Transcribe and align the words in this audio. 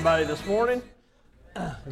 everybody 0.00 0.24
this 0.24 0.46
morning. 0.46 0.80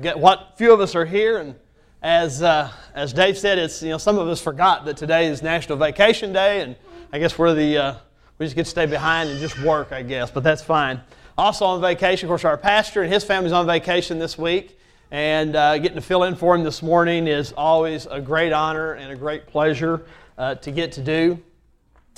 Get 0.00 0.18
what 0.18 0.54
few 0.56 0.72
of 0.72 0.80
us 0.80 0.94
are 0.94 1.04
here, 1.04 1.40
and 1.40 1.54
as 2.00 2.42
uh, 2.42 2.72
as 2.94 3.12
Dave 3.12 3.36
said, 3.36 3.58
it's 3.58 3.82
you 3.82 3.90
know 3.90 3.98
some 3.98 4.16
of 4.18 4.26
us 4.28 4.40
forgot 4.40 4.86
that 4.86 4.96
today 4.96 5.26
is 5.26 5.42
National 5.42 5.76
Vacation 5.76 6.32
Day, 6.32 6.62
and 6.62 6.74
I 7.12 7.18
guess 7.18 7.38
we're 7.38 7.52
the 7.52 7.76
uh, 7.76 7.94
we 8.38 8.46
just 8.46 8.56
get 8.56 8.64
to 8.64 8.70
stay 8.70 8.86
behind 8.86 9.28
and 9.28 9.38
just 9.38 9.60
work, 9.60 9.92
I 9.92 10.02
guess, 10.02 10.30
but 10.30 10.42
that's 10.42 10.62
fine. 10.62 11.02
Also 11.36 11.66
on 11.66 11.82
vacation, 11.82 12.28
of 12.28 12.30
course, 12.30 12.46
our 12.46 12.56
pastor 12.56 13.02
and 13.02 13.12
his 13.12 13.24
family's 13.24 13.52
on 13.52 13.66
vacation 13.66 14.18
this 14.18 14.38
week, 14.38 14.78
and 15.10 15.54
uh, 15.54 15.76
getting 15.76 15.96
to 15.96 16.00
fill 16.00 16.22
in 16.22 16.34
for 16.34 16.54
him 16.54 16.64
this 16.64 16.82
morning 16.82 17.26
is 17.26 17.52
always 17.52 18.06
a 18.06 18.22
great 18.22 18.54
honor 18.54 18.94
and 18.94 19.12
a 19.12 19.16
great 19.16 19.46
pleasure 19.46 20.06
uh, 20.38 20.54
to 20.54 20.70
get 20.70 20.92
to 20.92 21.02
do, 21.02 21.38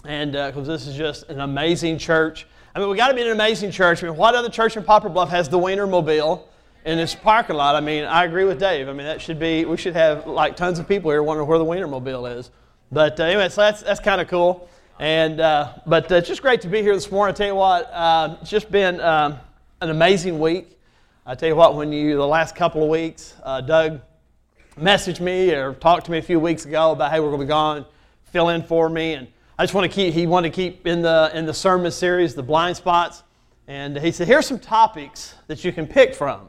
and 0.05 0.35
because 0.35 0.69
uh, 0.69 0.73
this 0.73 0.87
is 0.87 0.95
just 0.95 1.29
an 1.31 1.41
amazing 1.41 1.99
church. 1.99 2.47
I 2.73 2.79
mean, 2.79 2.89
we 2.89 2.97
got 2.97 3.09
to 3.09 3.15
be 3.15 3.23
an 3.23 3.33
amazing 3.33 3.73
church. 3.73 4.03
I 4.05 4.07
mean, 4.07 4.17
what 4.17 4.37
other 4.37 4.49
church 4.49 4.77
in 4.77 4.85
Poplar 4.85 5.11
Bluff 5.11 5.31
has 5.31 5.49
the 5.49 5.59
Wienermobile 5.59 6.45
in 6.85 7.01
its 7.01 7.17
parking 7.17 7.57
lot? 7.57 7.75
I 7.75 7.81
mean, 7.81 8.05
I 8.05 8.25
agree 8.25 8.45
with 8.45 8.61
Dave. 8.61 8.89
I 8.89 8.93
mean, 8.93 9.07
that 9.07 9.21
should 9.21 9.41
be, 9.41 9.65
we 9.65 9.77
should 9.77 9.95
have 9.95 10.29
like 10.29 10.55
tons 10.55 10.79
of 10.79 10.87
people 10.87 11.11
here 11.11 11.21
wondering 11.21 11.49
where 11.49 11.59
the 11.59 11.65
Wienermobile 11.65 12.39
is. 12.39 12.53
But 12.93 13.19
uh, 13.19 13.25
anyway, 13.25 13.49
so 13.49 13.63
that's, 13.63 13.83
that's 13.83 13.99
kind 13.99 14.21
of 14.21 14.29
cool. 14.29 14.69
And, 15.01 15.41
uh, 15.41 15.73
but 15.85 16.13
uh, 16.13 16.17
it's 16.17 16.29
just 16.29 16.43
great 16.43 16.61
to 16.61 16.69
be 16.69 16.81
here 16.81 16.95
this 16.95 17.11
morning. 17.11 17.35
I 17.35 17.37
tell 17.37 17.47
you 17.49 17.55
what, 17.57 17.91
uh, 17.93 18.37
it's 18.41 18.51
just 18.51 18.71
been 18.71 19.01
um, 19.01 19.39
an 19.81 19.91
amazing 19.91 20.39
week. 20.39 20.79
I 21.27 21.35
tell 21.35 21.49
you 21.49 21.57
what, 21.57 21.75
when 21.75 21.93
you, 21.93 22.17
the 22.17 22.27
last 22.27 22.55
couple 22.55 22.85
of 22.85 22.89
weeks, 22.89 23.35
uh, 23.43 23.63
Doug 23.63 24.01
messaged 24.79 25.19
me 25.19 25.53
or 25.55 25.75
talked 25.75 26.07
to 26.07 26.13
me 26.13 26.19
a 26.19 26.23
few 26.23 26.39
weeks 26.39 26.67
ago 26.67 26.93
about, 26.93 27.11
hey, 27.11 27.19
we're 27.19 27.31
going 27.31 27.41
to 27.41 27.47
be 27.47 27.49
gone, 27.49 27.85
fill 28.27 28.51
in 28.51 28.63
for 28.63 28.89
me. 28.89 29.15
And 29.15 29.27
I 29.61 29.65
just 29.65 29.75
want 29.75 29.93
to 29.93 29.95
keep, 29.95 30.15
he 30.15 30.27
wanted 30.27 30.55
to 30.55 30.57
keep 30.57 30.87
in 30.87 31.03
the, 31.03 31.31
in 31.35 31.45
the 31.45 31.53
sermon 31.53 31.93
series, 31.93 32.35
the 32.35 32.43
blind 32.43 32.79
spots. 32.79 33.25
And 33.69 33.95
he 33.95 34.11
said, 34.11 34.27
here's 34.27 34.47
some 34.47 34.59
topics 34.59 35.35
that 35.49 35.67
you 35.67 35.71
can 35.71 35.87
pick 35.87 36.15
from. 36.15 36.49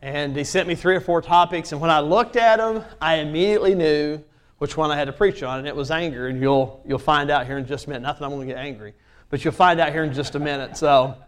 And 0.00 0.34
he 0.34 0.44
sent 0.44 0.66
me 0.66 0.74
three 0.74 0.96
or 0.96 1.00
four 1.02 1.20
topics. 1.20 1.72
And 1.72 1.80
when 1.82 1.90
I 1.90 2.00
looked 2.00 2.36
at 2.36 2.56
them, 2.56 2.86
I 3.02 3.16
immediately 3.16 3.74
knew 3.74 4.24
which 4.56 4.78
one 4.78 4.90
I 4.90 4.96
had 4.96 5.08
to 5.08 5.12
preach 5.12 5.42
on. 5.42 5.58
And 5.58 5.68
it 5.68 5.76
was 5.76 5.90
anger. 5.90 6.28
And 6.28 6.40
you'll, 6.40 6.82
you'll 6.88 6.98
find 6.98 7.30
out 7.30 7.44
here 7.44 7.58
in 7.58 7.66
just 7.66 7.84
a 7.84 7.90
minute. 7.90 8.00
Not 8.00 8.18
that 8.18 8.24
I'm 8.24 8.30
going 8.30 8.48
to 8.48 8.54
get 8.54 8.58
angry, 8.58 8.94
but 9.28 9.44
you'll 9.44 9.52
find 9.52 9.78
out 9.78 9.92
here 9.92 10.04
in 10.04 10.14
just 10.14 10.34
a 10.34 10.38
minute. 10.38 10.78
So 10.78 11.18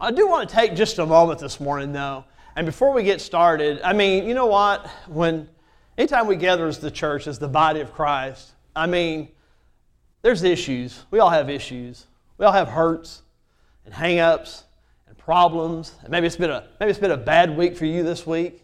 I 0.00 0.12
do 0.12 0.28
want 0.28 0.48
to 0.48 0.54
take 0.54 0.76
just 0.76 1.00
a 1.00 1.04
moment 1.04 1.40
this 1.40 1.58
morning, 1.58 1.92
though. 1.92 2.24
And 2.54 2.64
before 2.64 2.92
we 2.92 3.02
get 3.02 3.20
started, 3.20 3.80
I 3.82 3.92
mean, 3.92 4.24
you 4.24 4.34
know 4.34 4.46
what? 4.46 4.86
When 5.08 5.48
anytime 5.98 6.28
we 6.28 6.36
gather 6.36 6.68
as 6.68 6.78
the 6.78 6.92
church, 6.92 7.26
as 7.26 7.40
the 7.40 7.48
body 7.48 7.80
of 7.80 7.92
Christ, 7.92 8.52
I 8.76 8.86
mean, 8.86 9.30
there's 10.22 10.42
issues. 10.42 11.04
We 11.10 11.18
all 11.18 11.30
have 11.30 11.48
issues. 11.48 12.06
We 12.38 12.46
all 12.46 12.52
have 12.52 12.68
hurts 12.68 13.22
and 13.84 13.94
hang-ups 13.94 14.64
and 15.08 15.16
problems. 15.16 15.94
And 16.02 16.10
maybe 16.10 16.26
it's 16.26 16.36
been 16.36 16.50
a 16.50 16.68
maybe 16.78 16.90
it's 16.90 16.98
been 16.98 17.10
a 17.10 17.16
bad 17.16 17.56
week 17.56 17.76
for 17.76 17.86
you 17.86 18.02
this 18.02 18.26
week. 18.26 18.62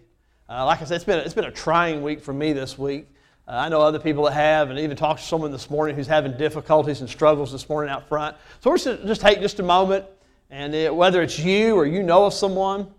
Uh, 0.49 0.65
like 0.65 0.81
I 0.81 0.85
said, 0.85 0.97
it's 0.97 1.05
been 1.05 1.19
a, 1.19 1.23
it's 1.23 1.35
been 1.35 1.45
a 1.45 1.51
trying 1.51 2.03
week 2.03 2.21
for 2.21 2.33
me 2.33 2.53
this 2.53 2.79
week. 2.79 3.09
Uh, 3.49 3.53
I 3.53 3.69
know 3.69 3.81
other 3.81 3.99
people 3.99 4.25
that 4.25 4.33
have, 4.33 4.71
and 4.71 4.79
even 4.79 4.97
talked 4.97 5.21
to 5.21 5.27
someone 5.27 5.51
this 5.51 5.71
morning 5.71 5.97
who's 5.97 6.07
having 6.07 6.37
difficulties 6.37 7.01
and 7.01 7.09
struggles 7.09 7.53
this 7.53 7.69
morning 7.69 7.91
out 7.93 8.09
front. 8.09 8.37
So 8.61 8.71
we're 8.71 8.79
just 8.79 9.07
just 9.07 9.21
take 9.21 9.41
just 9.41 9.61
a 9.61 9.63
moment, 9.63 10.05
and 10.51 10.75
it, 10.75 10.95
whether 10.95 11.23
it's 11.23 11.39
you 11.39 11.77
or 11.77 11.87
you 11.87 12.03
know 12.03 12.27
of 12.27 12.35
someone, 12.35 12.93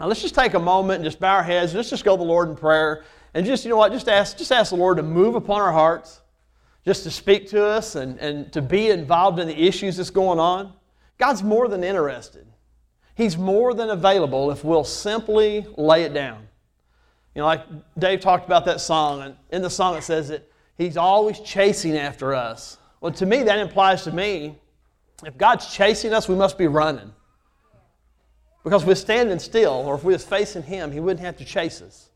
uh, 0.00 0.06
let's 0.06 0.22
just 0.22 0.34
take 0.34 0.54
a 0.54 0.58
moment 0.58 0.96
and 0.96 1.04
just 1.04 1.20
bow 1.20 1.34
our 1.34 1.42
heads. 1.42 1.74
Let's 1.74 1.90
just 1.90 2.04
go 2.04 2.16
to 2.16 2.18
the 2.18 2.28
Lord 2.28 2.48
in 2.48 2.56
prayer, 2.56 3.04
and 3.34 3.46
just 3.46 3.64
you 3.64 3.70
know 3.70 3.76
what, 3.76 3.92
just 3.92 4.08
ask 4.08 4.36
just 4.36 4.50
ask 4.50 4.70
the 4.70 4.76
Lord 4.76 4.96
to 4.96 5.02
move 5.02 5.34
upon 5.34 5.60
our 5.60 5.72
hearts 5.72 6.21
just 6.84 7.04
to 7.04 7.10
speak 7.10 7.48
to 7.50 7.64
us 7.64 7.94
and, 7.94 8.18
and 8.18 8.52
to 8.52 8.60
be 8.60 8.90
involved 8.90 9.38
in 9.38 9.48
the 9.48 9.66
issues 9.66 9.96
that's 9.96 10.10
going 10.10 10.38
on. 10.38 10.72
God's 11.18 11.42
more 11.42 11.68
than 11.68 11.84
interested. 11.84 12.46
He's 13.14 13.36
more 13.36 13.74
than 13.74 13.90
available 13.90 14.50
if 14.50 14.64
we'll 14.64 14.84
simply 14.84 15.66
lay 15.76 16.02
it 16.02 16.14
down. 16.14 16.48
You 17.34 17.40
know, 17.40 17.46
like 17.46 17.62
Dave 17.98 18.20
talked 18.20 18.44
about 18.44 18.64
that 18.66 18.80
song, 18.80 19.22
and 19.22 19.36
in 19.50 19.62
the 19.62 19.70
song 19.70 19.96
it 19.96 20.02
says 20.02 20.28
that 20.28 20.48
He's 20.76 20.96
always 20.96 21.38
chasing 21.40 21.96
after 21.96 22.34
us. 22.34 22.78
Well, 23.00 23.12
to 23.12 23.26
me, 23.26 23.42
that 23.44 23.58
implies 23.58 24.04
to 24.04 24.12
me 24.12 24.58
if 25.24 25.36
God's 25.38 25.72
chasing 25.72 26.12
us, 26.12 26.28
we 26.28 26.34
must 26.34 26.58
be 26.58 26.66
running. 26.66 27.12
Because 28.64 28.84
we're 28.84 28.94
standing 28.94 29.38
still, 29.38 29.72
or 29.86 29.94
if 29.94 30.04
we 30.04 30.12
was 30.12 30.24
facing 30.24 30.62
Him, 30.62 30.90
He 30.92 31.00
wouldn't 31.00 31.24
have 31.24 31.36
to 31.38 31.44
chase 31.44 31.82
us. 31.82 32.10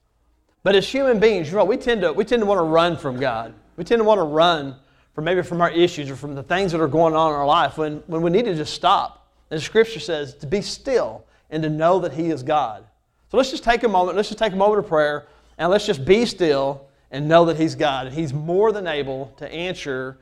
But 0.62 0.74
as 0.74 0.88
human 0.88 1.20
beings, 1.20 1.48
you 1.48 1.56
know, 1.56 1.64
we 1.64 1.76
tend 1.76 2.00
to, 2.00 2.12
we 2.12 2.24
tend 2.24 2.42
to 2.42 2.46
want 2.46 2.58
to 2.58 2.64
run 2.64 2.96
from 2.96 3.20
God. 3.20 3.54
We 3.76 3.84
tend 3.84 4.00
to 4.00 4.04
want 4.04 4.18
to 4.18 4.24
run 4.24 4.76
from 5.14 5.24
maybe 5.24 5.42
from 5.42 5.60
our 5.60 5.70
issues 5.70 6.10
or 6.10 6.16
from 6.16 6.34
the 6.34 6.42
things 6.42 6.72
that 6.72 6.80
are 6.80 6.88
going 6.88 7.14
on 7.14 7.30
in 7.30 7.36
our 7.36 7.46
life 7.46 7.78
when, 7.78 8.02
when 8.06 8.22
we 8.22 8.30
need 8.30 8.44
to 8.44 8.54
just 8.54 8.74
stop. 8.74 9.28
And 9.50 9.62
Scripture 9.62 10.00
says 10.00 10.34
to 10.34 10.46
be 10.46 10.60
still 10.60 11.24
and 11.50 11.62
to 11.62 11.70
know 11.70 12.00
that 12.00 12.12
He 12.12 12.30
is 12.30 12.42
God. 12.42 12.84
So 13.30 13.36
let's 13.36 13.50
just 13.50 13.64
take 13.64 13.82
a 13.82 13.88
moment. 13.88 14.16
Let's 14.16 14.28
just 14.28 14.38
take 14.38 14.52
a 14.52 14.56
moment 14.56 14.80
of 14.80 14.88
prayer 14.88 15.26
and 15.58 15.70
let's 15.70 15.86
just 15.86 16.04
be 16.04 16.26
still 16.26 16.86
and 17.10 17.28
know 17.28 17.44
that 17.46 17.56
He's 17.56 17.74
God. 17.74 18.06
And 18.06 18.14
He's 18.14 18.32
more 18.32 18.72
than 18.72 18.86
able 18.86 19.32
to 19.38 19.50
answer 19.50 20.18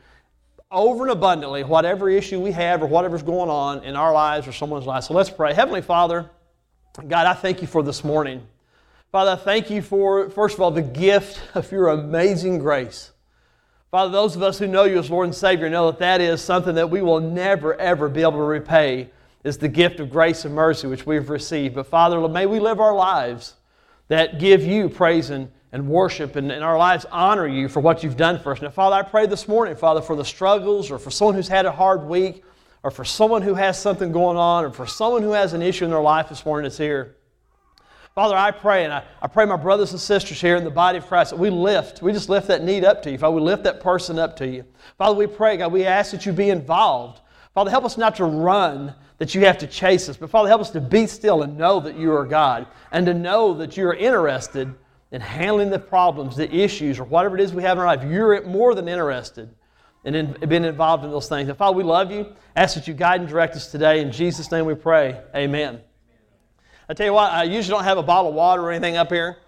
over 0.71 1.05
and 1.05 1.13
abundantly 1.13 1.65
whatever 1.65 2.11
issue 2.11 2.41
we 2.41 2.53
have 2.53 2.83
or 2.83 2.87
whatever's 2.87 3.23
going 3.23 3.51
on 3.51 3.85
in 3.85 3.97
our 3.97 4.13
lives 4.13 4.47
or 4.47 4.53
someone's 4.53 4.87
life. 4.87 5.05
So 5.05 5.15
let's 5.15 5.31
pray. 5.31 5.55
Heavenly 5.55 5.83
Father, 5.83 6.29
God, 7.09 7.27
I 7.27 7.35
thank 7.35 7.63
you 7.63 7.67
for 7.67 7.83
this 7.83 8.05
morning. 8.05 8.47
Father, 9.11 9.33
I 9.33 9.37
thank 9.37 9.71
you 9.71 9.83
for, 9.83 10.29
first 10.31 10.57
of 10.57 10.61
all, 10.61 10.71
the 10.71 10.83
gift 10.83 11.41
of 11.55 11.71
your 11.71 11.89
amazing 11.89 12.59
grace. 12.59 13.13
Father, 13.95 14.11
those 14.11 14.35
of 14.35 14.43
us 14.43 14.59
who 14.59 14.67
know 14.67 14.83
you 14.83 14.99
as 14.99 15.09
Lord 15.09 15.27
and 15.27 15.35
Savior 15.37 15.71
know 15.71 15.89
that 15.89 16.01
that 16.01 16.21
is 16.21 16.43
something 16.43 16.75
that 16.75 16.91
we 16.91 17.01
will 17.01 17.21
never, 17.21 17.77
ever 17.77 18.09
be 18.09 18.23
able 18.23 18.33
to 18.33 18.39
repay, 18.39 19.09
is 19.45 19.57
the 19.57 19.69
gift 19.69 20.01
of 20.01 20.11
grace 20.11 20.45
and 20.45 20.53
mercy 20.53 20.89
which 20.89 21.07
we've 21.07 21.31
received. 21.31 21.77
But 21.77 21.87
Father, 21.87 22.27
may 22.27 22.47
we 22.47 22.59
live 22.59 22.81
our 22.81 22.93
lives 22.93 23.55
that 24.09 24.41
give 24.41 24.65
you 24.65 24.89
praise 24.89 25.31
and, 25.31 25.49
and 25.71 25.87
worship 25.87 26.35
and, 26.35 26.51
and 26.51 26.65
our 26.65 26.77
lives 26.77 27.07
honor 27.13 27.47
you 27.47 27.69
for 27.69 27.79
what 27.79 28.03
you've 28.03 28.17
done 28.17 28.41
for 28.41 28.51
us. 28.51 28.61
Now, 28.61 28.71
Father, 28.71 28.97
I 28.97 29.03
pray 29.03 29.27
this 29.27 29.47
morning, 29.47 29.77
Father, 29.77 30.03
for 30.03 30.17
the 30.17 30.25
struggles 30.25 30.91
or 30.91 30.99
for 30.99 31.13
someone 31.13 31.37
who's 31.37 31.47
had 31.47 31.65
a 31.65 31.71
hard 31.71 32.03
week 32.03 32.43
or 32.83 32.91
for 32.91 33.05
someone 33.05 33.43
who 33.43 33.55
has 33.55 33.81
something 33.81 34.11
going 34.11 34.37
on 34.37 34.65
or 34.65 34.71
for 34.71 34.89
someone 34.89 35.23
who 35.23 35.31
has 35.31 35.53
an 35.53 35.63
issue 35.63 35.85
in 35.85 35.93
their 35.93 36.01
life 36.01 36.31
this 36.31 36.45
morning 36.45 36.65
that's 36.65 36.79
here. 36.79 37.15
Father, 38.15 38.37
I 38.37 38.53
pray, 38.53 38.85
and 38.85 38.93
I, 38.93 39.03
I 39.21 39.27
pray 39.27 39.45
my 39.45 39.57
brothers 39.57 39.91
and 39.91 40.01
sisters 40.01 40.41
here 40.41 40.55
in 40.55 40.63
the 40.63 40.71
body 40.71 40.99
of 40.99 41.07
Christ 41.09 41.31
that 41.31 41.39
we 41.39 41.51
lift, 41.51 42.01
we 42.01 42.13
just 42.13 42.29
lift 42.29 42.47
that 42.47 42.63
need 42.63 42.85
up 42.85 43.03
to 43.03 43.11
you. 43.11 43.19
Father, 43.19 43.35
we 43.35 43.41
lift 43.41 43.65
that 43.65 43.81
person 43.81 44.21
up 44.21 44.37
to 44.37 44.47
you. 44.47 44.65
Father, 44.97 45.17
we 45.17 45.27
pray, 45.27 45.57
God, 45.57 45.73
we 45.73 45.85
ask 45.85 46.13
that 46.13 46.25
you 46.25 46.33
be 46.33 46.51
involved. 46.51 47.21
Father, 47.55 47.71
help 47.71 47.85
us 47.85 47.99
not 47.99 48.15
to 48.17 48.25
run, 48.25 48.95
that 49.19 49.35
you 49.35 49.45
have 49.45 49.59
to 49.59 49.67
chase 49.67 50.09
us, 50.09 50.17
but 50.17 50.31
Father, 50.31 50.49
help 50.49 50.61
us 50.61 50.71
to 50.71 50.81
be 50.81 51.09
still 51.09 51.43
and 51.43 51.59
know 51.59 51.81
that 51.81 51.97
you 51.97 52.13
are 52.13 52.25
God, 52.25 52.69
and 52.93 53.05
to 53.07 53.15
know 53.15 53.53
that 53.55 53.77
you 53.77 53.85
are 53.89 53.95
interested 53.95 54.73
in 55.11 55.21
handling 55.21 55.71
the 55.71 55.79
problems, 55.81 56.37
the 56.37 56.53
issues, 56.55 57.01
or 57.01 57.05
whatever 57.05 57.37
it 57.37 57.41
is 57.41 57.53
we 57.53 57.65
have 57.65 57.79
in 57.79 57.81
our 57.81 57.97
life. 57.97 58.09
You're 58.09 58.45
more 58.47 58.77
than 58.77 58.87
interested 58.87 59.53
in, 60.05 60.15
in 60.15 60.49
being 60.49 60.65
involved 60.65 61.05
in 61.05 61.11
those 61.11 61.29
things. 61.29 61.49
And 61.49 61.59
Father, 61.59 61.77
we 61.77 61.83
love 61.83 62.13
you. 62.13 62.33
Ask 62.55 62.77
that 62.77 62.87
you 62.87 62.95
guide 62.95 63.21
and 63.21 63.29
direct 63.29 63.57
us 63.57 63.73
today. 63.73 64.01
In 64.01 64.13
Jesus' 64.13 64.53
name 64.53 64.67
we 64.67 64.75
pray. 64.75 65.21
Amen. 65.35 65.81
I 66.89 66.95
tell 66.95 67.07
you 67.07 67.13
what, 67.15 67.33
I 67.33 67.45
usually 67.45 67.77
don't 67.77 67.85
have 67.85 67.99
a 67.99 68.03
bottle 68.03 68.31
of 68.31 68.35
water 68.35 68.63
or 68.63 68.71
anything 68.71 68.97
up 68.97 69.11
here. 69.11 69.39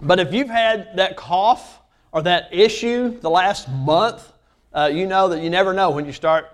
But 0.00 0.18
if 0.18 0.32
you've 0.32 0.48
had 0.48 0.96
that 0.96 1.16
cough 1.16 1.80
or 2.12 2.22
that 2.22 2.48
issue 2.52 3.20
the 3.20 3.30
last 3.30 3.68
month, 3.68 4.32
uh, 4.72 4.90
you 4.92 5.06
know 5.06 5.28
that 5.28 5.42
you 5.42 5.50
never 5.50 5.72
know 5.74 5.90
when 5.90 6.06
you 6.06 6.12
start 6.12 6.46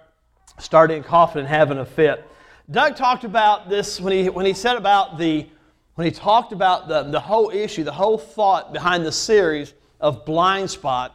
starting 0.59 1.03
coughing 1.05 1.41
and 1.41 1.49
having 1.49 1.79
a 1.79 1.87
fit. 1.87 2.25
Doug 2.71 2.97
talked 2.97 3.25
about 3.25 3.69
this 3.69 4.01
when 4.01 4.13
he 4.13 4.29
when 4.29 4.45
he 4.45 4.53
said 4.53 4.77
about 4.77 5.19
the 5.19 5.47
when 5.95 6.05
he 6.05 6.11
talked 6.11 6.53
about 6.53 6.89
the, 6.89 7.05
the 7.05 7.21
whole 7.21 7.51
issue, 7.51 7.85
the 7.85 7.93
whole 7.93 8.19
thought 8.19 8.73
behind 8.73 9.07
the 9.07 9.13
series 9.13 9.73
of 10.01 10.25
blind 10.25 10.71
spot. 10.71 11.15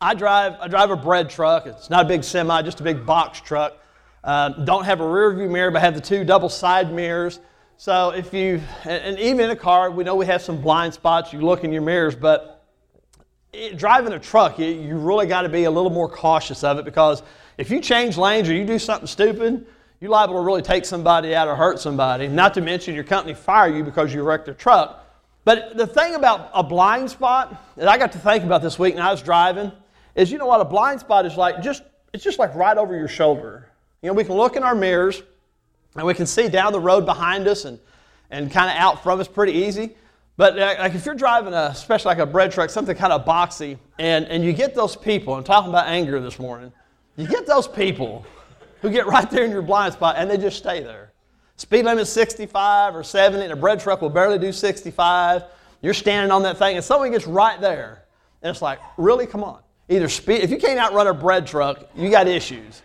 I 0.00 0.14
drive 0.14 0.56
I 0.60 0.68
drive 0.68 0.90
a 0.90 0.96
bread 0.96 1.30
truck. 1.30 1.66
It's 1.66 1.90
not 1.90 2.04
a 2.04 2.08
big 2.08 2.24
semi, 2.24 2.60
just 2.62 2.80
a 2.80 2.82
big 2.82 3.06
box 3.06 3.40
truck. 3.40 3.78
Uh, 4.26 4.48
don't 4.48 4.84
have 4.84 5.00
a 5.00 5.08
rear 5.08 5.32
view 5.32 5.48
mirror, 5.48 5.70
but 5.70 5.80
have 5.80 5.94
the 5.94 6.00
two 6.00 6.24
double 6.24 6.48
side 6.48 6.92
mirrors. 6.92 7.38
So 7.76 8.10
if 8.10 8.34
you, 8.34 8.60
and 8.84 9.16
even 9.20 9.44
in 9.44 9.50
a 9.50 9.56
car, 9.56 9.88
we 9.88 10.02
know 10.02 10.16
we 10.16 10.26
have 10.26 10.42
some 10.42 10.60
blind 10.60 10.94
spots. 10.94 11.32
You 11.32 11.42
look 11.42 11.62
in 11.62 11.72
your 11.72 11.82
mirrors, 11.82 12.16
but 12.16 12.64
it, 13.52 13.76
driving 13.76 14.12
a 14.14 14.18
truck, 14.18 14.58
you, 14.58 14.66
you 14.66 14.96
really 14.96 15.28
got 15.28 15.42
to 15.42 15.48
be 15.48 15.64
a 15.64 15.70
little 15.70 15.90
more 15.90 16.08
cautious 16.08 16.64
of 16.64 16.76
it 16.78 16.84
because 16.84 17.22
if 17.56 17.70
you 17.70 17.80
change 17.80 18.18
lanes 18.18 18.48
or 18.48 18.54
you 18.54 18.64
do 18.64 18.80
something 18.80 19.06
stupid, 19.06 19.64
you're 20.00 20.10
liable 20.10 20.34
to 20.34 20.40
really 20.40 20.62
take 20.62 20.84
somebody 20.84 21.32
out 21.32 21.46
or 21.46 21.54
hurt 21.54 21.78
somebody. 21.78 22.26
Not 22.26 22.52
to 22.54 22.60
mention 22.60 22.96
your 22.96 23.04
company 23.04 23.32
fire 23.32 23.68
you 23.68 23.84
because 23.84 24.12
you 24.12 24.24
wrecked 24.24 24.46
their 24.46 24.54
truck. 24.54 25.04
But 25.44 25.76
the 25.76 25.86
thing 25.86 26.16
about 26.16 26.50
a 26.52 26.64
blind 26.64 27.10
spot 27.10 27.62
that 27.76 27.86
I 27.86 27.96
got 27.96 28.10
to 28.12 28.18
think 28.18 28.42
about 28.42 28.60
this 28.60 28.76
week 28.76 28.94
and 28.94 29.02
I 29.02 29.12
was 29.12 29.22
driving 29.22 29.70
is 30.16 30.32
you 30.32 30.38
know 30.38 30.46
what 30.46 30.60
a 30.60 30.64
blind 30.64 30.98
spot 30.98 31.26
is 31.26 31.36
like 31.36 31.62
just 31.62 31.84
it's 32.12 32.24
just 32.24 32.40
like 32.40 32.52
right 32.56 32.76
over 32.76 32.96
your 32.96 33.06
shoulder. 33.06 33.68
You 34.06 34.12
know, 34.12 34.14
we 34.18 34.22
can 34.22 34.36
look 34.36 34.54
in 34.54 34.62
our 34.62 34.76
mirrors 34.76 35.20
and 35.96 36.06
we 36.06 36.14
can 36.14 36.26
see 36.26 36.48
down 36.48 36.72
the 36.72 36.78
road 36.78 37.04
behind 37.04 37.48
us 37.48 37.64
and, 37.64 37.80
and 38.30 38.52
kind 38.52 38.70
of 38.70 38.76
out 38.76 39.02
from 39.02 39.18
us 39.18 39.26
pretty 39.26 39.50
easy. 39.50 39.96
But 40.36 40.56
uh, 40.56 40.76
like 40.78 40.94
if 40.94 41.04
you're 41.04 41.16
driving 41.16 41.54
a, 41.54 41.70
especially 41.72 42.10
like 42.10 42.18
a 42.18 42.26
bread 42.26 42.52
truck, 42.52 42.70
something 42.70 42.96
kind 42.96 43.12
of 43.12 43.24
boxy, 43.24 43.76
and, 43.98 44.24
and 44.26 44.44
you 44.44 44.52
get 44.52 44.76
those 44.76 44.94
people, 44.94 45.34
I'm 45.34 45.42
talking 45.42 45.70
about 45.70 45.88
anger 45.88 46.20
this 46.20 46.38
morning, 46.38 46.72
you 47.16 47.26
get 47.26 47.48
those 47.48 47.66
people 47.66 48.24
who 48.80 48.90
get 48.90 49.08
right 49.08 49.28
there 49.28 49.42
in 49.42 49.50
your 49.50 49.60
blind 49.60 49.94
spot 49.94 50.14
and 50.18 50.30
they 50.30 50.36
just 50.36 50.56
stay 50.56 50.84
there. 50.84 51.10
Speed 51.56 51.84
limit 51.84 52.06
65 52.06 52.94
or 52.94 53.02
70, 53.02 53.42
and 53.42 53.52
a 53.52 53.56
bread 53.56 53.80
truck 53.80 54.02
will 54.02 54.08
barely 54.08 54.38
do 54.38 54.52
65. 54.52 55.42
You're 55.82 55.94
standing 55.94 56.30
on 56.30 56.44
that 56.44 56.58
thing, 56.58 56.76
and 56.76 56.84
someone 56.84 57.10
gets 57.10 57.26
right 57.26 57.60
there. 57.60 58.04
And 58.42 58.50
it's 58.50 58.62
like, 58.62 58.78
really? 58.98 59.26
Come 59.26 59.42
on. 59.42 59.62
Either 59.88 60.08
speed, 60.08 60.42
if 60.42 60.50
you 60.50 60.58
can't 60.58 60.78
outrun 60.78 61.08
a 61.08 61.14
bread 61.14 61.44
truck, 61.44 61.90
you 61.96 62.08
got 62.08 62.28
issues. 62.28 62.82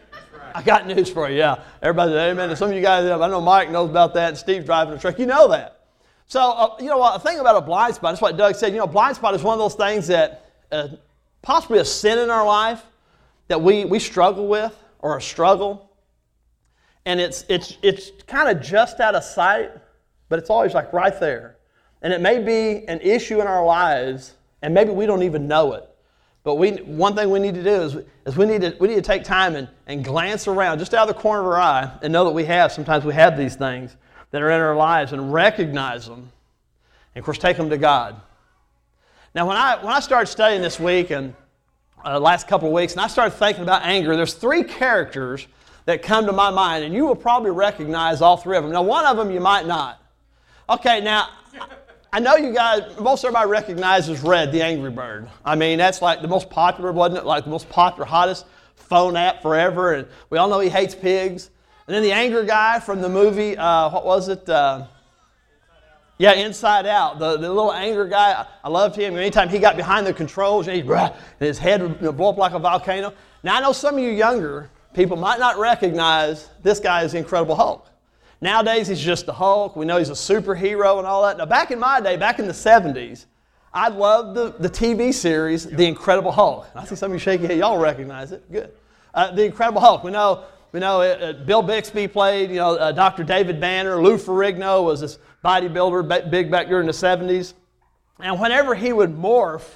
I 0.55 0.61
got 0.61 0.87
news 0.87 1.09
for 1.09 1.29
you, 1.29 1.37
yeah. 1.37 1.63
Everybody 1.81 2.11
said, 2.11 2.31
amen. 2.31 2.49
And 2.49 2.57
some 2.57 2.69
of 2.69 2.75
you 2.75 2.81
guys, 2.81 3.09
I 3.09 3.27
know 3.27 3.41
Mike 3.41 3.71
knows 3.71 3.89
about 3.89 4.13
that, 4.15 4.37
Steve's 4.37 4.65
driving 4.65 4.93
a 4.93 4.99
truck. 4.99 5.19
You 5.19 5.25
know 5.25 5.47
that. 5.49 5.85
So, 6.27 6.39
uh, 6.39 6.75
you 6.79 6.85
know 6.85 6.97
what? 6.97 7.15
A 7.15 7.19
thing 7.19 7.39
about 7.39 7.57
a 7.57 7.61
blind 7.61 7.95
spot, 7.95 8.11
that's 8.11 8.21
what 8.21 8.37
Doug 8.37 8.55
said. 8.55 8.71
You 8.71 8.79
know, 8.79 8.87
blind 8.87 9.17
spot 9.17 9.33
is 9.35 9.43
one 9.43 9.53
of 9.53 9.59
those 9.59 9.75
things 9.75 10.07
that 10.07 10.45
uh, 10.71 10.87
possibly 11.41 11.79
a 11.79 11.85
sin 11.85 12.19
in 12.19 12.29
our 12.29 12.45
life 12.45 12.83
that 13.49 13.61
we, 13.61 13.83
we 13.83 13.99
struggle 13.99 14.47
with 14.47 14.73
or 14.99 15.17
a 15.17 15.21
struggle. 15.21 15.91
And 17.05 17.19
it's, 17.19 17.43
it's, 17.49 17.77
it's 17.81 18.11
kind 18.27 18.47
of 18.47 18.63
just 18.63 18.99
out 18.99 19.15
of 19.15 19.23
sight, 19.23 19.71
but 20.29 20.39
it's 20.39 20.49
always 20.49 20.73
like 20.73 20.93
right 20.93 21.19
there. 21.19 21.57
And 22.01 22.13
it 22.13 22.21
may 22.21 22.39
be 22.39 22.87
an 22.87 23.01
issue 23.01 23.41
in 23.41 23.47
our 23.47 23.65
lives, 23.65 24.33
and 24.61 24.73
maybe 24.73 24.91
we 24.91 25.05
don't 25.05 25.23
even 25.23 25.47
know 25.47 25.73
it. 25.73 25.89
But 26.43 26.55
we, 26.55 26.71
one 26.77 27.15
thing 27.15 27.29
we 27.29 27.39
need 27.39 27.53
to 27.55 27.63
do 27.63 27.81
is, 27.81 27.97
is 28.25 28.35
we, 28.35 28.45
need 28.45 28.61
to, 28.61 28.75
we 28.79 28.87
need 28.87 28.95
to 28.95 29.01
take 29.01 29.23
time 29.23 29.55
and, 29.55 29.67
and 29.85 30.03
glance 30.03 30.47
around 30.47 30.79
just 30.79 30.93
out 30.93 31.07
of 31.07 31.15
the 31.15 31.21
corner 31.21 31.41
of 31.41 31.47
our 31.47 31.61
eye 31.61 31.91
and 32.01 32.11
know 32.11 32.25
that 32.25 32.31
we 32.31 32.45
have, 32.45 32.71
sometimes 32.71 33.05
we 33.05 33.13
have 33.13 33.37
these 33.37 33.55
things 33.55 33.95
that 34.31 34.41
are 34.41 34.49
in 34.49 34.59
our 34.59 34.75
lives 34.75 35.13
and 35.13 35.31
recognize 35.31 36.07
them. 36.07 36.31
And 37.13 37.21
of 37.21 37.25
course, 37.25 37.37
take 37.37 37.57
them 37.57 37.69
to 37.69 37.77
God. 37.77 38.19
Now, 39.35 39.47
when 39.47 39.55
I, 39.55 39.77
when 39.83 39.93
I 39.93 39.99
started 39.99 40.27
studying 40.27 40.61
this 40.61 40.79
week 40.79 41.11
and 41.11 41.35
uh, 42.03 42.19
last 42.19 42.47
couple 42.47 42.67
of 42.67 42.73
weeks, 42.73 42.93
and 42.93 43.01
I 43.01 43.07
started 43.07 43.31
thinking 43.37 43.63
about 43.63 43.83
anger, 43.83 44.15
there's 44.15 44.33
three 44.33 44.63
characters 44.63 45.47
that 45.85 46.01
come 46.01 46.25
to 46.25 46.31
my 46.31 46.49
mind, 46.49 46.83
and 46.83 46.93
you 46.93 47.05
will 47.05 47.15
probably 47.15 47.51
recognize 47.51 48.21
all 48.21 48.37
three 48.37 48.57
of 48.57 48.63
them. 48.63 48.71
Now, 48.71 48.81
one 48.81 49.05
of 49.05 49.17
them 49.17 49.31
you 49.31 49.39
might 49.39 49.67
not. 49.67 50.01
Okay, 50.69 51.01
now, 51.01 51.29
I 52.13 52.19
know 52.19 52.35
you 52.35 52.53
guys, 52.53 52.83
most 52.99 53.23
everybody 53.23 53.49
recognizes 53.49 54.21
Red, 54.21 54.51
the 54.51 54.61
Angry 54.61 54.91
Bird. 54.91 55.29
I 55.45 55.55
mean, 55.55 55.77
that's 55.77 56.01
like 56.01 56.21
the 56.21 56.27
most 56.27 56.49
popular, 56.49 56.91
wasn't 56.91 57.19
it? 57.19 57.25
Like 57.25 57.45
the 57.45 57.49
most 57.49 57.69
popular, 57.69 58.05
hottest 58.05 58.45
phone 58.75 59.15
app 59.15 59.41
forever. 59.41 59.93
And 59.93 60.05
we 60.29 60.37
all 60.37 60.49
know 60.49 60.59
he 60.59 60.67
hates 60.67 60.93
pigs. 60.93 61.51
And 61.87 61.95
then 61.95 62.03
the 62.03 62.11
anger 62.11 62.43
guy 62.43 62.81
from 62.81 62.99
the 62.99 63.07
movie, 63.07 63.57
uh, 63.57 63.89
what 63.91 64.05
was 64.05 64.27
it? 64.27 64.49
Uh, 64.49 64.87
yeah, 66.17 66.33
Inside 66.33 66.85
Out. 66.85 67.17
The, 67.17 67.37
the 67.37 67.47
little 67.47 67.71
anger 67.71 68.05
guy, 68.05 68.45
I 68.61 68.67
loved 68.67 68.97
him. 68.97 69.15
Anytime 69.15 69.47
he 69.47 69.57
got 69.57 69.77
behind 69.77 70.05
the 70.05 70.13
controls, 70.13 70.67
and, 70.67 70.81
and 70.89 71.13
his 71.39 71.59
head 71.59 71.81
would 71.81 72.17
blow 72.17 72.31
up 72.31 72.37
like 72.37 72.51
a 72.51 72.59
volcano. 72.59 73.13
Now, 73.41 73.55
I 73.55 73.61
know 73.61 73.71
some 73.71 73.95
of 73.95 74.03
you 74.03 74.11
younger 74.11 74.69
people 74.93 75.15
might 75.15 75.39
not 75.39 75.57
recognize 75.57 76.49
this 76.61 76.81
guy 76.81 77.03
as 77.03 77.13
the 77.13 77.19
Incredible 77.19 77.55
Hulk. 77.55 77.87
Nowadays, 78.41 78.87
he's 78.87 78.99
just 78.99 79.27
the 79.27 79.33
Hulk. 79.33 79.75
We 79.75 79.85
know 79.85 79.97
he's 79.97 80.09
a 80.09 80.13
superhero 80.13 80.97
and 80.97 81.05
all 81.05 81.21
that. 81.23 81.37
Now, 81.37 81.45
back 81.45 81.69
in 81.69 81.79
my 81.79 82.01
day, 82.01 82.17
back 82.17 82.39
in 82.39 82.47
the 82.47 82.53
70s, 82.53 83.25
I 83.71 83.89
loved 83.89 84.35
the, 84.35 84.49
the 84.59 84.69
TV 84.69 85.13
series, 85.13 85.65
The 85.65 85.85
Incredible 85.85 86.31
Hulk. 86.31 86.67
I 86.73 86.83
see 86.85 86.95
some 86.95 87.11
of 87.11 87.15
you 87.15 87.19
shaking 87.19 87.47
head. 87.47 87.59
Y'all 87.59 87.77
recognize 87.77 88.31
it. 88.31 88.51
Good. 88.51 88.71
Uh, 89.13 89.31
the 89.31 89.45
Incredible 89.45 89.79
Hulk. 89.79 90.03
We 90.03 90.09
know, 90.09 90.43
we 90.71 90.79
know 90.79 91.01
uh, 91.01 91.03
uh 91.03 91.33
Bill 91.33 91.61
Bixby 91.61 92.07
played, 92.07 92.49
you 92.49 92.55
know, 92.55 92.75
uh, 92.75 92.91
Dr. 92.91 93.23
David 93.23 93.61
Banner. 93.61 94.01
Lou 94.01 94.17
Ferrigno 94.17 94.83
was 94.83 95.01
this 95.01 95.19
bodybuilder, 95.45 96.31
big 96.31 96.49
back 96.49 96.67
during 96.67 96.87
the 96.87 96.93
70s. 96.93 97.53
And 98.19 98.39
whenever 98.39 98.73
he 98.73 98.91
would 98.91 99.15
morph, 99.15 99.67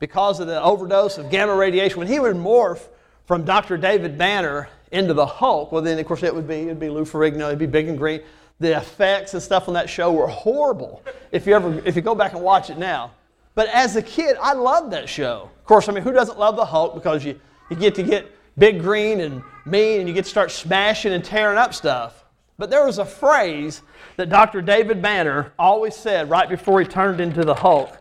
because 0.00 0.40
of 0.40 0.48
the 0.48 0.60
overdose 0.60 1.18
of 1.18 1.30
gamma 1.30 1.54
radiation, 1.54 1.98
when 1.98 2.08
he 2.08 2.18
would 2.18 2.36
morph 2.36 2.82
from 3.26 3.44
Dr. 3.44 3.76
David 3.76 4.18
Banner 4.18 4.68
into 4.92 5.14
the 5.14 5.26
Hulk, 5.26 5.72
well, 5.72 5.82
then 5.82 5.98
of 5.98 6.06
course 6.06 6.22
it 6.22 6.34
would 6.34 6.48
be 6.48 6.62
it'd 6.62 6.80
be 6.80 6.88
Lou 6.88 7.04
Ferrigno, 7.04 7.46
it'd 7.46 7.58
be 7.58 7.66
big 7.66 7.88
and 7.88 7.98
green. 7.98 8.20
The 8.60 8.76
effects 8.76 9.34
and 9.34 9.42
stuff 9.42 9.68
on 9.68 9.74
that 9.74 9.88
show 9.88 10.12
were 10.12 10.26
horrible. 10.26 11.02
If 11.30 11.46
you 11.46 11.54
ever 11.54 11.80
if 11.84 11.96
you 11.96 12.02
go 12.02 12.14
back 12.14 12.32
and 12.32 12.42
watch 12.42 12.70
it 12.70 12.78
now, 12.78 13.12
but 13.54 13.68
as 13.68 13.96
a 13.96 14.02
kid, 14.02 14.36
I 14.40 14.52
loved 14.54 14.92
that 14.92 15.08
show. 15.08 15.50
Of 15.58 15.64
course, 15.64 15.88
I 15.88 15.92
mean, 15.92 16.02
who 16.02 16.12
doesn't 16.12 16.38
love 16.38 16.56
the 16.56 16.64
Hulk 16.64 16.94
because 16.94 17.24
you 17.24 17.38
you 17.70 17.76
get 17.76 17.94
to 17.96 18.02
get 18.02 18.30
big 18.58 18.80
green 18.80 19.20
and 19.20 19.42
mean 19.64 20.00
and 20.00 20.08
you 20.08 20.14
get 20.14 20.24
to 20.24 20.30
start 20.30 20.50
smashing 20.50 21.12
and 21.12 21.24
tearing 21.24 21.58
up 21.58 21.74
stuff. 21.74 22.24
But 22.58 22.70
there 22.70 22.84
was 22.84 22.98
a 22.98 23.04
phrase 23.04 23.82
that 24.16 24.28
Dr. 24.28 24.60
David 24.60 25.00
Banner 25.00 25.52
always 25.58 25.94
said 25.94 26.28
right 26.28 26.48
before 26.48 26.80
he 26.80 26.86
turned 26.86 27.20
into 27.20 27.44
the 27.44 27.54
Hulk. 27.54 27.96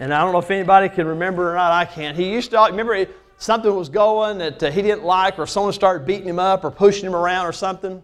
And 0.00 0.12
I 0.12 0.22
don't 0.22 0.32
know 0.32 0.38
if 0.38 0.50
anybody 0.50 0.88
can 0.88 1.06
remember 1.06 1.52
or 1.52 1.54
not, 1.54 1.72
I 1.72 1.86
can't. 1.86 2.16
He 2.16 2.30
used 2.30 2.50
to, 2.50 2.66
remember, 2.70 3.06
something 3.42 3.74
was 3.74 3.88
going 3.88 4.38
that 4.38 4.62
uh, 4.62 4.70
he 4.70 4.82
didn't 4.82 5.02
like, 5.02 5.38
or 5.38 5.46
someone 5.46 5.72
started 5.72 6.06
beating 6.06 6.28
him 6.28 6.38
up 6.38 6.64
or 6.64 6.70
pushing 6.70 7.06
him 7.06 7.14
around 7.14 7.46
or 7.46 7.52
something, 7.52 8.02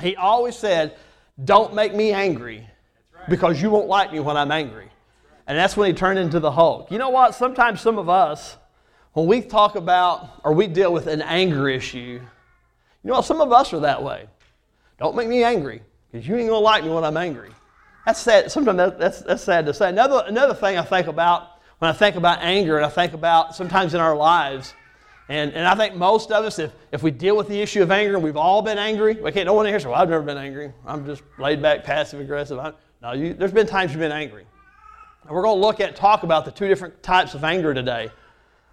he 0.00 0.14
always 0.16 0.54
said, 0.54 0.96
Don't 1.42 1.74
make 1.74 1.94
me 1.94 2.12
angry 2.12 2.68
because 3.28 3.60
you 3.60 3.70
won't 3.70 3.88
like 3.88 4.12
me 4.12 4.20
when 4.20 4.36
I'm 4.36 4.52
angry. 4.52 4.90
And 5.46 5.56
that's 5.56 5.76
when 5.76 5.88
he 5.88 5.94
turned 5.94 6.18
into 6.18 6.40
the 6.40 6.50
Hulk. 6.50 6.90
You 6.90 6.98
know 6.98 7.08
what? 7.08 7.34
Sometimes 7.34 7.80
some 7.80 7.98
of 7.98 8.08
us, 8.08 8.56
when 9.12 9.26
we 9.26 9.40
talk 9.40 9.76
about 9.76 10.40
or 10.44 10.52
we 10.52 10.66
deal 10.66 10.92
with 10.92 11.06
an 11.06 11.22
anger 11.22 11.68
issue, 11.68 12.20
you 13.02 13.10
know, 13.10 13.22
some 13.22 13.40
of 13.40 13.52
us 13.52 13.72
are 13.72 13.80
that 13.80 14.02
way. 14.02 14.26
Don't 14.98 15.16
make 15.16 15.28
me 15.28 15.42
angry 15.42 15.82
because 16.12 16.26
you 16.26 16.36
ain't 16.36 16.48
going 16.48 16.60
to 16.60 16.64
like 16.64 16.84
me 16.84 16.90
when 16.90 17.04
I'm 17.04 17.16
angry. 17.16 17.50
That's 18.04 18.20
sad. 18.20 18.50
Sometimes 18.52 18.98
that's, 18.98 19.20
that's 19.20 19.42
sad 19.42 19.64
to 19.66 19.74
say. 19.74 19.88
Another, 19.88 20.22
another 20.26 20.54
thing 20.54 20.76
I 20.76 20.82
think 20.82 21.06
about 21.06 21.55
when 21.78 21.90
I 21.90 21.92
think 21.92 22.16
about 22.16 22.38
anger 22.40 22.76
and 22.76 22.86
I 22.86 22.88
think 22.88 23.12
about 23.12 23.54
sometimes 23.54 23.94
in 23.94 24.00
our 24.00 24.16
lives, 24.16 24.74
and, 25.28 25.52
and 25.52 25.66
I 25.66 25.74
think 25.74 25.94
most 25.94 26.30
of 26.30 26.44
us, 26.44 26.58
if, 26.58 26.72
if 26.92 27.02
we 27.02 27.10
deal 27.10 27.36
with 27.36 27.48
the 27.48 27.60
issue 27.60 27.82
of 27.82 27.90
anger, 27.90 28.18
we've 28.18 28.36
all 28.36 28.62
been 28.62 28.78
angry. 28.78 29.14
We 29.14 29.32
can't, 29.32 29.46
no 29.46 29.54
one 29.54 29.66
here 29.66 29.78
says, 29.78 29.86
well, 29.86 30.00
I've 30.00 30.08
never 30.08 30.22
been 30.22 30.38
angry. 30.38 30.72
I'm 30.86 31.04
just 31.04 31.22
laid 31.38 31.60
back, 31.60 31.84
passive 31.84 32.20
aggressive. 32.20 32.58
I'm, 32.58 32.74
no, 33.02 33.12
you, 33.12 33.34
there's 33.34 33.52
been 33.52 33.66
times 33.66 33.90
you've 33.90 34.00
been 34.00 34.12
angry. 34.12 34.46
And 35.24 35.30
we're 35.34 35.42
going 35.42 35.56
to 35.56 35.60
look 35.60 35.80
at, 35.80 35.96
talk 35.96 36.22
about 36.22 36.44
the 36.44 36.52
two 36.52 36.68
different 36.68 37.02
types 37.02 37.34
of 37.34 37.42
anger 37.42 37.74
today. 37.74 38.10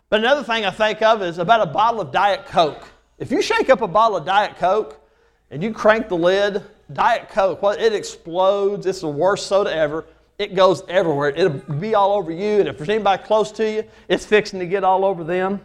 But 0.10 0.20
another 0.20 0.44
thing 0.44 0.64
I 0.64 0.70
think 0.70 1.02
of 1.02 1.24
is 1.24 1.40
about 1.40 1.62
a 1.62 1.72
bottle 1.72 2.00
of 2.00 2.12
Diet 2.12 2.46
Coke. 2.46 2.88
If 3.18 3.32
you 3.32 3.42
shake 3.42 3.70
up 3.72 3.82
a 3.82 3.88
bottle 3.88 4.18
of 4.18 4.26
Diet 4.26 4.58
Coke 4.58 5.02
and 5.50 5.64
you 5.64 5.74
crank 5.74 6.08
the 6.08 6.18
lid, 6.18 6.62
Diet 6.92 7.30
Coke, 7.30 7.64
well, 7.64 7.72
it 7.72 7.94
explodes. 7.94 8.86
It's 8.86 9.02
the 9.02 9.08
worst 9.08 9.48
soda 9.48 9.76
ever 9.76 10.06
it 10.44 10.56
goes 10.56 10.84
everywhere. 10.88 11.30
It'll 11.30 11.58
be 11.76 11.96
all 11.96 12.12
over 12.12 12.32
you, 12.32 12.60
and 12.60 12.68
if 12.68 12.78
there's 12.78 12.90
anybody 12.90 13.24
close 13.24 13.52
to 13.54 13.70
you, 13.70 13.84
it's 14.10 14.26
fixing 14.26 14.60
to 14.60 14.66
get 14.66 14.84
all 14.84 15.06
over 15.06 15.24
them. 15.24 15.62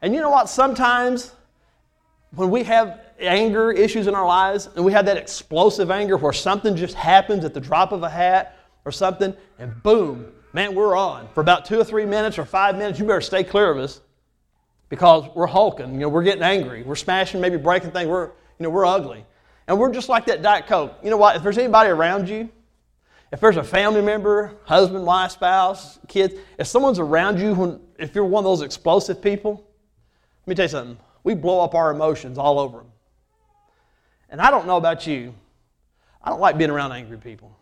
And 0.00 0.14
you 0.14 0.20
know 0.20 0.30
what? 0.30 0.48
Sometimes 0.48 1.32
when 2.34 2.50
we 2.50 2.62
have 2.62 3.00
anger 3.18 3.72
issues 3.72 4.06
in 4.06 4.14
our 4.14 4.26
lives 4.26 4.68
and 4.74 4.84
we 4.84 4.92
have 4.92 5.06
that 5.06 5.16
explosive 5.16 5.90
anger 5.90 6.16
where 6.16 6.32
something 6.32 6.74
just 6.74 6.94
happens 6.94 7.44
at 7.44 7.52
the 7.52 7.60
drop 7.60 7.92
of 7.92 8.02
a 8.02 8.08
hat 8.08 8.56
or 8.84 8.92
something, 8.92 9.34
and 9.58 9.82
boom, 9.82 10.32
man, 10.52 10.74
we're 10.74 10.96
on. 10.96 11.28
For 11.34 11.40
about 11.40 11.64
two 11.64 11.80
or 11.80 11.84
three 11.84 12.06
minutes 12.06 12.38
or 12.38 12.44
five 12.44 12.76
minutes, 12.76 12.98
you 12.98 13.04
better 13.04 13.20
stay 13.20 13.44
clear 13.44 13.70
of 13.70 13.78
us 13.78 14.00
because 14.88 15.24
we're 15.34 15.46
hulking. 15.46 15.94
You 15.94 16.00
know, 16.00 16.08
we're 16.08 16.22
getting 16.22 16.42
angry. 16.42 16.84
We're 16.84 16.94
smashing, 16.94 17.40
maybe 17.40 17.56
breaking 17.56 17.90
things. 17.90 18.08
We're, 18.08 18.26
you 18.26 18.32
know, 18.60 18.70
we're 18.70 18.86
ugly. 18.86 19.24
And 19.66 19.78
we're 19.78 19.92
just 19.92 20.08
like 20.08 20.26
that 20.26 20.42
Diet 20.42 20.66
Coke. 20.66 20.96
You 21.02 21.10
know 21.10 21.16
what? 21.16 21.36
If 21.36 21.42
there's 21.42 21.58
anybody 21.58 21.90
around 21.90 22.28
you 22.28 22.50
if 23.32 23.40
there's 23.40 23.56
a 23.56 23.64
family 23.64 24.02
member, 24.02 24.52
husband, 24.64 25.06
wife, 25.06 25.32
spouse, 25.32 25.98
kids, 26.06 26.34
if 26.58 26.66
someone's 26.66 26.98
around 26.98 27.40
you, 27.40 27.54
when, 27.54 27.80
if 27.98 28.14
you're 28.14 28.26
one 28.26 28.44
of 28.44 28.44
those 28.44 28.60
explosive 28.60 29.22
people, 29.22 29.66
let 30.46 30.48
me 30.48 30.54
tell 30.54 30.66
you 30.66 30.68
something. 30.68 30.98
We 31.24 31.34
blow 31.34 31.60
up 31.60 31.74
our 31.74 31.90
emotions 31.90 32.36
all 32.36 32.58
over 32.58 32.78
them. 32.78 32.92
And 34.28 34.40
I 34.40 34.50
don't 34.50 34.66
know 34.66 34.76
about 34.76 35.06
you, 35.06 35.34
I 36.22 36.28
don't 36.30 36.40
like 36.40 36.58
being 36.58 36.70
around 36.70 36.92
angry 36.92 37.16
people. 37.16 37.56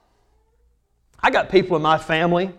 I 1.20 1.30
got 1.30 1.50
people 1.50 1.76
in 1.76 1.82
my 1.82 1.98
family, 1.98 2.52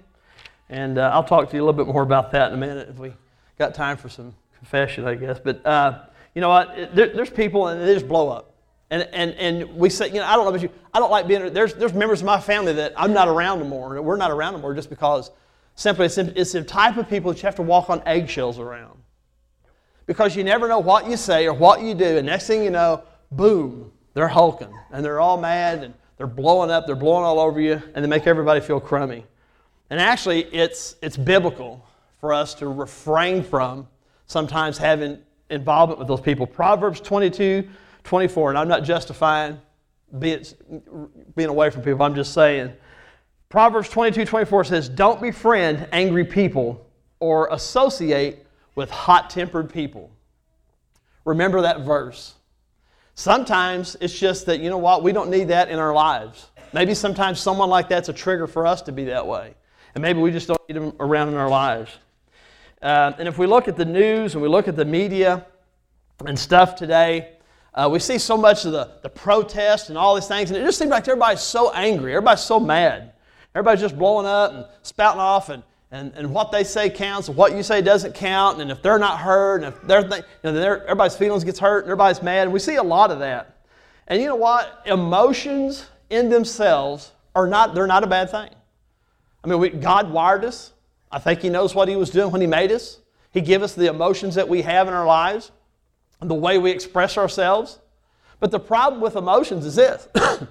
and 0.70 0.98
uh, 0.98 1.12
I'll 1.14 1.24
talk 1.24 1.50
to 1.50 1.56
you 1.56 1.64
a 1.64 1.66
little 1.66 1.86
bit 1.86 1.92
more 1.92 2.04
about 2.04 2.32
that 2.32 2.48
in 2.50 2.54
a 2.54 2.58
minute 2.58 2.90
if 2.90 2.98
we 2.98 3.14
got 3.58 3.76
time 3.76 3.98
for 3.98 4.08
some 4.08 4.34
confession, 4.58 5.06
I 5.06 5.16
guess. 5.16 5.38
But 5.38 5.66
uh, 5.66 6.04
you 6.34 6.42
know 6.42 6.50
what? 6.50 6.96
There, 6.96 7.08
there's 7.08 7.30
people, 7.30 7.68
and 7.68 7.82
they 7.82 7.94
just 7.94 8.08
blow 8.08 8.30
up. 8.30 8.51
And, 8.92 9.08
and, 9.14 9.32
and 9.36 9.76
we 9.78 9.90
say, 9.90 10.08
you 10.08 10.16
know, 10.16 10.26
I 10.26 10.36
don't 10.36 10.44
know 10.44 10.50
about 10.50 10.62
you, 10.62 10.70
I 10.94 11.00
don't 11.00 11.10
like 11.10 11.26
being, 11.26 11.54
there's, 11.54 11.74
there's 11.74 11.94
members 11.94 12.20
of 12.20 12.26
my 12.26 12.42
family 12.42 12.74
that 12.74 12.94
I'm 12.98 13.14
not 13.14 13.30
around 13.30 13.62
anymore. 13.62 14.02
We're 14.02 14.18
not 14.18 14.32
around 14.32 14.56
anymore 14.56 14.74
just 14.74 14.90
because 14.90 15.32
simply 15.76 16.08
it's, 16.08 16.18
it's 16.18 16.52
the 16.52 16.62
type 16.62 16.98
of 16.98 17.10
people 17.10 17.32
that 17.32 17.42
you 17.42 17.48
have 17.48 17.56
to 17.56 17.62
walk 17.62 17.90
on 17.90 18.04
eggshells 18.06 18.60
around. 18.60 19.02
Because 20.08 20.36
you 20.36 20.44
never 20.44 20.68
know 20.68 20.80
what 20.80 21.10
you 21.10 21.16
say 21.16 21.48
or 21.48 21.54
what 21.54 21.82
you 21.82 21.96
do, 21.96 22.18
and 22.18 22.26
next 22.26 22.48
thing 22.48 22.64
you 22.64 22.70
know, 22.70 23.04
boom, 23.32 23.94
they're 24.14 24.28
hulking 24.28 24.74
and 24.92 25.06
they're 25.06 25.22
all 25.22 25.40
mad 25.40 25.84
and 25.84 25.94
they're 26.18 26.28
blowing 26.28 26.70
up, 26.70 26.86
they're 26.86 26.96
blowing 26.98 27.24
all 27.24 27.40
over 27.40 27.62
you, 27.62 27.82
and 27.96 28.04
they 28.04 28.10
make 28.10 28.28
everybody 28.28 28.60
feel 28.60 28.82
crummy. 28.82 29.26
And 29.90 30.02
actually, 30.02 30.44
it's, 30.54 30.98
it's 31.02 31.16
biblical 31.16 31.86
for 32.20 32.34
us 32.34 32.54
to 32.56 32.68
refrain 32.68 33.42
from 33.42 33.88
sometimes 34.26 34.78
having 34.78 35.20
involvement 35.50 35.98
with 35.98 36.10
those 36.10 36.22
people. 36.22 36.46
Proverbs 36.46 37.00
22 37.00 37.68
24, 38.04 38.50
and 38.50 38.58
I'm 38.58 38.68
not 38.68 38.84
justifying 38.84 39.60
being, 40.20 40.44
being 41.36 41.50
away 41.50 41.70
from 41.70 41.82
people, 41.82 42.04
I'm 42.04 42.16
just 42.16 42.34
saying. 42.34 42.74
Proverbs 43.50 43.90
22 43.90 44.26
24 44.26 44.64
says, 44.66 44.90
Don't 44.90 45.22
befriend 45.22 45.88
angry 45.92 46.26
people 46.26 46.88
or 47.20 47.50
associate 47.52 48.46
with 48.76 48.90
hot 48.90 49.30
tempered 49.30 49.72
people. 49.72 50.10
Remember 51.26 51.62
that 51.62 51.82
verse. 51.82 52.36
Sometimes 53.16 53.98
it's 54.00 54.18
just 54.18 54.46
that, 54.48 54.60
you 54.60 54.70
know 54.70 54.78
what, 54.78 55.04
we 55.04 55.12
don't 55.12 55.30
need 55.30 55.50
that 55.50 55.70
in 55.70 55.78
our 55.78 55.94
lives. 55.94 56.48
Maybe 56.74 56.94
sometimes 56.94 57.40
someone 57.40 57.70
like 57.70 57.90
that's 57.90 58.10
a 58.10 58.14
trigger 58.14 58.48
for 58.48 58.66
us 58.66 58.82
to 58.84 58.92
be 58.92 59.06
that 59.06 59.28
way. 59.28 59.54
And 59.94 60.02
maybe 60.02 60.20
we 60.20 60.32
just 60.32 60.48
don't 60.48 60.62
need 60.70 60.78
them 60.78 60.94
around 61.00 61.28
in 61.28 61.36
our 61.36 61.50
lives. 61.50 61.92
Uh, 62.82 63.12
and 63.20 63.28
if 63.28 63.38
we 63.38 63.46
look 63.46 63.68
at 63.68 63.76
the 63.76 63.86
news 63.86 64.34
and 64.34 64.42
we 64.42 64.48
look 64.48 64.68
at 64.68 64.76
the 64.76 64.86
media 64.86 65.46
and 66.26 66.40
stuff 66.40 66.76
today, 66.76 67.34
uh, 67.74 67.90
we 67.92 68.00
see 68.00 68.18
so 68.18 68.36
much 68.36 68.66
of 68.66 68.74
the, 68.74 68.92
the 69.02 69.10
protest 69.10 69.90
and 69.90 69.98
all 69.98 70.16
these 70.16 70.28
things, 70.28 70.50
and 70.50 70.58
it 70.58 70.66
just 70.66 70.78
seems 70.78 70.92
like 70.92 71.08
everybody's 71.08 71.42
so 71.42 71.72
angry. 71.72 72.14
Everybody's 72.14 72.44
so 72.44 72.60
mad. 72.60 73.14
Everybody's 73.56 73.82
just 73.82 73.98
blowing 73.98 74.26
up 74.26 74.54
and 74.54 74.66
spouting 74.82 75.22
off, 75.22 75.50
and, 75.50 75.64
and, 75.92 76.12
and 76.16 76.34
what 76.34 76.52
they 76.52 76.64
say 76.64 76.90
counts, 76.90 77.28
and 77.28 77.38
what 77.38 77.56
you 77.56 77.64
say 77.64 77.82
doesn't 77.82 78.14
count, 78.14 78.62
and 78.62 78.72
if 78.72 78.82
they're 78.82 79.00
not 79.00 79.20
heard, 79.20 79.64
and 79.64 79.74
if 79.74 79.82
they're, 79.84 80.08
th- 80.08 80.24
you 80.44 80.52
know, 80.52 80.82
everybody's 80.84 81.16
feelings 81.16 81.44
gets 81.44 81.60
hurt, 81.60 81.84
and 81.84 81.86
everybody's 81.86 82.22
mad, 82.22 82.44
and 82.44 82.54
we 82.54 82.60
see 82.60 82.76
a 82.76 82.84
lot 82.84 83.12
of 83.12 83.20
that. 83.20 83.58
And 84.08 84.22
you 84.22 84.28
know 84.28 84.36
what? 84.36 84.82
Emotions 84.86 85.86
in 86.10 86.30
themselves 86.30 87.12
are 87.36 87.48
not, 87.48 87.74
they're 87.74 87.88
not 87.88 88.04
a 88.04 88.08
bad 88.08 88.30
thing. 88.30 88.50
I 89.44 89.48
mean, 89.48 89.60
we, 89.60 89.70
God 89.70 90.12
wired 90.12 90.44
us. 90.44 90.74
I 91.12 91.20
think 91.20 91.42
He 91.42 91.50
knows 91.50 91.74
what 91.74 91.88
He 91.88 91.96
was 91.96 92.10
doing 92.10 92.32
when 92.32 92.42
He 92.42 92.48
made 92.48 92.72
us. 92.72 93.00
He 93.32 93.42
gave 93.42 93.64
us 93.64 93.74
the 93.74 93.88
emotions 93.88 94.36
that 94.36 94.48
we 94.48 94.62
have 94.62 94.88
in 94.88 94.94
our 94.94 95.06
lives, 95.06 95.52
the 96.22 96.36
way 96.36 96.58
we 96.58 96.72
express 96.72 97.18
ourselves. 97.18 97.80
But 98.40 98.52
the 98.52 98.60
problem 98.60 99.02
with 99.02 99.16
emotions 99.16 99.66
is 99.66 99.76
this 99.76 100.08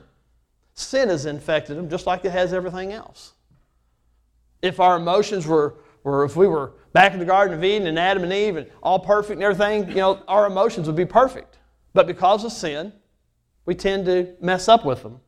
sin 0.75 1.09
has 1.09 1.27
infected 1.27 1.77
them 1.77 1.89
just 1.89 2.07
like 2.07 2.25
it 2.25 2.31
has 2.33 2.53
everything 2.53 2.93
else. 2.93 3.33
If 4.63 4.79
our 4.81 4.97
emotions 4.97 5.47
were, 5.47 5.77
were 6.05 6.25
if 6.25 6.37
we 6.37 6.47
were 6.47 6.73
back 6.93 7.13
in 7.13 7.19
the 7.19 7.25
Garden 7.25 7.57
of 7.57 7.65
Eden 7.65 7.87
and 7.87 7.99
Adam 7.99 8.25
and 8.25 8.33
Eve 8.33 8.57
and 8.57 8.71
all 8.83 8.99
perfect 8.99 9.35
and 9.35 9.43
everything, 9.43 9.89
you 9.89 9.97
know, 9.97 10.23
our 10.29 10.47
emotions 10.47 10.87
would 10.87 10.97
be 10.97 11.07
perfect. 11.07 11.59
But 11.95 12.07
because 12.07 12.45
of 12.45 12.53
sin, 12.53 12.93
we 13.67 13.75
tend 13.75 14.07
to 14.07 14.35
mess 14.41 14.69
up 14.69 14.85
with 14.85 15.03
them. 15.03 15.21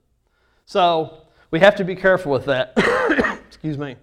So 0.65 1.27
we 1.51 1.61
have 1.61 1.77
to 1.77 1.85
be 1.85 1.95
careful 1.95 2.33
with 2.33 2.45
that. 2.47 2.73
Excuse 3.47 3.79
me. 3.79 3.97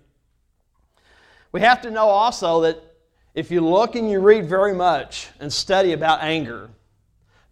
We 1.52 1.62
have 1.62 1.82
to 1.82 1.92
know 1.92 2.08
also 2.08 2.62
that 2.62 2.89
if 3.34 3.52
you 3.52 3.62
look 3.62 3.96
and 3.96 4.10
you 4.10 4.20
read 4.20 4.46
very 4.46 4.74
much 4.74 5.30
and 5.40 5.52
study 5.52 5.94
about 5.94 6.22
anger, 6.22 6.70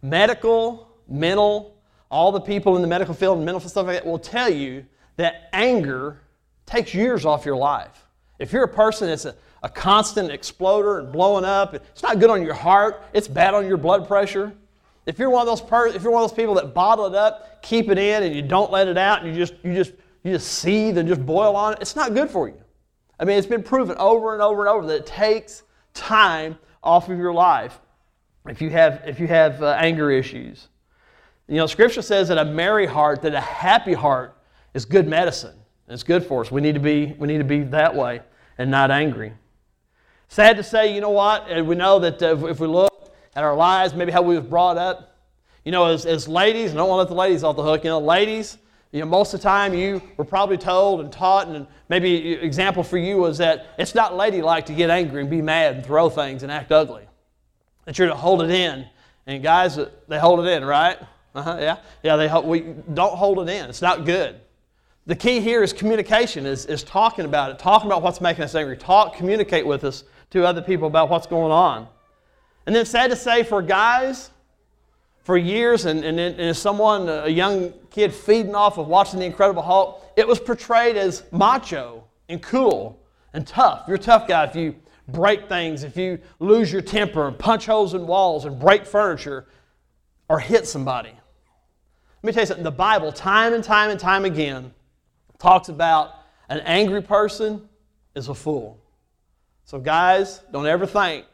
medical, 0.02 0.88
mental, 1.08 1.76
all 2.10 2.32
the 2.32 2.40
people 2.40 2.76
in 2.76 2.82
the 2.82 2.88
medical 2.88 3.14
field 3.14 3.36
and 3.36 3.44
mental 3.44 3.60
stuff 3.60 3.86
like 3.86 3.96
that 3.96 4.06
will 4.06 4.18
tell 4.18 4.48
you 4.50 4.84
that 5.16 5.48
anger 5.52 6.20
takes 6.66 6.94
years 6.94 7.24
off 7.24 7.44
your 7.44 7.56
life. 7.56 8.06
If 8.38 8.52
you're 8.52 8.64
a 8.64 8.68
person 8.68 9.08
that's 9.08 9.24
a, 9.24 9.34
a 9.62 9.68
constant 9.68 10.30
exploder 10.30 11.00
and 11.00 11.12
blowing 11.12 11.44
up, 11.44 11.74
it's 11.74 12.02
not 12.02 12.20
good 12.20 12.30
on 12.30 12.42
your 12.42 12.54
heart, 12.54 13.02
it's 13.12 13.28
bad 13.28 13.54
on 13.54 13.66
your 13.66 13.76
blood 13.76 14.06
pressure. 14.06 14.52
If 15.06 15.18
you're 15.18 15.30
one 15.30 15.40
of 15.40 15.46
those 15.46 15.62
per- 15.62 15.88
if 15.88 16.02
you're 16.02 16.12
one 16.12 16.22
of 16.22 16.30
those 16.30 16.36
people 16.36 16.54
that 16.54 16.74
bottle 16.74 17.06
it 17.06 17.14
up, 17.14 17.62
keep 17.62 17.88
it 17.88 17.98
in, 17.98 18.24
and 18.24 18.34
you 18.34 18.42
don't 18.42 18.70
let 18.70 18.88
it 18.88 18.98
out, 18.98 19.22
and 19.22 19.34
you 19.34 19.34
just 19.34 19.54
you 19.64 19.74
just 19.74 19.92
you 20.22 20.32
just 20.32 20.52
seethe 20.52 20.98
and 20.98 21.08
just 21.08 21.24
boil 21.24 21.56
on 21.56 21.72
it, 21.72 21.78
it's 21.80 21.96
not 21.96 22.12
good 22.12 22.28
for 22.28 22.46
you. 22.46 22.62
I 23.18 23.24
mean, 23.24 23.38
it's 23.38 23.46
been 23.46 23.62
proven 23.62 23.96
over 23.98 24.34
and 24.34 24.42
over 24.42 24.60
and 24.60 24.68
over 24.68 24.86
that 24.88 24.96
it 24.96 25.06
takes 25.06 25.62
time 25.98 26.58
off 26.82 27.08
of 27.08 27.18
your 27.18 27.32
life 27.32 27.78
if 28.48 28.62
you 28.62 28.70
have 28.70 29.02
if 29.06 29.20
you 29.20 29.26
have 29.26 29.62
uh, 29.62 29.76
anger 29.78 30.10
issues. 30.10 30.68
You 31.48 31.56
know, 31.56 31.66
Scripture 31.66 32.02
says 32.02 32.28
that 32.28 32.38
a 32.38 32.44
merry 32.44 32.86
heart, 32.86 33.22
that 33.22 33.34
a 33.34 33.40
happy 33.40 33.94
heart, 33.94 34.36
is 34.74 34.84
good 34.84 35.08
medicine. 35.08 35.56
It's 35.88 36.02
good 36.02 36.24
for 36.24 36.42
us. 36.42 36.50
We 36.50 36.60
need 36.60 36.74
to 36.74 36.80
be 36.80 37.14
we 37.18 37.26
need 37.26 37.38
to 37.38 37.44
be 37.44 37.62
that 37.64 37.94
way 37.94 38.20
and 38.58 38.70
not 38.70 38.90
angry. 38.90 39.32
Sad 40.28 40.56
to 40.56 40.62
say, 40.62 40.94
you 40.94 41.00
know 41.00 41.10
what? 41.10 41.46
And 41.48 41.66
we 41.66 41.74
know 41.74 41.98
that 42.00 42.22
uh, 42.22 42.46
if 42.46 42.60
we 42.60 42.66
look 42.66 43.14
at 43.34 43.44
our 43.44 43.56
lives, 43.56 43.94
maybe 43.94 44.12
how 44.12 44.22
we 44.22 44.36
was 44.36 44.44
brought 44.44 44.76
up. 44.76 45.16
You 45.64 45.72
know, 45.72 45.86
as, 45.86 46.06
as 46.06 46.28
ladies, 46.28 46.72
I 46.72 46.76
don't 46.76 46.88
want 46.88 46.98
to 46.98 47.02
let 47.02 47.08
the 47.08 47.14
ladies 47.14 47.44
off 47.44 47.56
the 47.56 47.62
hook, 47.62 47.84
you 47.84 47.90
know, 47.90 47.98
ladies, 47.98 48.58
you 48.92 49.00
know, 49.00 49.06
most 49.06 49.34
of 49.34 49.40
the 49.40 49.44
time 49.44 49.74
you 49.74 50.00
were 50.16 50.24
probably 50.24 50.56
told 50.56 51.00
and 51.00 51.12
taught, 51.12 51.46
and 51.48 51.66
maybe 51.88 52.32
example 52.32 52.82
for 52.82 52.96
you 52.96 53.18
was 53.18 53.38
that 53.38 53.66
it's 53.78 53.94
not 53.94 54.16
ladylike 54.16 54.66
to 54.66 54.72
get 54.72 54.88
angry 54.88 55.20
and 55.20 55.28
be 55.28 55.42
mad 55.42 55.76
and 55.76 55.84
throw 55.84 56.08
things 56.08 56.42
and 56.42 56.50
act 56.50 56.72
ugly. 56.72 57.06
That 57.84 57.98
you're 57.98 58.08
to 58.08 58.14
hold 58.14 58.42
it 58.42 58.50
in. 58.50 58.86
And 59.26 59.42
guys, 59.42 59.78
they 60.08 60.18
hold 60.18 60.40
it 60.40 60.50
in, 60.50 60.64
right? 60.64 60.98
Uh-huh, 61.34 61.58
yeah, 61.60 61.76
yeah. 62.02 62.16
They 62.16 62.40
we 62.40 62.60
don't 62.94 63.14
hold 63.14 63.38
it 63.40 63.52
in. 63.52 63.68
It's 63.68 63.82
not 63.82 64.06
good. 64.06 64.40
The 65.04 65.14
key 65.14 65.40
here 65.40 65.62
is 65.62 65.74
communication. 65.74 66.46
Is 66.46 66.64
is 66.64 66.82
talking 66.82 67.26
about 67.26 67.50
it, 67.50 67.58
talking 67.58 67.86
about 67.86 68.02
what's 68.02 68.22
making 68.22 68.44
us 68.44 68.54
angry. 68.54 68.76
Talk, 68.76 69.14
communicate 69.14 69.66
with 69.66 69.84
us 69.84 70.04
to 70.30 70.46
other 70.46 70.62
people 70.62 70.86
about 70.86 71.10
what's 71.10 71.26
going 71.26 71.52
on. 71.52 71.88
And 72.66 72.74
then, 72.74 72.86
sad 72.86 73.10
to 73.10 73.16
say, 73.16 73.42
for 73.44 73.62
guys, 73.62 74.30
for 75.22 75.36
years, 75.36 75.84
and, 75.84 76.04
and, 76.04 76.18
and 76.18 76.40
as 76.40 76.58
someone, 76.58 77.08
a 77.08 77.28
young 77.28 77.72
kid 77.98 78.14
feeding 78.14 78.54
off 78.54 78.78
of 78.78 78.86
watching 78.86 79.18
The 79.18 79.26
Incredible 79.26 79.62
Hulk, 79.62 80.12
it 80.16 80.28
was 80.28 80.38
portrayed 80.38 80.96
as 80.96 81.24
macho 81.32 82.04
and 82.28 82.40
cool 82.40 83.02
and 83.32 83.44
tough. 83.44 83.86
You're 83.88 83.96
a 83.96 83.98
tough 83.98 84.28
guy 84.28 84.44
if 84.44 84.54
you 84.54 84.76
break 85.08 85.48
things, 85.48 85.82
if 85.82 85.96
you 85.96 86.20
lose 86.38 86.72
your 86.72 86.80
temper 86.80 87.26
and 87.26 87.36
punch 87.36 87.66
holes 87.66 87.94
in 87.94 88.06
walls 88.06 88.44
and 88.44 88.56
break 88.56 88.86
furniture 88.86 89.48
or 90.28 90.38
hit 90.38 90.64
somebody. 90.68 91.08
Let 91.08 92.24
me 92.24 92.32
tell 92.32 92.42
you 92.42 92.46
something 92.46 92.62
the 92.62 92.70
Bible, 92.70 93.10
time 93.10 93.52
and 93.52 93.64
time 93.64 93.90
and 93.90 93.98
time 93.98 94.24
again, 94.24 94.72
talks 95.40 95.68
about 95.68 96.14
an 96.48 96.60
angry 96.60 97.02
person 97.02 97.68
is 98.14 98.28
a 98.28 98.34
fool. 98.34 98.80
So, 99.64 99.80
guys, 99.80 100.40
don't 100.52 100.66
ever 100.68 100.86
think 100.86 101.26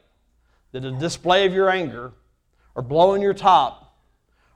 that 0.73 0.83
a 0.83 0.93
display 0.93 1.45
of 1.45 1.53
your 1.53 1.69
anger, 1.69 2.13
or 2.75 2.83
blowing 2.83 3.21
your 3.21 3.35
top, 3.35 3.84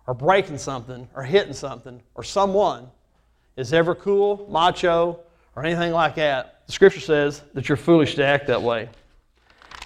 or 0.09 0.15
breaking 0.15 0.57
something, 0.57 1.07
or 1.15 1.23
hitting 1.23 1.53
something, 1.53 2.01
or 2.15 2.25
someone 2.25 2.89
is 3.59 3.75
ever 3.75 3.95
cool, 3.95 4.49
macho, 4.51 5.21
or 5.55 5.63
anything 5.63 5.93
like 5.93 6.15
that. 6.15 6.63
The 6.67 6.73
scripture 6.73 7.01
says 7.01 7.43
that 7.53 7.69
you're 7.69 7.77
foolish 7.77 8.15
to 8.15 8.25
act 8.25 8.47
that 8.47 8.63
way. 8.63 8.89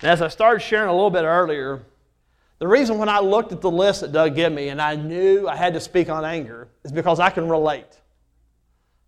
And 0.00 0.10
as 0.10 0.22
I 0.22 0.28
started 0.28 0.60
sharing 0.60 0.88
a 0.88 0.92
little 0.92 1.10
bit 1.10 1.24
earlier, 1.24 1.82
the 2.60 2.68
reason 2.68 2.98
when 2.98 3.08
I 3.08 3.18
looked 3.18 3.50
at 3.50 3.60
the 3.60 3.70
list 3.70 4.02
that 4.02 4.12
Doug 4.12 4.36
gave 4.36 4.52
me 4.52 4.68
and 4.68 4.80
I 4.80 4.94
knew 4.94 5.48
I 5.48 5.56
had 5.56 5.74
to 5.74 5.80
speak 5.80 6.08
on 6.08 6.24
anger 6.24 6.68
is 6.84 6.92
because 6.92 7.18
I 7.18 7.28
can 7.28 7.48
relate. 7.48 7.98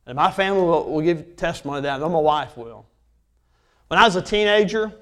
And 0.07 0.17
my 0.17 0.33
family 0.33 0.63
will, 0.63 0.91
will 0.91 1.03
give 1.03 1.37
testimony 1.37 1.79
to 1.79 1.83
that, 1.83 2.03
and 2.03 2.13
my 2.13 2.19
wife 2.19 2.57
will. 2.57 2.87
When 3.87 4.01
I 4.01 4.05
was 4.05 4.17
a 4.17 4.23
teenager, 4.23 4.93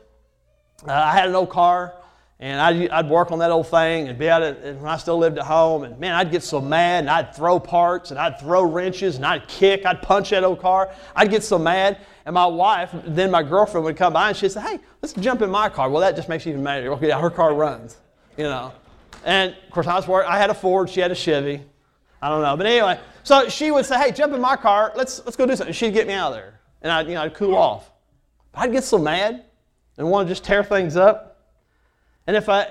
uh, 0.86 0.92
I 0.92 1.12
had 1.12 1.30
an 1.30 1.34
old 1.34 1.48
car 1.48 1.94
and 2.42 2.60
I'd, 2.60 2.90
I'd 2.90 3.08
work 3.08 3.30
on 3.30 3.38
that 3.38 3.52
old 3.52 3.68
thing 3.68 4.08
and 4.08 4.18
be 4.18 4.28
out 4.28 4.42
at, 4.42 4.58
and 4.64 4.82
when 4.82 4.90
I 4.90 4.96
still 4.96 5.16
lived 5.16 5.38
at 5.38 5.44
home, 5.44 5.84
and 5.84 5.96
man, 6.00 6.12
I'd 6.12 6.32
get 6.32 6.42
so 6.42 6.60
mad, 6.60 7.04
and 7.04 7.08
I'd 7.08 7.36
throw 7.36 7.60
parts, 7.60 8.10
and 8.10 8.18
I'd 8.18 8.40
throw 8.40 8.64
wrenches, 8.64 9.14
and 9.14 9.24
I'd 9.24 9.46
kick, 9.46 9.86
I'd 9.86 10.02
punch 10.02 10.30
that 10.30 10.42
old 10.42 10.60
car. 10.60 10.90
I'd 11.14 11.30
get 11.30 11.44
so 11.44 11.56
mad, 11.56 11.98
and 12.26 12.34
my 12.34 12.46
wife, 12.46 12.90
then 13.06 13.30
my 13.30 13.44
girlfriend 13.44 13.84
would 13.84 13.96
come 13.96 14.12
by 14.12 14.30
and 14.30 14.36
she'd 14.36 14.50
say, 14.50 14.60
hey, 14.60 14.80
let's 15.00 15.12
jump 15.12 15.40
in 15.40 15.50
my 15.50 15.68
car. 15.68 15.88
Well, 15.88 16.00
that 16.00 16.16
just 16.16 16.28
makes 16.28 16.44
you 16.44 16.50
even 16.50 16.64
madder. 16.64 16.92
Okay, 16.94 17.06
yeah, 17.06 17.20
her 17.20 17.30
car 17.30 17.54
runs, 17.54 17.96
you 18.36 18.42
know. 18.42 18.72
And 19.24 19.54
of 19.64 19.70
course, 19.70 19.86
I 19.86 19.94
was 19.94 20.08
working, 20.08 20.28
I 20.28 20.36
had 20.36 20.50
a 20.50 20.54
Ford, 20.54 20.90
she 20.90 20.98
had 20.98 21.12
a 21.12 21.14
Chevy. 21.14 21.62
I 22.20 22.28
don't 22.28 22.42
know. 22.42 22.56
But 22.56 22.66
anyway, 22.66 22.98
so 23.22 23.48
she 23.48 23.70
would 23.70 23.86
say, 23.86 23.98
hey, 24.00 24.10
jump 24.10 24.32
in 24.32 24.40
my 24.40 24.56
car, 24.56 24.92
let's, 24.96 25.24
let's 25.24 25.36
go 25.36 25.46
do 25.46 25.54
something. 25.54 25.72
She'd 25.72 25.94
get 25.94 26.08
me 26.08 26.14
out 26.14 26.32
of 26.32 26.38
there, 26.38 26.58
and 26.82 26.90
I'd, 26.90 27.06
you 27.06 27.14
know, 27.14 27.22
I'd 27.22 27.34
cool 27.34 27.54
off. 27.54 27.88
But 28.50 28.62
I'd 28.62 28.72
get 28.72 28.82
so 28.82 28.98
mad 28.98 29.44
and 29.96 30.10
want 30.10 30.26
to 30.26 30.32
just 30.32 30.42
tear 30.42 30.64
things 30.64 30.96
up. 30.96 31.31
And 32.26 32.36
if 32.36 32.48
I, 32.48 32.68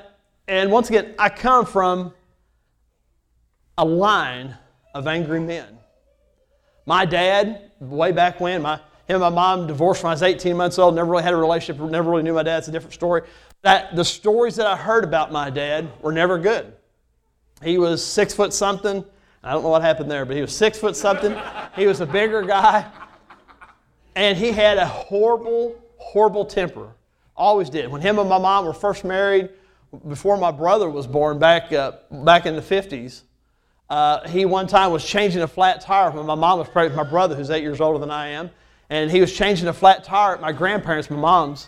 and 0.48 0.72
once 0.72 0.90
again, 0.90 1.14
I 1.20 1.30
come 1.30 1.66
from 1.66 2.14
a 3.78 3.86
line 3.86 4.58
of 4.94 5.08
angry 5.08 5.40
men. 5.40 5.78
My 6.86 7.06
dad, 7.06 7.72
way 7.80 8.12
back 8.12 8.40
when, 8.40 8.62
my, 8.62 8.76
him 9.08 9.16
and 9.16 9.22
my 9.22 9.30
mom 9.30 9.68
divorced 9.68 10.04
when 10.04 10.12
I 10.12 10.14
was 10.14 10.24
18 10.24 10.56
months 10.56 10.80
old, 10.80 10.96
never 10.96 11.10
really 11.10 11.24
had 11.24 11.34
a 11.34 11.38
relationship, 11.38 11.82
never 11.90 12.10
really 12.10 12.24
knew 12.24 12.34
my 12.34 12.44
dad. 12.44 12.60
It's 12.60 12.68
a 12.68 12.72
different 12.72 12.94
story. 12.94 13.24
That, 13.62 13.96
the 13.96 14.06
stories 14.06 14.56
that 14.56 14.68
I 14.68 14.76
heard 14.76 15.04
about 15.04 15.32
my 15.32 15.50
dad 15.50 15.90
were 16.02 16.12
never 16.12 16.38
good. 16.40 16.74
He 17.64 17.78
was 17.78 18.04
six 18.04 18.34
foot 18.34 18.54
something. 18.54 19.06
I 19.44 19.54
don't 19.54 19.64
know 19.64 19.70
what 19.70 19.82
happened 19.82 20.10
there, 20.10 20.26
but 20.26 20.36
he 20.36 20.42
was 20.42 20.56
six 20.56 20.78
foot 20.78 20.96
something. 20.96 21.36
he 21.76 21.88
was 21.88 22.02
a 22.02 22.06
bigger 22.06 22.42
guy. 22.42 22.90
And 24.16 24.38
he 24.38 24.52
had 24.52 24.78
a 24.78 24.86
horrible, 24.86 25.76
horrible 25.98 26.46
temper. 26.46 26.90
Always 27.42 27.72
did. 27.72 27.90
When 27.90 28.02
him 28.02 28.20
and 28.20 28.30
my 28.30 28.38
mom 28.38 28.66
were 28.66 28.74
first 28.74 29.04
married, 29.04 29.50
before 30.08 30.38
my 30.38 30.52
brother 30.52 30.88
was 30.88 31.08
born 31.08 31.40
back, 31.40 31.74
uh, 31.74 31.94
back 32.12 32.46
in 32.46 32.56
the 32.56 32.62
50s, 32.62 33.24
uh, 33.90 34.30
he 34.30 34.46
one 34.46 34.68
time 34.68 34.92
was 34.92 35.04
changing 35.04 35.42
a 35.42 35.48
flat 35.48 35.82
tire 35.82 36.12
when 36.12 36.28
my 36.28 36.36
mom 36.36 36.60
was 36.60 36.70
pregnant 36.70 36.96
with 36.96 37.04
my 37.04 37.10
brother, 37.10 37.34
who's 37.34 37.50
eight 37.50 37.64
years 37.64 37.82
older 37.82 37.98
than 37.98 38.12
I 38.12 38.28
am. 38.28 38.52
And 38.92 39.10
he 39.10 39.20
was 39.20 39.34
changing 39.34 39.68
a 39.68 39.74
flat 39.74 40.04
tire 40.04 40.36
at 40.36 40.42
my 40.42 40.52
grandparents', 40.52 41.10
my 41.10 41.18
mom's, 41.18 41.68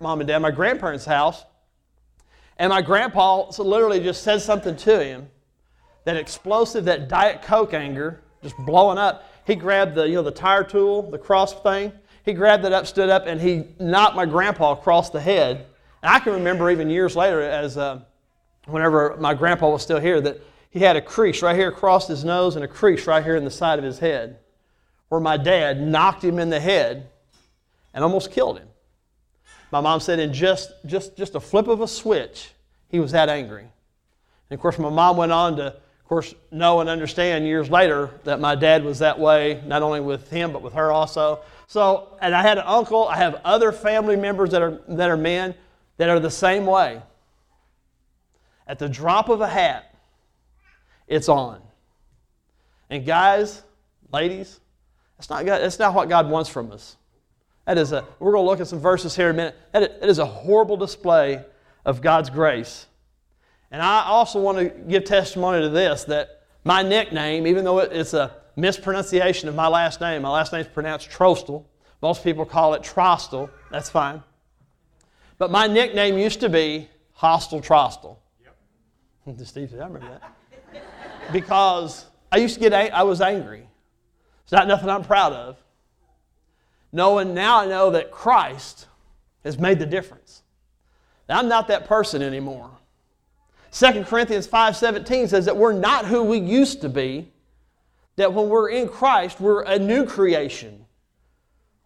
mom 0.00 0.20
and 0.20 0.26
dad, 0.26 0.40
my 0.40 0.50
grandparents' 0.50 1.04
house. 1.04 1.44
And 2.56 2.70
my 2.70 2.82
grandpa 2.82 3.52
literally 3.56 4.00
just 4.00 4.24
said 4.24 4.42
something 4.42 4.74
to 4.78 5.04
him 5.04 5.28
that 6.06 6.16
explosive, 6.16 6.86
that 6.86 7.08
Diet 7.08 7.42
Coke 7.42 7.72
anger, 7.72 8.20
just 8.42 8.56
blowing 8.66 8.98
up. 8.98 9.30
He 9.46 9.54
grabbed 9.54 9.94
the, 9.94 10.08
you 10.08 10.16
know, 10.16 10.22
the 10.24 10.32
tire 10.32 10.64
tool, 10.64 11.08
the 11.08 11.18
cross 11.18 11.54
thing, 11.62 11.92
he 12.24 12.32
grabbed 12.32 12.64
it 12.64 12.72
up, 12.72 12.86
stood 12.86 13.08
up, 13.08 13.26
and 13.26 13.40
he 13.40 13.64
knocked 13.78 14.16
my 14.16 14.26
grandpa 14.26 14.72
across 14.72 15.10
the 15.10 15.20
head. 15.20 15.66
And 16.02 16.12
I 16.12 16.18
can 16.18 16.34
remember 16.34 16.70
even 16.70 16.90
years 16.90 17.16
later, 17.16 17.42
as 17.42 17.76
uh, 17.76 18.00
whenever 18.66 19.16
my 19.18 19.34
grandpa 19.34 19.70
was 19.70 19.82
still 19.82 20.00
here, 20.00 20.20
that 20.20 20.40
he 20.70 20.80
had 20.80 20.96
a 20.96 21.00
crease 21.00 21.42
right 21.42 21.56
here 21.56 21.68
across 21.68 22.06
his 22.06 22.24
nose 22.24 22.56
and 22.56 22.64
a 22.64 22.68
crease 22.68 23.06
right 23.06 23.24
here 23.24 23.36
in 23.36 23.44
the 23.44 23.50
side 23.50 23.78
of 23.78 23.84
his 23.84 23.98
head, 23.98 24.38
where 25.08 25.20
my 25.20 25.36
dad 25.36 25.80
knocked 25.80 26.22
him 26.22 26.38
in 26.38 26.50
the 26.50 26.60
head 26.60 27.08
and 27.94 28.04
almost 28.04 28.30
killed 28.30 28.58
him. 28.58 28.68
My 29.70 29.80
mom 29.80 30.00
said 30.00 30.18
in 30.18 30.32
just, 30.32 30.70
just, 30.86 31.16
just 31.16 31.34
a 31.34 31.40
flip 31.40 31.68
of 31.68 31.80
a 31.80 31.88
switch, 31.88 32.52
he 32.88 33.00
was 33.00 33.12
that 33.12 33.28
angry. 33.28 33.62
And 34.50 34.56
of 34.56 34.60
course, 34.60 34.78
my 34.78 34.88
mom 34.88 35.16
went 35.16 35.32
on 35.32 35.56
to, 35.56 35.76
of 36.08 36.10
course, 36.10 36.34
know 36.50 36.80
and 36.80 36.88
understand 36.88 37.44
years 37.46 37.68
later 37.68 38.10
that 38.24 38.40
my 38.40 38.54
dad 38.54 38.82
was 38.82 39.00
that 39.00 39.18
way, 39.18 39.62
not 39.66 39.82
only 39.82 40.00
with 40.00 40.30
him, 40.30 40.54
but 40.54 40.62
with 40.62 40.72
her 40.72 40.90
also. 40.90 41.40
So, 41.66 42.16
and 42.22 42.34
I 42.34 42.40
had 42.40 42.56
an 42.56 42.64
uncle, 42.66 43.06
I 43.06 43.18
have 43.18 43.42
other 43.44 43.72
family 43.72 44.16
members 44.16 44.52
that 44.52 44.62
are, 44.62 44.80
that 44.88 45.10
are 45.10 45.18
men 45.18 45.54
that 45.98 46.08
are 46.08 46.18
the 46.18 46.30
same 46.30 46.64
way. 46.64 47.02
At 48.66 48.78
the 48.78 48.88
drop 48.88 49.28
of 49.28 49.42
a 49.42 49.46
hat, 49.46 49.94
it's 51.06 51.28
on. 51.28 51.60
And 52.88 53.04
guys, 53.04 53.62
ladies, 54.10 54.60
that's 55.18 55.28
not, 55.28 55.44
God, 55.44 55.60
that's 55.60 55.78
not 55.78 55.92
what 55.92 56.08
God 56.08 56.30
wants 56.30 56.48
from 56.48 56.72
us. 56.72 56.96
That 57.66 57.76
is 57.76 57.92
a, 57.92 58.06
we're 58.18 58.32
going 58.32 58.46
to 58.46 58.48
look 58.48 58.60
at 58.60 58.66
some 58.66 58.80
verses 58.80 59.14
here 59.14 59.28
in 59.28 59.34
a 59.34 59.36
minute. 59.36 59.56
That 59.74 60.08
is 60.08 60.20
a 60.20 60.24
horrible 60.24 60.78
display 60.78 61.44
of 61.84 62.00
God's 62.00 62.30
grace. 62.30 62.86
And 63.70 63.82
I 63.82 64.04
also 64.04 64.40
want 64.40 64.58
to 64.58 64.68
give 64.68 65.04
testimony 65.04 65.62
to 65.62 65.68
this 65.68 66.04
that 66.04 66.42
my 66.64 66.82
nickname, 66.82 67.46
even 67.46 67.64
though 67.64 67.78
it's 67.78 68.14
a 68.14 68.34
mispronunciation 68.56 69.48
of 69.48 69.54
my 69.54 69.68
last 69.68 70.00
name, 70.00 70.22
my 70.22 70.30
last 70.30 70.52
name 70.52 70.62
is 70.62 70.68
pronounced 70.68 71.10
Trostel. 71.10 71.64
Most 72.00 72.24
people 72.24 72.44
call 72.44 72.74
it 72.74 72.82
Trostel. 72.82 73.50
That's 73.70 73.90
fine. 73.90 74.22
But 75.36 75.50
my 75.50 75.66
nickname 75.66 76.18
used 76.18 76.40
to 76.40 76.48
be 76.48 76.88
Hostile 77.12 77.60
Trostel. 77.60 78.18
Yep. 79.26 79.38
Steve 79.44 79.70
said, 79.70 79.80
I 79.80 79.86
remember 79.86 80.08
that. 80.08 80.82
because 81.32 82.06
I 82.32 82.38
used 82.38 82.54
to 82.54 82.60
get, 82.60 82.72
I 82.72 83.02
was 83.02 83.20
angry. 83.20 83.68
It's 84.44 84.52
not 84.52 84.66
nothing 84.66 84.88
I'm 84.88 85.04
proud 85.04 85.32
of 85.32 85.58
knowing 86.92 87.34
now 87.34 87.60
I 87.60 87.66
know 87.66 87.90
that 87.90 88.10
Christ 88.10 88.86
has 89.44 89.58
made 89.58 89.78
the 89.78 89.86
difference. 89.86 90.42
Now, 91.28 91.38
I'm 91.38 91.48
not 91.48 91.68
that 91.68 91.86
person 91.86 92.22
anymore. 92.22 92.70
2 93.70 94.04
Corinthians 94.04 94.46
5:17 94.46 95.28
says 95.28 95.44
that 95.44 95.56
we're 95.56 95.72
not 95.72 96.06
who 96.06 96.22
we 96.22 96.38
used 96.38 96.80
to 96.80 96.88
be, 96.88 97.32
that 98.16 98.32
when 98.32 98.48
we're 98.48 98.70
in 98.70 98.88
Christ, 98.88 99.40
we're 99.40 99.62
a 99.62 99.78
new 99.78 100.04
creation. 100.04 100.86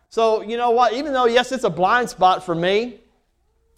So, 0.08 0.42
you 0.42 0.56
know 0.56 0.70
what? 0.70 0.92
Even 0.92 1.12
though, 1.12 1.26
yes, 1.26 1.52
it's 1.52 1.64
a 1.64 1.70
blind 1.70 2.10
spot 2.10 2.44
for 2.44 2.54
me, 2.54 3.00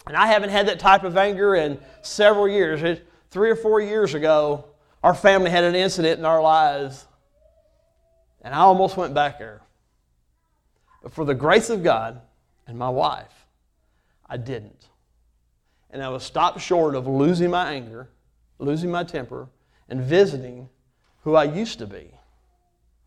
and 0.06 0.16
I 0.16 0.26
haven't 0.26 0.50
had 0.50 0.68
that 0.68 0.78
type 0.78 1.04
of 1.04 1.16
anger 1.16 1.54
in 1.54 1.78
several 2.02 2.48
years. 2.48 3.00
Three 3.30 3.50
or 3.50 3.56
four 3.56 3.80
years 3.80 4.14
ago, 4.14 4.64
our 5.02 5.14
family 5.14 5.50
had 5.50 5.64
an 5.64 5.74
incident 5.74 6.18
in 6.18 6.24
our 6.24 6.42
lives, 6.42 7.06
and 8.42 8.54
I 8.54 8.58
almost 8.58 8.96
went 8.96 9.14
back 9.14 9.38
there. 9.38 9.62
But 11.02 11.12
for 11.12 11.24
the 11.24 11.34
grace 11.34 11.70
of 11.70 11.82
God 11.82 12.20
and 12.66 12.78
my 12.78 12.88
wife, 12.88 13.46
I 14.28 14.36
didn't. 14.36 14.88
And 15.94 16.02
I 16.02 16.08
was 16.08 16.24
stopped 16.24 16.60
short 16.60 16.96
of 16.96 17.06
losing 17.06 17.52
my 17.52 17.72
anger, 17.72 18.08
losing 18.58 18.90
my 18.90 19.04
temper, 19.04 19.48
and 19.88 20.00
visiting 20.00 20.68
who 21.22 21.36
I 21.36 21.44
used 21.44 21.78
to 21.78 21.86
be. 21.86 22.10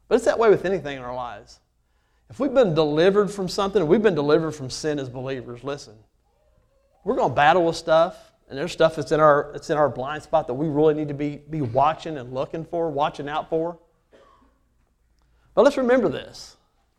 But 0.08 0.16
it's 0.16 0.24
that 0.24 0.40
way 0.40 0.50
with 0.50 0.64
anything 0.64 0.96
in 0.96 1.04
our 1.04 1.14
lives. 1.14 1.60
If 2.30 2.40
we've 2.40 2.54
been 2.54 2.74
delivered 2.74 3.30
from 3.30 3.50
something, 3.50 3.86
we've 3.86 4.02
been 4.02 4.16
delivered 4.16 4.54
from 4.54 4.70
sin 4.70 5.00
as 5.00 5.10
believers, 5.10 5.66
listen, 5.66 5.96
we're 7.04 7.18
going 7.18 7.32
to 7.32 7.36
battle 7.36 7.66
with 7.66 7.76
stuff, 7.76 8.32
and 8.48 8.58
there's 8.58 8.72
stuff 8.72 8.96
that's 8.96 9.12
in 9.12 9.20
our, 9.20 9.50
that's 9.52 9.70
in 9.70 9.78
our 9.78 9.90
blind 9.90 10.24
spot 10.24 10.48
that 10.48 10.54
we 10.54 10.70
really 10.70 10.94
need 10.94 11.10
to 11.10 11.14
be, 11.14 11.42
be 11.50 11.60
watching 11.60 12.18
and 12.18 12.34
looking 12.34 12.64
for, 12.64 12.90
watching 12.90 13.28
out 13.28 13.50
for. 13.50 13.78
But 15.56 15.64
let's 15.64 15.76
remember 15.76 16.08
this 16.08 16.56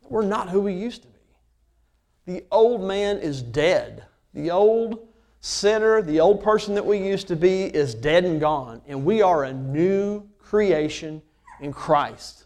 we're 0.07 0.23
not 0.23 0.49
who 0.49 0.61
we 0.61 0.73
used 0.73 1.01
to 1.01 1.07
be. 1.07 2.33
The 2.33 2.45
old 2.51 2.81
man 2.83 3.17
is 3.17 3.41
dead. 3.41 4.05
The 4.35 4.51
old 4.51 5.08
sinner, 5.41 6.01
the 6.01 6.19
old 6.19 6.43
person 6.43 6.75
that 6.75 6.85
we 6.85 6.97
used 6.97 7.27
to 7.29 7.35
be, 7.35 7.63
is 7.63 7.95
dead 7.95 8.25
and 8.25 8.39
gone. 8.39 8.81
And 8.87 9.05
we 9.05 9.21
are 9.21 9.45
a 9.45 9.53
new 9.53 10.27
creation 10.39 11.21
in 11.61 11.71
Christ. 11.71 12.45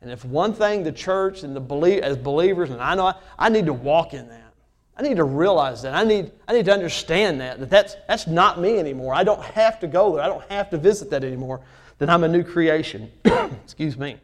And 0.00 0.10
if 0.10 0.24
one 0.24 0.52
thing 0.52 0.84
the 0.84 0.92
church 0.92 1.42
and 1.42 1.54
the 1.54 1.60
belie- 1.60 2.00
as 2.00 2.16
believers, 2.16 2.70
and 2.70 2.80
I 2.80 2.94
know 2.94 3.06
I, 3.06 3.14
I 3.38 3.48
need 3.48 3.66
to 3.66 3.72
walk 3.72 4.14
in 4.14 4.28
that. 4.28 4.54
I 4.96 5.02
need 5.02 5.16
to 5.16 5.24
realize 5.24 5.82
that. 5.82 5.94
I 5.94 6.02
need, 6.02 6.32
I 6.46 6.52
need 6.52 6.64
to 6.64 6.72
understand 6.72 7.40
that, 7.40 7.60
that 7.60 7.70
that's, 7.70 7.96
that's 8.08 8.26
not 8.26 8.60
me 8.60 8.78
anymore. 8.78 9.14
I 9.14 9.22
don't 9.22 9.42
have 9.42 9.78
to 9.80 9.86
go 9.86 10.14
there. 10.14 10.24
I 10.24 10.26
don't 10.26 10.44
have 10.50 10.70
to 10.70 10.78
visit 10.78 11.10
that 11.10 11.22
anymore. 11.22 11.60
That 11.98 12.10
I'm 12.10 12.24
a 12.24 12.28
new 12.28 12.42
creation. 12.42 13.10
Excuse 13.24 13.96
me. 13.96 14.16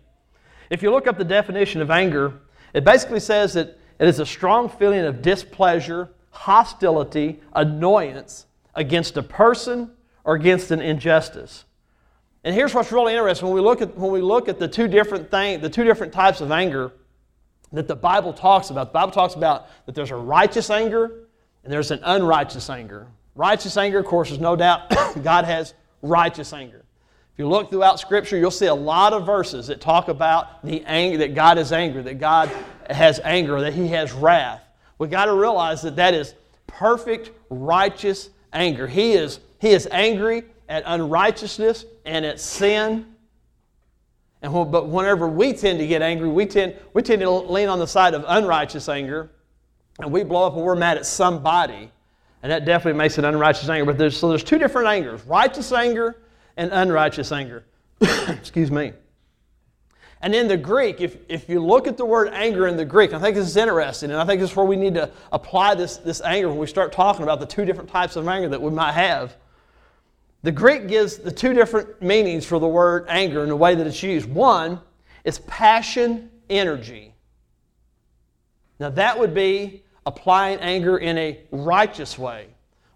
If 0.71 0.83
you 0.83 0.91
look 0.91 1.07
up 1.07 1.17
the 1.17 1.25
definition 1.25 1.81
of 1.81 1.91
anger, 1.91 2.41
it 2.73 2.85
basically 2.85 3.21
says 3.21 3.55
that 3.55 3.79
it 4.01 4.09
is 4.09 4.19
a 4.19 4.27
strong 4.27 4.69
feeling 4.69 5.01
of 5.01 5.23
displeasure, 5.23 6.09
hostility, 6.35 7.41
annoyance 7.53 8.47
against 8.75 9.17
a 9.17 9.23
person 9.23 9.91
or 10.25 10.35
against 10.35 10.71
an 10.71 10.81
injustice. 10.81 11.65
And 12.43 12.55
here's 12.55 12.75
what's 12.75 12.93
really 12.93 13.15
interesting 13.15 13.49
when 13.49 13.55
we 13.55 13.61
look 13.63 13.81
at 13.81 13.97
when 13.97 14.11
we 14.11 14.21
look 14.21 14.49
at 14.49 14.59
the 14.59 14.69
two 14.69 14.89
different 14.89 15.31
thing, 15.31 15.61
the 15.61 15.71
two 15.71 15.85
different 15.85 16.13
types 16.13 16.41
of 16.41 16.51
anger 16.51 16.93
that 17.73 17.89
the 17.89 17.97
Bible 17.97 18.33
talks 18.33 18.71
about. 18.71 18.89
The 18.89 18.93
Bible 18.93 19.13
talks 19.13 19.35
about 19.35 19.69
that 19.87 19.95
there's 19.95 20.11
a 20.11 20.17
righteous 20.17 20.69
anger 20.71 21.11
and 21.63 21.73
there's 21.73 21.91
an 21.91 22.01
unrighteous 22.03 22.69
anger. 22.69 23.07
Righteous 23.35 23.77
anger, 23.77 23.99
of 23.99 24.07
course, 24.07 24.31
is 24.31 24.39
no 24.39 24.57
doubt 24.57 24.91
God 25.23 25.45
has 25.45 25.75
righteous 26.03 26.53
anger. 26.53 26.85
If 27.33 27.39
you 27.39 27.49
look 27.49 27.71
throughout 27.71 27.99
Scripture, 27.99 28.37
you'll 28.37 28.51
see 28.51 28.67
a 28.67 28.75
lot 28.75 29.13
of 29.13 29.27
verses 29.27 29.67
that 29.67 29.81
talk 29.81 30.09
about 30.09 30.65
the 30.65 30.85
anger, 30.85 31.19
that 31.19 31.35
God 31.35 31.59
is 31.59 31.73
angry, 31.73 32.03
that 32.03 32.21
God 32.21 32.49
has 32.89 33.21
anger, 33.25 33.61
that 33.63 33.73
He 33.73 33.89
has 33.89 34.13
wrath. 34.13 34.64
We've 34.99 35.11
got 35.11 35.27
to 35.27 35.35
realize 35.35 35.83
that 35.83 35.97
that 35.97 36.15
is 36.15 36.35
perfect, 36.67 37.31
righteous 37.51 38.31
anger. 38.53 38.87
He 38.87 39.13
is, 39.13 39.41
he 39.61 39.71
is 39.71 39.89
angry 39.91 40.45
at 40.69 40.83
unrighteousness 40.87 41.85
and 42.05 42.25
at 42.25 42.41
sin. 42.41 43.07
And 44.43 44.53
when, 44.53 44.71
but 44.71 44.89
whenever 44.89 45.29
we 45.29 45.53
tend 45.53 45.79
to 45.79 45.87
get 45.87 46.03
angry, 46.03 46.29
we 46.29 46.47
tend, 46.47 46.77
we 46.93 47.03
tend 47.03 47.21
to 47.23 47.31
lean 47.31 47.69
on 47.69 47.79
the 47.79 47.87
side 47.87 48.15
of 48.15 48.25
unrighteous 48.27 48.89
anger, 48.89 49.31
and 50.01 50.13
we 50.13 50.23
blow 50.23 50.47
up 50.47 50.55
when 50.55 50.65
we're 50.65 50.75
mad 50.75 50.97
at 50.97 51.07
somebody. 51.07 51.91
And 52.43 52.53
that 52.53 52.67
definitely 52.67 52.99
makes 52.99 53.17
it 53.17 53.25
unrighteous 53.25 53.69
anger. 53.69 53.87
But 53.87 53.97
there's, 53.97 54.17
so 54.17 54.29
there's 54.29 54.45
two 54.45 54.59
different 54.59 54.89
angers 54.89 55.25
righteous 55.25 55.73
anger 55.73 56.17
and 56.57 56.71
unrighteous 56.73 57.33
anger. 57.33 57.65
Excuse 58.01 58.71
me. 58.71 58.93
And 60.25 60.35
in 60.35 60.49
the 60.49 60.57
Greek, 60.57 61.03
if, 61.03 61.19
if 61.29 61.51
you 61.51 61.63
look 61.63 61.87
at 61.87 61.99
the 61.99 62.05
word 62.07 62.31
anger 62.33 62.67
in 62.67 62.79
the 62.79 62.85
Greek, 62.87 63.13
I 63.13 63.19
think 63.19 63.37
this 63.37 63.47
is 63.47 63.59
interesting, 63.59 64.11
and 64.11 64.19
I 64.19 64.25
think 64.25 64.41
this 64.41 64.53
is 64.53 64.57
where 64.57 64.65
we 64.65 64.75
need 64.75 64.95
to 64.95 65.11
apply 65.31 65.75
this, 65.75 65.99
this 65.99 66.23
anger 66.23 66.49
when 66.49 66.57
we 66.57 66.67
start 66.67 66.93
talking 66.93 67.25
about 67.25 67.41
the 67.41 67.47
two 67.47 67.67
different 67.67 67.91
types 67.91 68.17
of 68.17 68.27
anger 68.27 68.49
that 68.49 68.63
we 68.63 68.71
might 68.71 68.93
have. 68.93 69.37
The 70.43 70.51
Greek 70.51 70.89
gives 70.89 71.19
the 71.19 71.31
two 71.31 71.53
different 71.53 72.01
meanings 72.01 72.47
for 72.47 72.59
the 72.59 72.67
word 72.67 73.05
anger 73.11 73.43
in 73.43 73.51
the 73.51 73.57
way 73.57 73.75
that 73.75 73.87
it's 73.87 74.03
used. 74.03 74.27
One 74.27 74.81
is 75.25 75.41
passion, 75.41 76.31
energy. 76.49 77.13
Now, 78.81 78.89
that 78.89 79.19
would 79.19 79.35
be 79.35 79.85
applying 80.07 80.59
anger 80.61 80.97
in 80.97 81.19
a 81.19 81.39
righteous 81.51 82.19
way. 82.19 82.47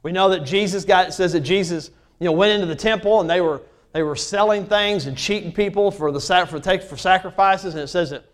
We 0.03 0.13
know 0.13 0.31
that 0.31 0.47
Jesus 0.47 0.87
got, 0.87 1.09
it 1.09 1.13
says 1.13 1.35
that 1.35 1.41
Jesus 1.41 1.91
you 2.21 2.25
know, 2.25 2.33
went 2.33 2.55
into 2.55 2.65
the 2.67 2.75
temple 2.75 3.21
and 3.21 3.29
they 3.29 3.43
were, 3.43 3.61
they 3.99 4.05
were 4.05 4.15
selling 4.15 4.65
things 4.65 5.07
and 5.07 5.19
cheating 5.19 5.51
people 5.51 5.91
for, 5.91 6.13
the, 6.13 6.21
for, 6.49 6.61
take, 6.61 6.85
for 6.85 6.97
sacrifices. 6.97 7.75
And 7.75 7.83
it 7.83 7.89
says 7.89 8.11
that 8.11 8.27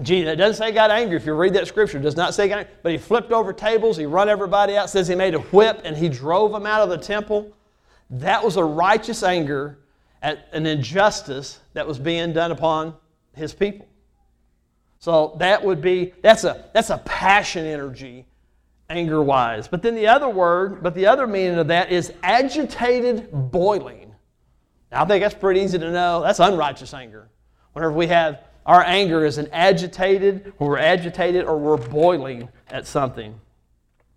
Jesus, 0.00 0.32
it 0.32 0.36
doesn't 0.36 0.56
say 0.56 0.70
got 0.70 0.92
angry. 0.92 1.16
If 1.16 1.26
you 1.26 1.34
read 1.34 1.52
that 1.54 1.66
scripture, 1.66 1.98
it 1.98 2.02
does 2.02 2.14
not 2.14 2.32
say 2.32 2.46
got 2.46 2.58
angry. 2.58 2.74
But 2.84 2.92
he 2.92 2.98
flipped 2.98 3.32
over 3.32 3.52
tables, 3.52 3.96
he 3.96 4.06
run 4.06 4.28
everybody 4.28 4.76
out, 4.76 4.88
says 4.88 5.08
he 5.08 5.16
made 5.16 5.34
a 5.34 5.40
whip, 5.40 5.80
and 5.82 5.96
he 5.96 6.08
drove 6.08 6.52
them 6.52 6.64
out 6.64 6.80
of 6.80 6.90
the 6.90 6.96
temple. 6.96 7.52
That 8.08 8.44
was 8.44 8.56
a 8.56 8.62
righteous 8.62 9.24
anger 9.24 9.80
at 10.22 10.46
an 10.52 10.64
injustice 10.64 11.58
that 11.72 11.88
was 11.88 11.98
being 11.98 12.32
done 12.32 12.52
upon 12.52 12.94
his 13.34 13.52
people. 13.52 13.88
So 15.00 15.34
that 15.40 15.64
would 15.64 15.80
be, 15.80 16.12
that's 16.22 16.44
a, 16.44 16.66
that's 16.72 16.90
a 16.90 16.98
passion 16.98 17.66
energy 17.66 18.26
anger 18.88 19.24
wise. 19.24 19.66
But 19.66 19.82
then 19.82 19.96
the 19.96 20.06
other 20.06 20.28
word, 20.28 20.84
but 20.84 20.94
the 20.94 21.06
other 21.06 21.26
meaning 21.26 21.58
of 21.58 21.66
that 21.66 21.90
is 21.90 22.12
agitated 22.22 23.28
boiling. 23.50 24.03
I 24.94 25.04
think 25.04 25.22
that's 25.22 25.34
pretty 25.34 25.60
easy 25.60 25.78
to 25.78 25.90
know. 25.90 26.22
That's 26.22 26.40
unrighteous 26.40 26.94
anger. 26.94 27.28
Whenever 27.72 27.92
we 27.92 28.06
have 28.06 28.40
our 28.66 28.82
anger 28.82 29.26
is 29.26 29.38
an 29.38 29.48
agitated, 29.52 30.52
when 30.56 30.70
we're 30.70 30.78
agitated 30.78 31.44
or 31.44 31.58
we're 31.58 31.76
boiling 31.76 32.48
at 32.68 32.86
something. 32.86 33.38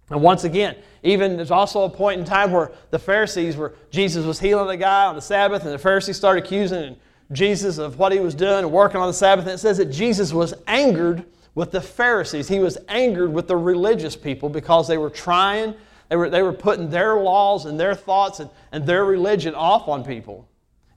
And 0.09 0.21
once 0.21 0.45
again, 0.45 0.77
even 1.03 1.35
there's 1.35 1.51
also 1.51 1.83
a 1.83 1.89
point 1.89 2.19
in 2.19 2.25
time 2.25 2.51
where 2.51 2.71
the 2.91 2.99
Pharisees 2.99 3.57
were, 3.57 3.75
Jesus 3.89 4.25
was 4.25 4.39
healing 4.39 4.69
a 4.69 4.77
guy 4.77 5.05
on 5.05 5.15
the 5.15 5.21
Sabbath, 5.21 5.63
and 5.63 5.73
the 5.73 5.77
Pharisees 5.77 6.15
started 6.15 6.45
accusing 6.45 6.95
Jesus 7.33 7.77
of 7.77 7.99
what 7.99 8.13
he 8.13 8.19
was 8.19 8.33
doing 8.33 8.59
and 8.59 8.71
working 8.71 9.01
on 9.01 9.07
the 9.07 9.13
Sabbath. 9.13 9.45
And 9.45 9.55
it 9.55 9.57
says 9.57 9.77
that 9.77 9.91
Jesus 9.91 10.31
was 10.31 10.53
angered 10.65 11.25
with 11.55 11.71
the 11.71 11.81
Pharisees. 11.81 12.47
He 12.47 12.59
was 12.59 12.77
angered 12.87 13.33
with 13.33 13.49
the 13.49 13.57
religious 13.57 14.15
people 14.15 14.47
because 14.47 14.87
they 14.87 14.97
were 14.97 15.09
trying, 15.09 15.73
they 16.07 16.15
were, 16.15 16.29
they 16.29 16.41
were 16.41 16.53
putting 16.53 16.89
their 16.89 17.17
laws 17.17 17.65
and 17.65 17.77
their 17.77 17.95
thoughts 17.95 18.39
and, 18.39 18.49
and 18.71 18.85
their 18.85 19.03
religion 19.03 19.55
off 19.55 19.89
on 19.89 20.05
people. 20.05 20.47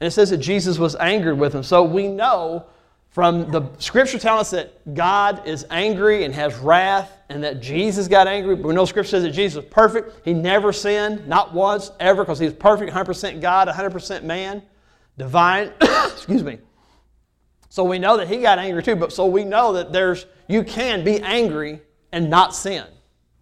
And 0.00 0.08
it 0.08 0.10
says 0.12 0.30
that 0.30 0.38
Jesus 0.38 0.78
was 0.78 0.96
angry 0.96 1.34
with 1.34 1.52
them. 1.52 1.62
So 1.62 1.84
we 1.84 2.08
know 2.08 2.66
from 3.10 3.50
the 3.50 3.68
scripture 3.78 4.18
telling 4.18 4.40
us 4.40 4.50
that 4.50 4.94
God 4.94 5.46
is 5.46 5.66
angry 5.70 6.24
and 6.24 6.34
has 6.34 6.56
wrath 6.56 7.12
and 7.28 7.42
that 7.44 7.60
Jesus 7.60 8.08
got 8.08 8.26
angry. 8.26 8.56
But 8.56 8.68
we 8.68 8.74
know 8.74 8.84
scripture 8.84 9.10
says 9.10 9.22
that 9.24 9.32
Jesus 9.32 9.56
was 9.56 9.66
perfect. 9.66 10.24
He 10.24 10.32
never 10.32 10.72
sinned, 10.72 11.26
not 11.26 11.52
once, 11.52 11.90
ever, 12.00 12.22
because 12.22 12.38
he 12.38 12.46
was 12.46 12.54
perfect, 12.54 12.92
100% 12.92 13.40
God, 13.40 13.68
100% 13.68 14.22
man, 14.22 14.62
divine. 15.18 15.72
Excuse 15.80 16.44
me. 16.44 16.58
So 17.68 17.84
we 17.84 17.98
know 17.98 18.16
that 18.16 18.28
he 18.28 18.38
got 18.38 18.58
angry 18.58 18.82
too, 18.82 18.96
but 18.96 19.12
so 19.12 19.26
we 19.26 19.44
know 19.44 19.72
that 19.74 19.92
there's 19.92 20.26
you 20.48 20.64
can 20.64 21.04
be 21.04 21.20
angry 21.20 21.80
and 22.10 22.28
not 22.30 22.54
sin. 22.54 22.84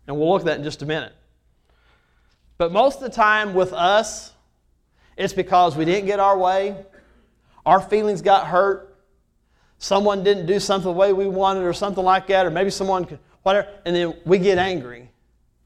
And 0.07 0.17
we'll 0.17 0.31
look 0.31 0.43
at 0.43 0.47
that 0.47 0.59
in 0.59 0.65
just 0.65 0.83
a 0.83 0.87
minute. 0.87 1.13
But 2.59 2.73
most 2.73 2.97
of 2.97 3.03
the 3.03 3.11
time 3.11 3.55
with 3.55 3.73
us, 3.73 4.33
it's 5.19 5.33
because 5.33 5.77
we 5.77 5.85
didn't 5.85 6.07
get 6.07 6.21
our 6.21 6.39
way, 6.39 6.77
our 7.67 7.81
feelings 7.81 8.23
got 8.23 8.47
hurt, 8.47 8.97
someone 9.79 10.23
didn't 10.23 10.47
do 10.47 10.61
something 10.61 10.91
the 10.91 10.97
way 10.97 11.13
we 11.13 11.27
wanted 11.27 11.65
or 11.65 11.73
something 11.73 12.05
like 12.05 12.29
that, 12.29 12.47
or 12.47 12.51
maybe 12.51 12.71
someone, 12.71 13.05
could, 13.05 13.19
whatever, 13.43 13.69
and 13.85 13.95
then 13.95 14.15
we 14.25 14.39
get 14.39 14.59
angry. 14.59 15.11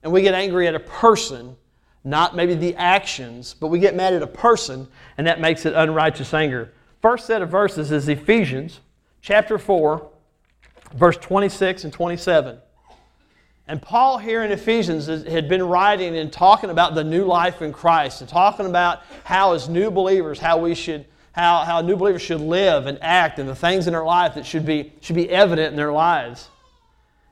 And 0.02 0.12
we 0.12 0.22
get 0.22 0.34
angry 0.34 0.66
at 0.66 0.74
a 0.74 0.80
person, 0.80 1.56
not 2.02 2.34
maybe 2.34 2.54
the 2.54 2.74
actions, 2.76 3.54
but 3.54 3.68
we 3.68 3.78
get 3.78 3.94
mad 3.94 4.14
at 4.14 4.22
a 4.22 4.26
person, 4.26 4.88
and 5.16 5.26
that 5.26 5.40
makes 5.40 5.64
it 5.64 5.74
unrighteous 5.74 6.34
anger. 6.34 6.72
First 7.00 7.26
set 7.26 7.42
of 7.42 7.50
verses 7.50 7.92
is 7.92 8.08
Ephesians 8.08 8.80
chapter 9.20 9.58
4, 9.58 10.10
verse 10.94 11.16
26 11.18 11.84
and 11.84 11.92
27. 11.92 12.58
And 13.68 13.80
Paul 13.80 14.18
here 14.18 14.42
in 14.42 14.50
Ephesians 14.50 15.06
had 15.06 15.48
been 15.48 15.62
writing 15.62 16.16
and 16.16 16.32
talking 16.32 16.70
about 16.70 16.94
the 16.94 17.04
new 17.04 17.24
life 17.24 17.62
in 17.62 17.72
Christ 17.72 18.20
and 18.20 18.28
talking 18.28 18.66
about 18.66 19.02
how, 19.24 19.52
as 19.52 19.68
new 19.68 19.90
believers, 19.90 20.38
how 20.38 20.58
we 20.58 20.74
should, 20.74 21.06
how, 21.30 21.60
how 21.60 21.80
new 21.80 21.96
believers 21.96 22.22
should 22.22 22.40
live 22.40 22.86
and 22.86 22.98
act 23.02 23.38
and 23.38 23.48
the 23.48 23.54
things 23.54 23.86
in 23.86 23.92
their 23.92 24.04
life 24.04 24.34
that 24.34 24.44
should 24.44 24.66
be, 24.66 24.92
should 25.00 25.16
be 25.16 25.30
evident 25.30 25.70
in 25.70 25.76
their 25.76 25.92
lives. 25.92 26.48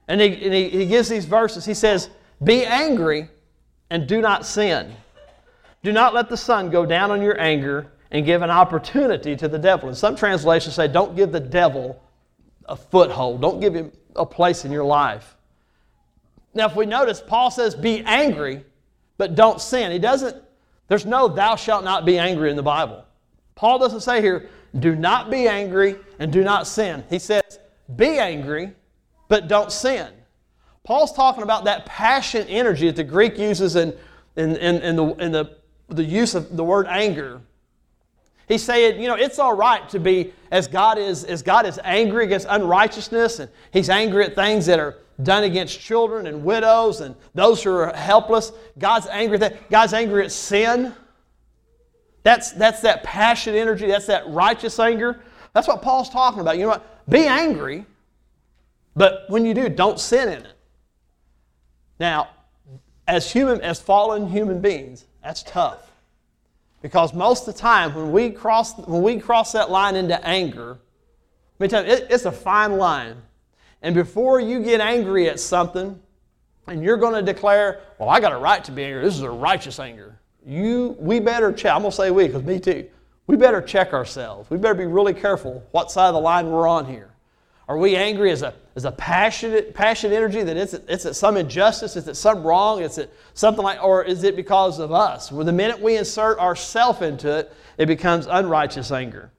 And, 0.06 0.20
he, 0.20 0.28
and 0.44 0.54
he, 0.54 0.68
he 0.68 0.86
gives 0.86 1.08
these 1.08 1.24
verses. 1.24 1.64
He 1.64 1.74
says, 1.74 2.10
Be 2.42 2.64
angry 2.64 3.28
and 3.90 4.06
do 4.06 4.20
not 4.20 4.46
sin. 4.46 4.92
Do 5.82 5.92
not 5.92 6.14
let 6.14 6.28
the 6.28 6.36
sun 6.36 6.70
go 6.70 6.86
down 6.86 7.10
on 7.10 7.22
your 7.22 7.40
anger 7.40 7.90
and 8.12 8.24
give 8.24 8.42
an 8.42 8.50
opportunity 8.50 9.34
to 9.36 9.48
the 9.48 9.58
devil. 9.58 9.88
And 9.88 9.98
some 9.98 10.14
translations 10.14 10.76
say, 10.76 10.86
Don't 10.86 11.16
give 11.16 11.32
the 11.32 11.40
devil 11.40 12.00
a 12.66 12.76
foothold, 12.76 13.40
don't 13.40 13.60
give 13.60 13.74
him 13.74 13.90
a 14.14 14.24
place 14.24 14.64
in 14.64 14.70
your 14.70 14.84
life. 14.84 15.36
Now, 16.54 16.66
if 16.66 16.74
we 16.74 16.86
notice, 16.86 17.22
Paul 17.24 17.50
says, 17.50 17.74
be 17.74 18.02
angry, 18.04 18.64
but 19.18 19.34
don't 19.34 19.60
sin. 19.60 19.92
He 19.92 19.98
doesn't, 19.98 20.36
there's 20.88 21.06
no 21.06 21.28
thou 21.28 21.56
shalt 21.56 21.84
not 21.84 22.04
be 22.04 22.18
angry 22.18 22.50
in 22.50 22.56
the 22.56 22.62
Bible. 22.62 23.04
Paul 23.54 23.78
doesn't 23.78 24.00
say 24.00 24.20
here, 24.20 24.48
do 24.78 24.94
not 24.94 25.30
be 25.30 25.46
angry 25.46 25.96
and 26.18 26.32
do 26.32 26.42
not 26.42 26.66
sin. 26.66 27.04
He 27.10 27.18
says, 27.18 27.58
be 27.94 28.18
angry, 28.18 28.72
but 29.28 29.48
don't 29.48 29.70
sin. 29.70 30.08
Paul's 30.84 31.12
talking 31.12 31.42
about 31.42 31.64
that 31.64 31.86
passion 31.86 32.46
energy 32.48 32.86
that 32.86 32.96
the 32.96 33.04
Greek 33.04 33.38
uses 33.38 33.76
in, 33.76 33.94
in, 34.36 34.56
in, 34.56 34.76
in, 34.82 34.96
the, 34.96 35.06
in 35.16 35.32
the, 35.32 35.56
the 35.88 36.04
use 36.04 36.34
of 36.34 36.56
the 36.56 36.64
word 36.64 36.86
anger. 36.88 37.40
He's 38.48 38.64
saying, 38.64 39.00
you 39.00 39.06
know, 39.06 39.14
it's 39.14 39.38
all 39.38 39.54
right 39.54 39.88
to 39.90 40.00
be 40.00 40.32
as 40.50 40.66
God 40.66 40.98
is 40.98 41.22
as 41.22 41.40
God 41.40 41.66
is 41.66 41.78
angry 41.84 42.24
against 42.24 42.48
unrighteousness 42.50 43.38
and 43.38 43.48
he's 43.72 43.88
angry 43.88 44.24
at 44.24 44.34
things 44.34 44.66
that 44.66 44.80
are 44.80 44.98
done 45.22 45.44
against 45.44 45.80
children 45.80 46.26
and 46.26 46.44
widows 46.44 47.00
and 47.00 47.14
those 47.34 47.62
who 47.62 47.70
are 47.70 47.92
helpless. 47.94 48.52
God's 48.78 49.06
angry 49.08 49.34
at 49.34 49.40
that. 49.40 49.70
God's 49.70 49.92
angry 49.92 50.24
at 50.24 50.32
sin. 50.32 50.94
That's, 52.22 52.52
that's 52.52 52.80
that 52.82 53.02
passion 53.02 53.54
energy. 53.54 53.86
That's 53.86 54.06
that 54.06 54.28
righteous 54.28 54.78
anger. 54.78 55.20
That's 55.52 55.66
what 55.66 55.82
Paul's 55.82 56.10
talking 56.10 56.40
about. 56.40 56.56
You 56.56 56.64
know 56.64 56.70
what? 56.70 57.08
Be 57.08 57.26
angry, 57.26 57.86
but 58.94 59.24
when 59.28 59.44
you 59.44 59.54
do, 59.54 59.68
don't 59.68 59.98
sin 59.98 60.28
in 60.28 60.44
it. 60.44 60.54
Now, 61.98 62.28
as 63.08 63.32
human, 63.32 63.60
as 63.62 63.80
fallen 63.80 64.28
human 64.28 64.60
beings, 64.60 65.06
that's 65.22 65.42
tough. 65.42 65.90
Because 66.82 67.12
most 67.12 67.46
of 67.46 67.54
the 67.54 67.60
time, 67.60 67.94
when 67.94 68.12
we 68.12 68.30
cross, 68.30 68.78
when 68.78 69.02
we 69.02 69.18
cross 69.18 69.52
that 69.52 69.70
line 69.70 69.96
into 69.96 70.24
anger, 70.24 70.78
let 71.58 71.66
me 71.66 71.68
tell 71.68 71.84
you, 71.84 71.92
it, 71.92 72.06
it's 72.10 72.24
a 72.24 72.32
fine 72.32 72.78
line. 72.78 73.16
And 73.82 73.94
before 73.94 74.40
you 74.40 74.62
get 74.62 74.80
angry 74.80 75.28
at 75.28 75.40
something, 75.40 76.00
and 76.66 76.82
you're 76.84 76.96
going 76.96 77.14
to 77.14 77.22
declare, 77.22 77.80
well, 77.98 78.08
I 78.08 78.20
got 78.20 78.32
a 78.32 78.36
right 78.36 78.62
to 78.64 78.72
be 78.72 78.84
angry. 78.84 79.02
This 79.02 79.14
is 79.14 79.22
a 79.22 79.30
righteous 79.30 79.80
anger. 79.80 80.18
You, 80.46 80.96
we 80.98 81.20
better 81.20 81.52
check. 81.52 81.72
I'm 81.72 81.82
going 81.82 81.90
to 81.90 81.96
say 81.96 82.10
we, 82.10 82.26
because 82.26 82.44
me 82.44 82.60
too. 82.60 82.88
We 83.26 83.36
better 83.36 83.60
check 83.60 83.92
ourselves. 83.92 84.50
We 84.50 84.58
better 84.58 84.74
be 84.74 84.86
really 84.86 85.14
careful 85.14 85.64
what 85.70 85.90
side 85.90 86.08
of 86.08 86.14
the 86.14 86.20
line 86.20 86.50
we're 86.50 86.68
on 86.68 86.86
here. 86.86 87.10
Are 87.68 87.78
we 87.78 87.94
angry 87.94 88.32
as 88.32 88.42
a, 88.42 88.52
as 88.74 88.84
a 88.84 88.90
passionate, 88.90 89.74
passionate 89.74 90.16
energy 90.16 90.42
that 90.42 90.56
it's, 90.56 90.74
it's 90.74 91.06
at 91.06 91.14
some 91.14 91.36
injustice, 91.36 91.94
it's 91.94 92.08
at 92.08 92.16
some 92.16 92.42
wrong, 92.42 92.82
it's 92.82 92.98
at 92.98 93.10
something 93.34 93.62
like, 93.62 93.80
or 93.82 94.02
is 94.02 94.24
it 94.24 94.34
because 94.34 94.80
of 94.80 94.90
us? 94.90 95.30
Well, 95.30 95.44
the 95.44 95.52
minute 95.52 95.80
we 95.80 95.96
insert 95.96 96.40
ourself 96.40 97.00
into 97.00 97.38
it, 97.38 97.52
it 97.78 97.86
becomes 97.86 98.26
unrighteous 98.26 98.90
anger. 98.90 99.30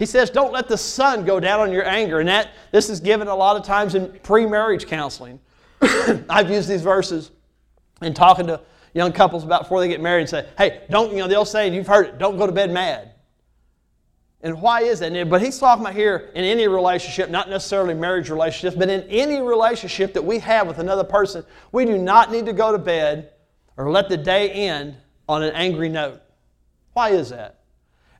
He 0.00 0.06
says, 0.06 0.30
don't 0.30 0.50
let 0.50 0.66
the 0.66 0.78
sun 0.78 1.26
go 1.26 1.38
down 1.38 1.60
on 1.60 1.70
your 1.70 1.86
anger. 1.86 2.20
And 2.20 2.28
that 2.30 2.52
this 2.72 2.88
is 2.88 3.00
given 3.00 3.28
a 3.28 3.34
lot 3.34 3.56
of 3.56 3.66
times 3.66 3.94
in 3.94 4.18
pre-marriage 4.22 4.86
counseling. 4.86 5.38
I've 5.82 6.50
used 6.50 6.70
these 6.70 6.80
verses 6.80 7.30
in 8.00 8.14
talking 8.14 8.46
to 8.46 8.62
young 8.94 9.12
couples 9.12 9.44
about 9.44 9.64
before 9.64 9.78
they 9.78 9.88
get 9.88 10.00
married 10.00 10.22
and 10.22 10.30
say, 10.30 10.48
hey, 10.56 10.84
don't, 10.88 11.10
you 11.10 11.18
know, 11.18 11.28
they'll 11.28 11.44
say, 11.44 11.68
you've 11.68 11.86
heard 11.86 12.06
it, 12.06 12.18
don't 12.18 12.38
go 12.38 12.46
to 12.46 12.52
bed 12.52 12.70
mad. 12.70 13.12
And 14.40 14.62
why 14.62 14.84
is 14.84 15.00
that? 15.00 15.28
But 15.28 15.42
he's 15.42 15.58
talking 15.58 15.84
about 15.84 15.94
here 15.94 16.30
in 16.34 16.44
any 16.44 16.66
relationship, 16.66 17.28
not 17.28 17.50
necessarily 17.50 17.92
marriage 17.92 18.30
relationships, 18.30 18.76
but 18.78 18.88
in 18.88 19.02
any 19.02 19.42
relationship 19.42 20.14
that 20.14 20.24
we 20.24 20.38
have 20.38 20.66
with 20.66 20.78
another 20.78 21.04
person, 21.04 21.44
we 21.72 21.84
do 21.84 21.98
not 21.98 22.32
need 22.32 22.46
to 22.46 22.54
go 22.54 22.72
to 22.72 22.78
bed 22.78 23.32
or 23.76 23.90
let 23.90 24.08
the 24.08 24.16
day 24.16 24.48
end 24.50 24.96
on 25.28 25.42
an 25.42 25.52
angry 25.52 25.90
note. 25.90 26.22
Why 26.94 27.10
is 27.10 27.28
that? 27.28 27.59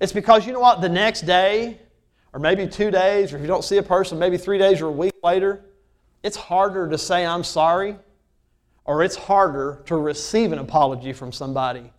It's 0.01 0.13
because 0.13 0.47
you 0.47 0.53
know 0.53 0.61
what? 0.61 0.81
The 0.81 0.89
next 0.89 1.23
day, 1.23 1.79
or 2.33 2.41
maybe 2.41 2.67
two 2.67 2.91
days, 2.91 3.33
or 3.33 3.37
if 3.37 3.43
you 3.43 3.49
don't 3.49 3.65
see 3.65 3.77
a 3.77 3.83
person, 3.83 4.19
maybe 4.19 4.39
three 4.39 4.59
days 4.59 4.81
or 4.81 4.87
a 4.87 4.93
week 4.93 5.15
later, 5.23 5.65
it's 6.23 6.37
harder 6.37 6.89
to 6.89 6.99
say, 6.99 7.27
I'm 7.27 7.45
sorry, 7.45 7.97
or 8.85 9.03
it's 9.03 9.17
harder 9.17 9.83
to 9.87 9.97
receive 9.97 10.53
an 10.53 10.59
apology 10.59 11.13
from 11.13 11.33
somebody 11.33 11.93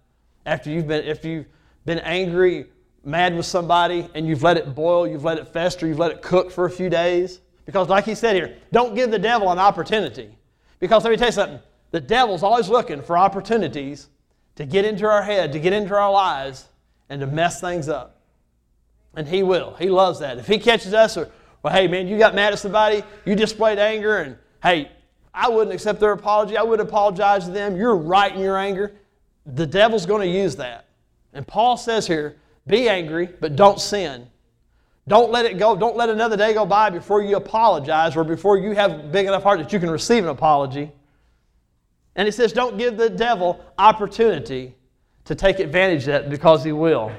after 0.46 0.70
you've 0.70 0.88
been, 0.88 1.06
if 1.06 1.24
you've 1.24 1.46
been 1.86 2.00
angry, 2.00 2.68
mad 3.04 3.36
with 3.36 3.46
somebody, 3.46 4.08
and 4.14 4.28
you've 4.28 4.44
let 4.44 4.58
it 4.58 4.74
boil, 4.76 5.08
you've 5.08 5.24
let 5.24 5.38
it 5.38 5.48
fester, 5.48 5.88
you've 5.88 6.00
let 6.00 6.12
it 6.12 6.22
cook 6.22 6.52
for 6.52 6.66
a 6.66 6.70
few 6.70 6.90
days. 6.90 7.42
Because, 7.66 7.90
like 7.90 8.06
he 8.06 8.16
said 8.16 8.36
here, 8.36 8.58
don't 8.72 8.96
give 8.96 9.12
the 9.12 9.20
devil 9.20 9.52
an 9.52 9.60
opportunity. 9.60 10.36
Because 10.80 11.04
let 11.04 11.12
me 11.12 11.18
tell 11.18 11.28
you 11.28 11.34
something 11.34 11.60
the 11.92 12.00
devil's 12.00 12.42
always 12.42 12.70
looking 12.70 13.02
for 13.02 13.18
opportunities 13.18 14.08
to 14.56 14.66
get 14.66 14.86
into 14.86 15.06
our 15.06 15.22
head, 15.22 15.52
to 15.52 15.60
get 15.60 15.74
into 15.74 15.94
our 15.94 16.12
lives, 16.12 16.68
and 17.12 17.19
to 17.19 17.28
mess 17.28 17.60
things 17.60 17.89
up. 17.89 18.21
And 19.15 19.28
He 19.28 19.43
will. 19.43 19.76
He 19.76 19.89
loves 19.89 20.19
that. 20.19 20.38
If 20.38 20.47
He 20.47 20.58
catches 20.58 20.93
us, 20.93 21.17
or, 21.17 21.30
well, 21.62 21.74
hey, 21.74 21.88
man, 21.88 22.08
you 22.08 22.17
got 22.17 22.34
mad 22.34 22.54
at 22.54 22.60
somebody, 22.60 23.04
you 23.26 23.36
displayed 23.36 23.78
anger, 23.78 24.19
and 24.19 24.38
hey, 24.63 24.89
I 25.34 25.50
wouldn't 25.50 25.74
accept 25.74 26.00
their 26.00 26.13
apology, 26.13 26.56
I 26.56 26.63
wouldn't 26.63 26.88
apologize 26.88 27.45
to 27.45 27.52
them, 27.52 27.76
you're 27.76 27.97
right 27.97 28.34
in 28.34 28.39
your 28.39 28.58
anger. 28.58 28.93
The 29.45 29.67
devil's 29.67 30.06
going 30.06 30.21
to 30.21 30.28
use 30.28 30.56
that. 30.56 30.86
And 31.34 31.45
Paul 31.45 31.76
says 31.76 32.08
here, 32.08 32.38
be 32.65 32.88
angry, 32.88 33.28
but 33.39 33.58
don't 33.58 33.80
sin. 33.80 34.28
Don't 35.08 35.32
let 35.32 35.45
it 35.45 35.58
go. 35.58 35.76
Don't 35.76 35.97
let 35.97 36.10
another 36.10 36.38
day 36.38 36.54
go 36.54 36.65
by 36.65 36.89
before 36.89 37.21
you 37.21 37.36
apologize 37.36 38.15
or 38.15 38.24
before 38.24 38.58
you 38.58 38.71
have 38.71 39.12
big 39.12 39.26
enough 39.26 39.43
heart 39.43 39.60
that 39.60 39.74
you 39.74 39.80
can 39.80 39.89
receive 39.89 40.24
an 40.24 40.30
apology. 40.30 40.91
And 42.15 42.26
he 42.26 42.32
says, 42.32 42.54
don't 42.54 42.78
give 42.78 42.95
the 42.95 43.10
devil 43.10 43.65
opportunity 43.78 44.76
to 45.32 45.36
take 45.36 45.60
advantage 45.60 46.02
of 46.02 46.08
that 46.08 46.30
because 46.30 46.62
He 46.62 46.74
will. 46.74 47.10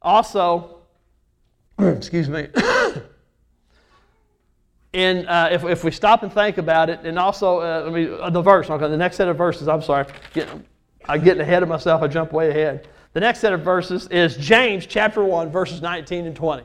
Also, 0.00 0.78
excuse 1.80 2.28
me, 2.28 2.46
and 4.94 5.26
uh, 5.26 5.48
if, 5.50 5.64
if 5.64 5.82
we 5.82 5.90
stop 5.90 6.22
and 6.22 6.32
think 6.32 6.58
about 6.58 6.88
it, 6.88 7.00
and 7.02 7.18
also, 7.18 7.58
uh, 7.58 7.88
I 7.88 7.90
mean, 7.90 8.16
uh, 8.20 8.30
the 8.30 8.42
verse, 8.42 8.70
okay, 8.70 8.88
the 8.88 8.96
next 8.96 9.16
set 9.16 9.26
of 9.26 9.36
verses, 9.36 9.66
I'm 9.66 9.82
sorry, 9.82 10.06
getting, 10.32 10.64
I'm 11.08 11.24
getting 11.24 11.40
ahead 11.40 11.64
of 11.64 11.68
myself, 11.68 12.00
I 12.00 12.06
jump 12.06 12.32
way 12.32 12.50
ahead. 12.50 12.86
The 13.12 13.18
next 13.18 13.40
set 13.40 13.52
of 13.52 13.62
verses 13.62 14.06
is 14.06 14.36
James 14.36 14.86
chapter 14.86 15.24
1, 15.24 15.50
verses 15.50 15.82
19 15.82 16.26
and 16.26 16.36
20. 16.36 16.62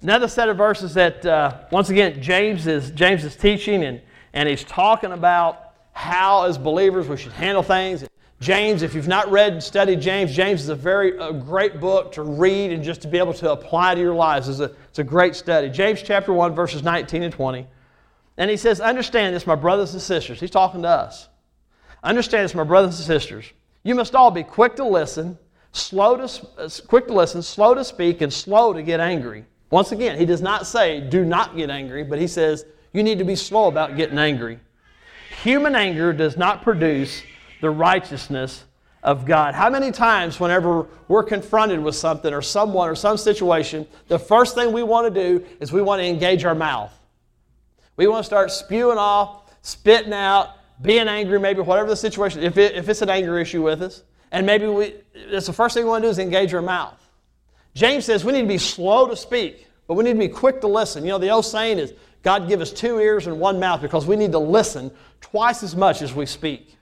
Another 0.00 0.28
set 0.28 0.48
of 0.48 0.56
verses 0.56 0.94
that, 0.94 1.26
uh, 1.26 1.58
once 1.70 1.90
again, 1.90 2.22
James 2.22 2.66
is, 2.66 2.90
James 2.92 3.24
is 3.24 3.36
teaching, 3.36 3.84
and 3.84 4.00
and 4.32 4.48
he's 4.48 4.64
talking 4.64 5.12
about 5.12 5.74
how, 5.92 6.44
as 6.44 6.56
believers, 6.58 7.08
we 7.08 7.16
should 7.16 7.32
handle 7.32 7.62
things. 7.62 8.04
James, 8.40 8.82
if 8.82 8.94
you've 8.94 9.08
not 9.08 9.30
read 9.30 9.52
and 9.52 9.62
studied 9.62 10.00
James, 10.00 10.34
James 10.34 10.62
is 10.62 10.70
a 10.70 10.74
very 10.74 11.18
a 11.18 11.32
great 11.32 11.78
book 11.78 12.12
to 12.12 12.22
read 12.22 12.72
and 12.72 12.82
just 12.82 13.02
to 13.02 13.08
be 13.08 13.18
able 13.18 13.34
to 13.34 13.52
apply 13.52 13.94
to 13.94 14.00
your 14.00 14.14
lives. 14.14 14.48
It's 14.48 14.60
a, 14.60 14.72
it's 14.88 14.98
a 14.98 15.04
great 15.04 15.36
study. 15.36 15.68
James 15.68 16.02
chapter 16.02 16.32
1, 16.32 16.54
verses 16.54 16.82
19 16.82 17.22
and 17.22 17.34
20. 17.34 17.66
And 18.38 18.50
he 18.50 18.56
says, 18.56 18.80
Understand 18.80 19.34
this, 19.34 19.46
my 19.46 19.56
brothers 19.56 19.92
and 19.92 20.00
sisters. 20.00 20.40
He's 20.40 20.50
talking 20.50 20.82
to 20.82 20.88
us. 20.88 21.28
Understand 22.02 22.44
this, 22.44 22.54
my 22.54 22.64
brothers 22.64 22.96
and 22.98 23.06
sisters. 23.06 23.44
You 23.82 23.94
must 23.94 24.14
all 24.14 24.30
be 24.30 24.42
quick 24.42 24.76
to 24.76 24.84
listen, 24.84 25.38
slow 25.72 26.16
to, 26.16 26.48
uh, 26.56 26.70
quick 26.86 27.08
to 27.08 27.12
listen, 27.12 27.42
slow 27.42 27.74
to 27.74 27.84
speak, 27.84 28.22
and 28.22 28.32
slow 28.32 28.72
to 28.72 28.82
get 28.82 29.00
angry. 29.00 29.44
Once 29.70 29.92
again, 29.92 30.18
he 30.18 30.24
does 30.24 30.40
not 30.40 30.66
say, 30.66 31.00
do 31.00 31.24
not 31.24 31.56
get 31.56 31.68
angry, 31.68 32.02
but 32.02 32.18
he 32.18 32.26
says, 32.26 32.64
you 32.92 33.02
need 33.02 33.18
to 33.18 33.24
be 33.24 33.36
slow 33.36 33.68
about 33.68 33.96
getting 33.96 34.18
angry. 34.18 34.58
Human 35.42 35.74
anger 35.74 36.12
does 36.12 36.36
not 36.36 36.62
produce 36.62 37.22
the 37.60 37.70
righteousness 37.70 38.64
of 39.02 39.24
God. 39.24 39.54
How 39.54 39.70
many 39.70 39.92
times, 39.92 40.38
whenever 40.38 40.86
we're 41.08 41.22
confronted 41.22 41.80
with 41.82 41.94
something 41.94 42.32
or 42.34 42.42
someone 42.42 42.88
or 42.88 42.94
some 42.94 43.16
situation, 43.16 43.86
the 44.08 44.18
first 44.18 44.54
thing 44.54 44.72
we 44.72 44.82
want 44.82 45.12
to 45.12 45.22
do 45.22 45.44
is 45.60 45.72
we 45.72 45.82
want 45.82 46.00
to 46.00 46.06
engage 46.06 46.44
our 46.44 46.54
mouth. 46.54 46.92
We 47.96 48.06
want 48.06 48.20
to 48.20 48.26
start 48.26 48.50
spewing 48.50 48.98
off, 48.98 49.50
spitting 49.62 50.12
out, 50.12 50.50
being 50.82 51.08
angry, 51.08 51.38
maybe 51.38 51.60
whatever 51.60 51.88
the 51.88 51.96
situation, 51.96 52.42
if, 52.42 52.56
it, 52.56 52.74
if 52.74 52.88
it's 52.88 53.02
an 53.02 53.10
anger 53.10 53.38
issue 53.38 53.62
with 53.62 53.82
us. 53.82 54.02
And 54.32 54.46
maybe 54.46 54.66
we, 54.66 54.94
that's 55.30 55.46
the 55.46 55.52
first 55.52 55.74
thing 55.74 55.84
we 55.84 55.90
want 55.90 56.02
to 56.02 56.06
do 56.06 56.10
is 56.10 56.18
engage 56.18 56.54
our 56.54 56.62
mouth. 56.62 56.96
James 57.74 58.04
says 58.04 58.24
we 58.24 58.32
need 58.32 58.42
to 58.42 58.48
be 58.48 58.58
slow 58.58 59.06
to 59.06 59.16
speak, 59.16 59.66
but 59.86 59.94
we 59.94 60.04
need 60.04 60.12
to 60.12 60.18
be 60.18 60.28
quick 60.28 60.60
to 60.60 60.66
listen. 60.66 61.04
You 61.04 61.10
know, 61.10 61.18
the 61.18 61.30
old 61.30 61.44
saying 61.44 61.78
is, 61.78 61.92
God 62.22 62.48
give 62.48 62.60
us 62.60 62.72
two 62.72 62.98
ears 62.98 63.26
and 63.26 63.40
one 63.40 63.58
mouth 63.58 63.80
because 63.80 64.06
we 64.06 64.16
need 64.16 64.32
to 64.32 64.38
listen 64.38 64.90
twice 65.20 65.62
as 65.62 65.74
much 65.74 66.02
as 66.02 66.14
we 66.14 66.26
speak. 66.26 66.76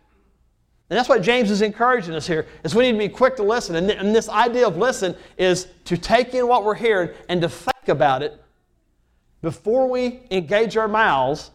And 0.90 0.98
that's 0.98 1.08
what 1.08 1.22
James 1.22 1.50
is 1.50 1.60
encouraging 1.60 2.14
us 2.14 2.26
here, 2.26 2.46
is 2.64 2.74
we 2.74 2.84
need 2.84 2.92
to 2.92 2.98
be 2.98 3.08
quick 3.08 3.36
to 3.36 3.42
listen. 3.42 3.76
And, 3.76 3.88
th- 3.88 4.00
and 4.00 4.14
this 4.14 4.28
idea 4.28 4.66
of 4.66 4.76
listen 4.76 5.14
is 5.36 5.68
to 5.84 5.98
take 5.98 6.34
in 6.34 6.48
what 6.48 6.64
we're 6.64 6.74
hearing 6.74 7.10
and 7.28 7.42
to 7.42 7.48
think 7.48 7.88
about 7.88 8.22
it 8.22 8.42
before 9.42 9.88
we 9.88 10.20
engage 10.30 10.76
our 10.76 10.88
mouths. 10.88 11.50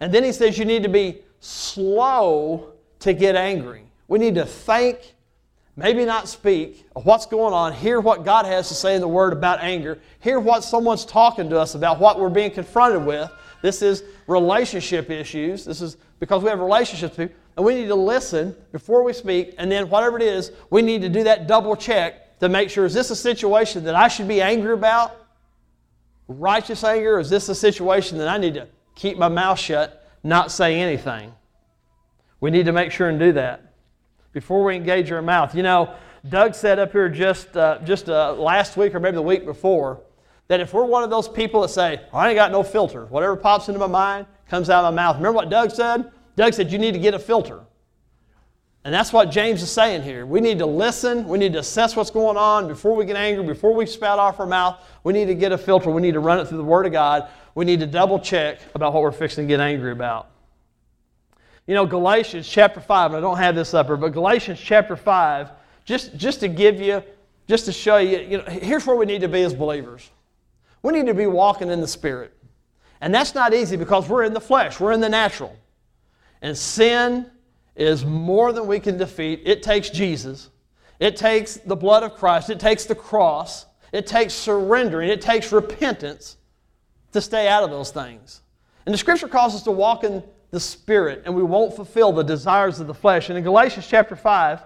And 0.00 0.12
then 0.12 0.24
he 0.24 0.32
says 0.32 0.58
you 0.58 0.64
need 0.64 0.82
to 0.82 0.88
be 0.88 1.22
slow 1.40 2.72
to 2.98 3.12
get 3.12 3.36
angry. 3.36 3.84
We 4.08 4.18
need 4.18 4.34
to 4.34 4.44
think, 4.44 5.14
maybe 5.76 6.04
not 6.04 6.28
speak, 6.28 6.86
what's 6.94 7.26
going 7.26 7.52
on, 7.52 7.72
hear 7.72 8.00
what 8.00 8.24
God 8.24 8.46
has 8.46 8.68
to 8.68 8.74
say 8.74 8.94
in 8.94 9.00
the 9.00 9.08
Word 9.08 9.32
about 9.32 9.60
anger, 9.60 9.98
hear 10.20 10.40
what 10.40 10.64
someone's 10.64 11.04
talking 11.04 11.50
to 11.50 11.60
us 11.60 11.74
about, 11.74 12.00
what 12.00 12.18
we're 12.18 12.30
being 12.30 12.50
confronted 12.50 13.04
with. 13.04 13.30
This 13.62 13.82
is 13.82 14.02
relationship 14.26 15.10
issues. 15.10 15.64
This 15.64 15.82
is 15.82 15.98
because 16.18 16.42
we 16.42 16.48
have 16.48 16.60
relationships 16.60 17.18
and 17.18 17.30
we 17.64 17.74
need 17.74 17.88
to 17.88 17.94
listen 17.94 18.54
before 18.72 19.02
we 19.02 19.12
speak, 19.12 19.54
and 19.58 19.70
then 19.70 19.88
whatever 19.88 20.16
it 20.16 20.22
is, 20.22 20.52
we 20.70 20.82
need 20.82 21.02
to 21.02 21.08
do 21.08 21.24
that 21.24 21.46
double 21.46 21.76
check 21.76 22.38
to 22.40 22.48
make 22.48 22.68
sure 22.68 22.84
is 22.84 22.94
this 22.94 23.10
a 23.10 23.16
situation 23.16 23.84
that 23.84 23.94
I 23.94 24.08
should 24.08 24.28
be 24.28 24.42
angry 24.42 24.74
about? 24.74 25.16
Righteous 26.28 26.84
anger? 26.84 27.16
Or 27.16 27.20
is 27.20 27.30
this 27.30 27.48
a 27.48 27.54
situation 27.54 28.18
that 28.18 28.28
I 28.28 28.36
need 28.36 28.54
to 28.54 28.68
keep 28.94 29.16
my 29.16 29.28
mouth 29.28 29.58
shut, 29.58 30.06
not 30.22 30.50
say 30.50 30.80
anything? 30.80 31.32
We 32.40 32.50
need 32.50 32.66
to 32.66 32.72
make 32.72 32.92
sure 32.92 33.08
and 33.08 33.18
do 33.18 33.32
that 33.32 33.65
before 34.36 34.62
we 34.62 34.76
engage 34.76 35.10
our 35.10 35.22
mouth. 35.22 35.54
You 35.54 35.62
know, 35.62 35.94
Doug 36.28 36.54
said 36.54 36.78
up 36.78 36.92
here 36.92 37.08
just, 37.08 37.56
uh, 37.56 37.78
just 37.84 38.10
uh, 38.10 38.34
last 38.34 38.76
week 38.76 38.94
or 38.94 39.00
maybe 39.00 39.14
the 39.14 39.22
week 39.22 39.46
before 39.46 40.02
that 40.48 40.60
if 40.60 40.74
we're 40.74 40.84
one 40.84 41.02
of 41.02 41.08
those 41.08 41.26
people 41.26 41.62
that 41.62 41.70
say, 41.70 42.02
I 42.12 42.28
ain't 42.28 42.36
got 42.36 42.52
no 42.52 42.62
filter, 42.62 43.06
whatever 43.06 43.34
pops 43.34 43.68
into 43.68 43.80
my 43.80 43.86
mind 43.86 44.26
comes 44.46 44.68
out 44.68 44.84
of 44.84 44.92
my 44.92 45.02
mouth. 45.02 45.16
Remember 45.16 45.36
what 45.36 45.48
Doug 45.48 45.70
said? 45.70 46.12
Doug 46.36 46.52
said, 46.52 46.70
You 46.70 46.76
need 46.76 46.92
to 46.92 46.98
get 46.98 47.14
a 47.14 47.18
filter. 47.18 47.60
And 48.84 48.92
that's 48.92 49.10
what 49.10 49.30
James 49.30 49.62
is 49.62 49.70
saying 49.70 50.02
here. 50.02 50.26
We 50.26 50.42
need 50.42 50.58
to 50.58 50.66
listen. 50.66 51.26
We 51.26 51.38
need 51.38 51.54
to 51.54 51.60
assess 51.60 51.96
what's 51.96 52.10
going 52.10 52.36
on 52.36 52.68
before 52.68 52.94
we 52.94 53.06
get 53.06 53.16
angry, 53.16 53.42
before 53.42 53.72
we 53.72 53.86
spout 53.86 54.18
off 54.18 54.38
our 54.38 54.44
mouth. 54.44 54.78
We 55.02 55.14
need 55.14 55.28
to 55.28 55.34
get 55.34 55.50
a 55.50 55.56
filter. 55.56 55.90
We 55.90 56.02
need 56.02 56.12
to 56.12 56.20
run 56.20 56.40
it 56.40 56.46
through 56.46 56.58
the 56.58 56.64
Word 56.64 56.84
of 56.84 56.92
God. 56.92 57.30
We 57.54 57.64
need 57.64 57.80
to 57.80 57.86
double 57.86 58.20
check 58.20 58.58
about 58.74 58.92
what 58.92 59.02
we're 59.02 59.12
fixing 59.12 59.44
to 59.44 59.48
get 59.48 59.60
angry 59.60 59.92
about. 59.92 60.28
You 61.66 61.74
know, 61.74 61.84
Galatians 61.84 62.48
chapter 62.48 62.80
5, 62.80 63.12
and 63.12 63.16
I 63.16 63.20
don't 63.20 63.38
have 63.38 63.56
this 63.56 63.74
up 63.74 63.86
here, 63.86 63.96
but 63.96 64.12
Galatians 64.12 64.60
chapter 64.60 64.94
5, 64.94 65.50
just, 65.84 66.16
just 66.16 66.40
to 66.40 66.48
give 66.48 66.80
you, 66.80 67.02
just 67.48 67.64
to 67.64 67.72
show 67.72 67.96
you, 67.96 68.18
you 68.18 68.38
know, 68.38 68.44
here's 68.44 68.86
where 68.86 68.96
we 68.96 69.06
need 69.06 69.20
to 69.22 69.28
be 69.28 69.42
as 69.42 69.52
believers. 69.52 70.08
We 70.82 70.92
need 70.92 71.06
to 71.06 71.14
be 71.14 71.26
walking 71.26 71.68
in 71.70 71.80
the 71.80 71.88
Spirit. 71.88 72.32
And 73.00 73.12
that's 73.12 73.34
not 73.34 73.52
easy 73.52 73.76
because 73.76 74.08
we're 74.08 74.24
in 74.24 74.32
the 74.32 74.40
flesh, 74.40 74.78
we're 74.78 74.92
in 74.92 75.00
the 75.00 75.08
natural. 75.08 75.56
And 76.40 76.56
sin 76.56 77.30
is 77.74 78.04
more 78.04 78.52
than 78.52 78.66
we 78.66 78.78
can 78.78 78.96
defeat. 78.96 79.42
It 79.44 79.62
takes 79.62 79.90
Jesus, 79.90 80.50
it 81.00 81.16
takes 81.16 81.56
the 81.56 81.76
blood 81.76 82.04
of 82.04 82.14
Christ, 82.14 82.48
it 82.48 82.60
takes 82.60 82.84
the 82.84 82.94
cross, 82.94 83.66
it 83.92 84.06
takes 84.06 84.34
surrendering, 84.34 85.08
it 85.08 85.20
takes 85.20 85.50
repentance 85.50 86.36
to 87.12 87.20
stay 87.20 87.48
out 87.48 87.64
of 87.64 87.70
those 87.70 87.90
things. 87.90 88.42
And 88.86 88.94
the 88.94 88.98
scripture 88.98 89.28
calls 89.28 89.54
us 89.54 89.62
to 89.64 89.72
walk 89.72 90.04
in 90.04 90.22
the 90.50 90.60
Spirit, 90.60 91.22
and 91.24 91.34
we 91.34 91.42
won't 91.42 91.74
fulfill 91.74 92.12
the 92.12 92.22
desires 92.22 92.80
of 92.80 92.86
the 92.86 92.94
flesh. 92.94 93.28
And 93.28 93.38
in 93.38 93.44
Galatians 93.44 93.86
chapter 93.86 94.16
5, 94.16 94.62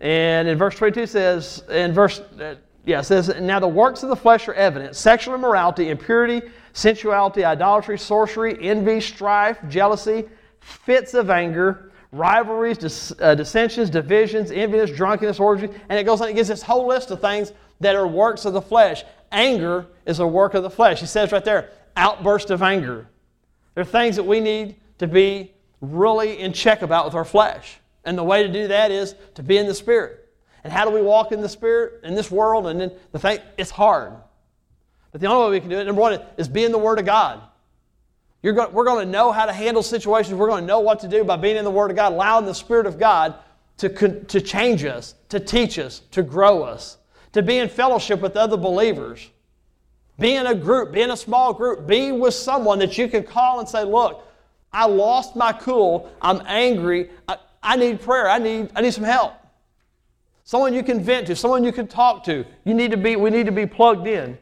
and 0.00 0.48
in 0.48 0.58
verse 0.58 0.74
22 0.76 1.06
says, 1.06 1.62
in 1.70 1.92
verse, 1.92 2.20
uh, 2.20 2.56
yeah, 2.84 3.00
says, 3.00 3.28
Now 3.40 3.60
the 3.60 3.68
works 3.68 4.02
of 4.02 4.08
the 4.08 4.16
flesh 4.16 4.48
are 4.48 4.54
evident 4.54 4.96
sexual 4.96 5.34
immorality, 5.34 5.88
impurity, 5.90 6.42
sensuality, 6.72 7.44
idolatry, 7.44 7.98
sorcery, 7.98 8.56
envy, 8.60 9.00
strife, 9.00 9.58
jealousy 9.68 10.24
fits 10.60 11.14
of 11.14 11.30
anger, 11.30 11.92
rivalries, 12.12 12.78
dis, 12.78 13.12
uh, 13.20 13.34
dissensions, 13.34 13.90
divisions, 13.90 14.50
enviness, 14.50 14.94
drunkenness, 14.94 15.38
orgies, 15.38 15.70
and 15.88 15.98
it 15.98 16.04
goes 16.04 16.20
on. 16.20 16.28
It 16.28 16.34
gives 16.34 16.48
this 16.48 16.62
whole 16.62 16.86
list 16.86 17.10
of 17.10 17.20
things 17.20 17.52
that 17.80 17.96
are 17.96 18.06
works 18.06 18.44
of 18.44 18.52
the 18.52 18.62
flesh. 18.62 19.04
Anger 19.32 19.86
is 20.06 20.20
a 20.20 20.26
work 20.26 20.54
of 20.54 20.62
the 20.62 20.70
flesh. 20.70 21.00
He 21.00 21.06
says 21.06 21.32
right 21.32 21.44
there, 21.44 21.70
outburst 21.96 22.50
of 22.50 22.62
anger. 22.62 23.06
There 23.74 23.82
are 23.82 23.84
things 23.84 24.16
that 24.16 24.24
we 24.24 24.40
need 24.40 24.76
to 24.98 25.06
be 25.06 25.52
really 25.80 26.38
in 26.38 26.52
check 26.52 26.82
about 26.82 27.04
with 27.04 27.14
our 27.14 27.24
flesh. 27.24 27.78
And 28.04 28.16
the 28.16 28.24
way 28.24 28.42
to 28.42 28.52
do 28.52 28.68
that 28.68 28.90
is 28.90 29.14
to 29.34 29.42
be 29.42 29.56
in 29.56 29.66
the 29.66 29.74
Spirit. 29.74 30.28
And 30.62 30.72
how 30.72 30.84
do 30.84 30.90
we 30.90 31.02
walk 31.02 31.32
in 31.32 31.40
the 31.40 31.48
Spirit 31.48 32.00
in 32.04 32.14
this 32.14 32.30
world? 32.30 32.66
And 32.66 32.80
then 32.80 32.92
the 33.12 33.18
thing, 33.18 33.38
it's 33.58 33.70
hard. 33.70 34.12
But 35.12 35.20
the 35.20 35.26
only 35.26 35.46
way 35.46 35.50
we 35.56 35.60
can 35.60 35.70
do 35.70 35.78
it, 35.78 35.84
number 35.84 36.00
one, 36.00 36.20
is 36.36 36.48
be 36.48 36.64
in 36.64 36.72
the 36.72 36.78
Word 36.78 36.98
of 36.98 37.06
God. 37.06 37.40
Go, 38.42 38.68
we're 38.68 38.84
going 38.84 39.06
to 39.06 39.10
know 39.10 39.32
how 39.32 39.46
to 39.46 39.52
handle 39.52 39.82
situations. 39.82 40.34
We're 40.34 40.48
going 40.48 40.62
to 40.62 40.66
know 40.66 40.80
what 40.80 41.00
to 41.00 41.08
do 41.08 41.24
by 41.24 41.36
being 41.36 41.56
in 41.56 41.64
the 41.64 41.70
Word 41.70 41.90
of 41.90 41.96
God, 41.96 42.12
allowing 42.12 42.44
the 42.44 42.54
Spirit 42.54 42.86
of 42.86 42.98
God 42.98 43.34
to, 43.78 43.88
to 44.24 44.40
change 44.40 44.84
us, 44.84 45.14
to 45.30 45.40
teach 45.40 45.78
us, 45.78 46.02
to 46.10 46.22
grow 46.22 46.62
us, 46.62 46.98
to 47.32 47.42
be 47.42 47.58
in 47.58 47.68
fellowship 47.68 48.20
with 48.20 48.36
other 48.36 48.56
believers. 48.56 49.30
Be 50.18 50.34
in 50.34 50.46
a 50.46 50.54
group, 50.54 50.92
be 50.92 51.00
in 51.00 51.10
a 51.10 51.16
small 51.16 51.52
group, 51.52 51.86
be 51.86 52.12
with 52.12 52.34
someone 52.34 52.78
that 52.78 52.96
you 52.98 53.08
can 53.08 53.24
call 53.24 53.60
and 53.60 53.68
say, 53.68 53.82
Look, 53.82 54.22
I 54.74 54.86
lost 54.86 55.36
my 55.36 55.52
cool. 55.52 56.12
I'm 56.20 56.42
angry. 56.46 57.10
I, 57.28 57.38
I 57.62 57.76
need 57.76 58.00
prayer. 58.00 58.28
I 58.28 58.38
need, 58.38 58.70
I 58.74 58.82
need 58.82 58.92
some 58.92 59.04
help. 59.04 59.34
Someone 60.42 60.74
you 60.74 60.82
can 60.82 61.02
vent 61.02 61.28
to, 61.28 61.36
someone 61.36 61.64
you 61.64 61.72
can 61.72 61.86
talk 61.86 62.24
to. 62.24 62.44
You 62.64 62.74
need 62.74 62.90
to 62.90 62.98
be, 62.98 63.16
we 63.16 63.30
need 63.30 63.46
to 63.46 63.52
be 63.52 63.66
plugged 63.66 64.06
in. 64.06 64.36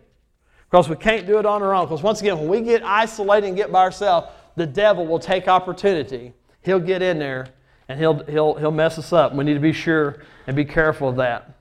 Because 0.68 0.88
we 0.88 0.96
can't 0.96 1.26
do 1.26 1.38
it 1.38 1.44
on 1.44 1.62
our 1.62 1.74
own. 1.74 1.84
Because 1.84 2.02
once 2.02 2.22
again, 2.22 2.38
when 2.38 2.48
we 2.48 2.60
get 2.62 2.82
isolated 2.82 3.46
and 3.46 3.56
get 3.56 3.70
by 3.70 3.82
ourselves, 3.82 4.28
the 4.56 4.66
devil 4.66 5.06
will 5.06 5.18
take 5.18 5.46
opportunity. 5.46 6.32
He'll 6.62 6.80
get 6.80 7.02
in 7.02 7.18
there 7.18 7.48
and 7.88 8.00
he'll, 8.00 8.24
he'll, 8.24 8.54
he'll 8.54 8.70
mess 8.70 8.98
us 8.98 9.12
up. 9.12 9.34
We 9.34 9.44
need 9.44 9.54
to 9.54 9.60
be 9.60 9.72
sure 9.72 10.22
and 10.46 10.56
be 10.56 10.64
careful 10.64 11.10
of 11.10 11.16
that. 11.16 11.58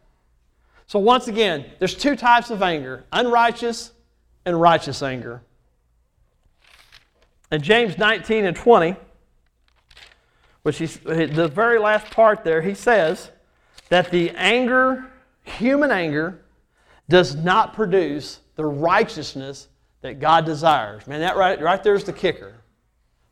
So, 0.88 0.99
once 0.99 1.27
again, 1.27 1.65
there's 1.79 1.95
two 1.95 2.15
types 2.15 2.49
of 2.49 2.62
anger 2.62 3.03
unrighteous 3.12 3.91
and 4.45 4.60
righteous 4.60 5.01
anger. 5.03 5.41
In 7.52 7.62
James 7.62 7.98
19 7.98 8.46
and 8.46 8.56
20, 8.56 8.96
which 10.64 10.80
is 10.80 11.00
the 11.00 11.50
very 11.50 11.80
last 11.80 12.10
part 12.12 12.44
there, 12.44 12.62
he 12.62 12.74
says 12.74 13.30
that 13.90 14.10
the 14.10 14.30
anger, 14.32 15.12
human 15.44 15.92
anger, 15.92 16.40
does 17.10 17.36
not 17.36 17.74
produce 17.74 18.40
the 18.56 18.66
righteousness 18.66 19.68
that 20.02 20.20
God 20.20 20.46
desires. 20.46 21.06
Man, 21.08 21.20
that 21.20 21.36
right, 21.36 21.60
right 21.62 21.84
there 21.84 21.96
is 21.96 22.06
the 22.06 22.14
kicker. 22.14 22.56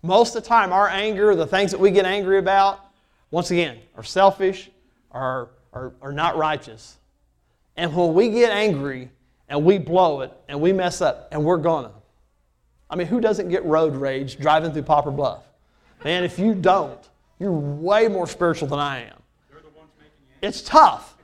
Most 0.02 0.36
of 0.36 0.44
the 0.44 0.50
time, 0.50 0.74
our 0.74 0.90
anger, 0.90 1.34
the 1.36 1.48
things 1.48 1.72
that 1.72 1.80
we 1.80 1.92
get 1.92 2.06
angry 2.06 2.40
about, 2.40 2.80
once 3.32 3.52
again, 3.52 3.80
are 3.96 4.04
selfish, 4.04 4.70
are, 5.12 5.50
are, 5.72 5.94
are 6.02 6.12
not 6.12 6.38
righteous. 6.38 6.98
And 7.78 7.96
when 7.96 8.14
we 8.14 8.30
get 8.30 8.52
angry 8.52 9.12
and 9.48 9.64
we 9.64 9.78
blow 9.78 10.22
it 10.22 10.34
and 10.48 10.60
we 10.60 10.74
mess 10.74 11.02
up, 11.02 11.30
and 11.32 11.44
we're 11.44 11.58
gonna. 11.58 11.92
I 12.90 12.96
mean, 12.96 13.08
who 13.08 13.22
doesn't 13.22 13.50
get 13.50 13.64
road 13.66 13.96
rage 13.96 14.38
driving 14.40 14.72
through 14.72 14.84
Poplar 14.84 15.12
Bluff? 15.12 15.44
Man, 16.04 16.24
if 16.24 16.40
you 16.40 16.56
don't, 16.56 17.00
you're 17.40 17.52
way 17.52 18.08
more 18.08 18.28
spiritual 18.28 18.68
than 18.68 18.80
I 18.80 19.04
am. 19.04 19.18
It's 20.42 20.62
tough. 20.62 21.18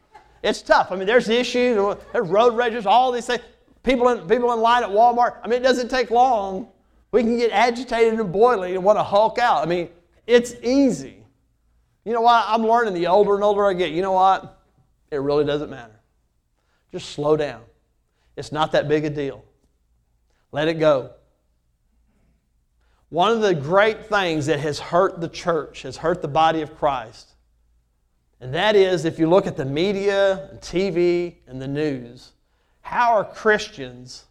It's 0.43 0.61
tough. 0.61 0.91
I 0.91 0.95
mean, 0.95 1.07
there's 1.07 1.29
issues, 1.29 1.97
there's 2.13 2.27
road 2.27 2.55
rages, 2.55 2.85
all 2.85 3.11
these 3.11 3.25
things. 3.25 3.41
People 3.83 4.09
in, 4.09 4.27
people 4.27 4.51
in 4.53 4.59
line 4.59 4.83
at 4.83 4.89
Walmart, 4.89 5.37
I 5.43 5.47
mean, 5.47 5.59
it 5.59 5.63
doesn't 5.63 5.89
take 5.89 6.11
long. 6.11 6.67
We 7.11 7.21
can 7.21 7.37
get 7.37 7.51
agitated 7.51 8.19
and 8.19 8.31
boiling 8.31 8.75
and 8.75 8.83
want 8.83 8.99
to 8.99 9.03
hulk 9.03 9.39
out. 9.39 9.63
I 9.63 9.65
mean, 9.65 9.89
it's 10.27 10.55
easy. 10.61 11.23
You 12.03 12.13
know 12.13 12.21
what? 12.21 12.45
I'm 12.47 12.65
learning 12.65 12.93
the 12.93 13.07
older 13.07 13.35
and 13.35 13.43
older 13.43 13.65
I 13.65 13.73
get. 13.73 13.91
You 13.91 14.01
know 14.01 14.11
what? 14.11 14.61
It 15.11 15.17
really 15.17 15.45
doesn't 15.45 15.69
matter. 15.69 15.99
Just 16.91 17.11
slow 17.11 17.37
down. 17.37 17.61
It's 18.35 18.51
not 18.51 18.71
that 18.73 18.87
big 18.87 19.05
a 19.05 19.09
deal. 19.09 19.43
Let 20.51 20.67
it 20.67 20.75
go. 20.75 21.11
One 23.09 23.31
of 23.31 23.41
the 23.41 23.53
great 23.53 24.07
things 24.07 24.47
that 24.47 24.59
has 24.59 24.79
hurt 24.79 25.21
the 25.21 25.29
church, 25.29 25.83
has 25.83 25.97
hurt 25.97 26.21
the 26.21 26.27
body 26.27 26.61
of 26.61 26.75
Christ, 26.77 27.29
And 28.41 28.53
that 28.53 28.75
is 28.75 29.05
if 29.05 29.17
you 29.17 29.29
look 29.29 29.47
at 29.47 29.55
the 29.57 29.65
media, 29.65 30.49
and 30.49 30.59
TV, 30.59 31.35
and 31.47 31.61
the 31.61 31.67
news, 31.67 32.33
how 32.81 33.13
are 33.13 33.23
Christians 33.23 34.25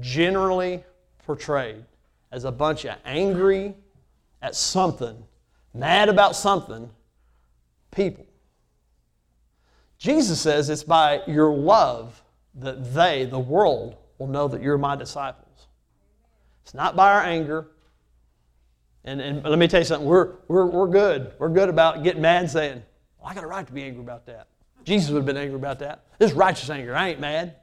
generally 0.00 0.84
portrayed? 1.24 1.84
As 2.30 2.44
a 2.44 2.52
bunch 2.52 2.84
of 2.84 2.96
angry 3.04 3.74
at 4.42 4.54
something, 4.54 5.24
mad 5.72 6.08
about 6.08 6.36
something 6.36 6.90
people. 7.90 8.26
Jesus 9.98 10.40
says 10.40 10.68
it's 10.68 10.84
by 10.84 11.22
your 11.26 11.52
love 11.52 12.22
that 12.54 12.94
they, 12.94 13.24
the 13.24 13.38
world, 13.38 13.96
will 14.18 14.26
know 14.26 14.46
that 14.48 14.62
you're 14.62 14.78
my 14.78 14.94
disciples. 14.94 15.66
It's 16.62 16.74
not 16.74 16.94
by 16.94 17.12
our 17.12 17.22
anger. 17.22 17.66
And, 19.08 19.22
and 19.22 19.42
let 19.42 19.58
me 19.58 19.66
tell 19.66 19.80
you 19.80 19.86
something, 19.86 20.06
we're, 20.06 20.34
we're, 20.48 20.66
we're 20.66 20.86
good. 20.86 21.32
We're 21.38 21.48
good 21.48 21.70
about 21.70 22.02
getting 22.02 22.20
mad 22.20 22.42
and 22.42 22.50
saying, 22.50 22.82
well, 23.18 23.30
I 23.30 23.34
got 23.34 23.42
a 23.42 23.46
right 23.46 23.66
to 23.66 23.72
be 23.72 23.82
angry 23.82 24.02
about 24.02 24.26
that. 24.26 24.48
Jesus 24.84 25.10
would 25.10 25.16
have 25.16 25.26
been 25.26 25.38
angry 25.38 25.56
about 25.56 25.78
that. 25.78 26.04
This 26.18 26.30
is 26.30 26.36
righteous 26.36 26.68
anger. 26.68 26.94
I 26.94 27.08
ain't 27.08 27.20
mad. 27.20 27.56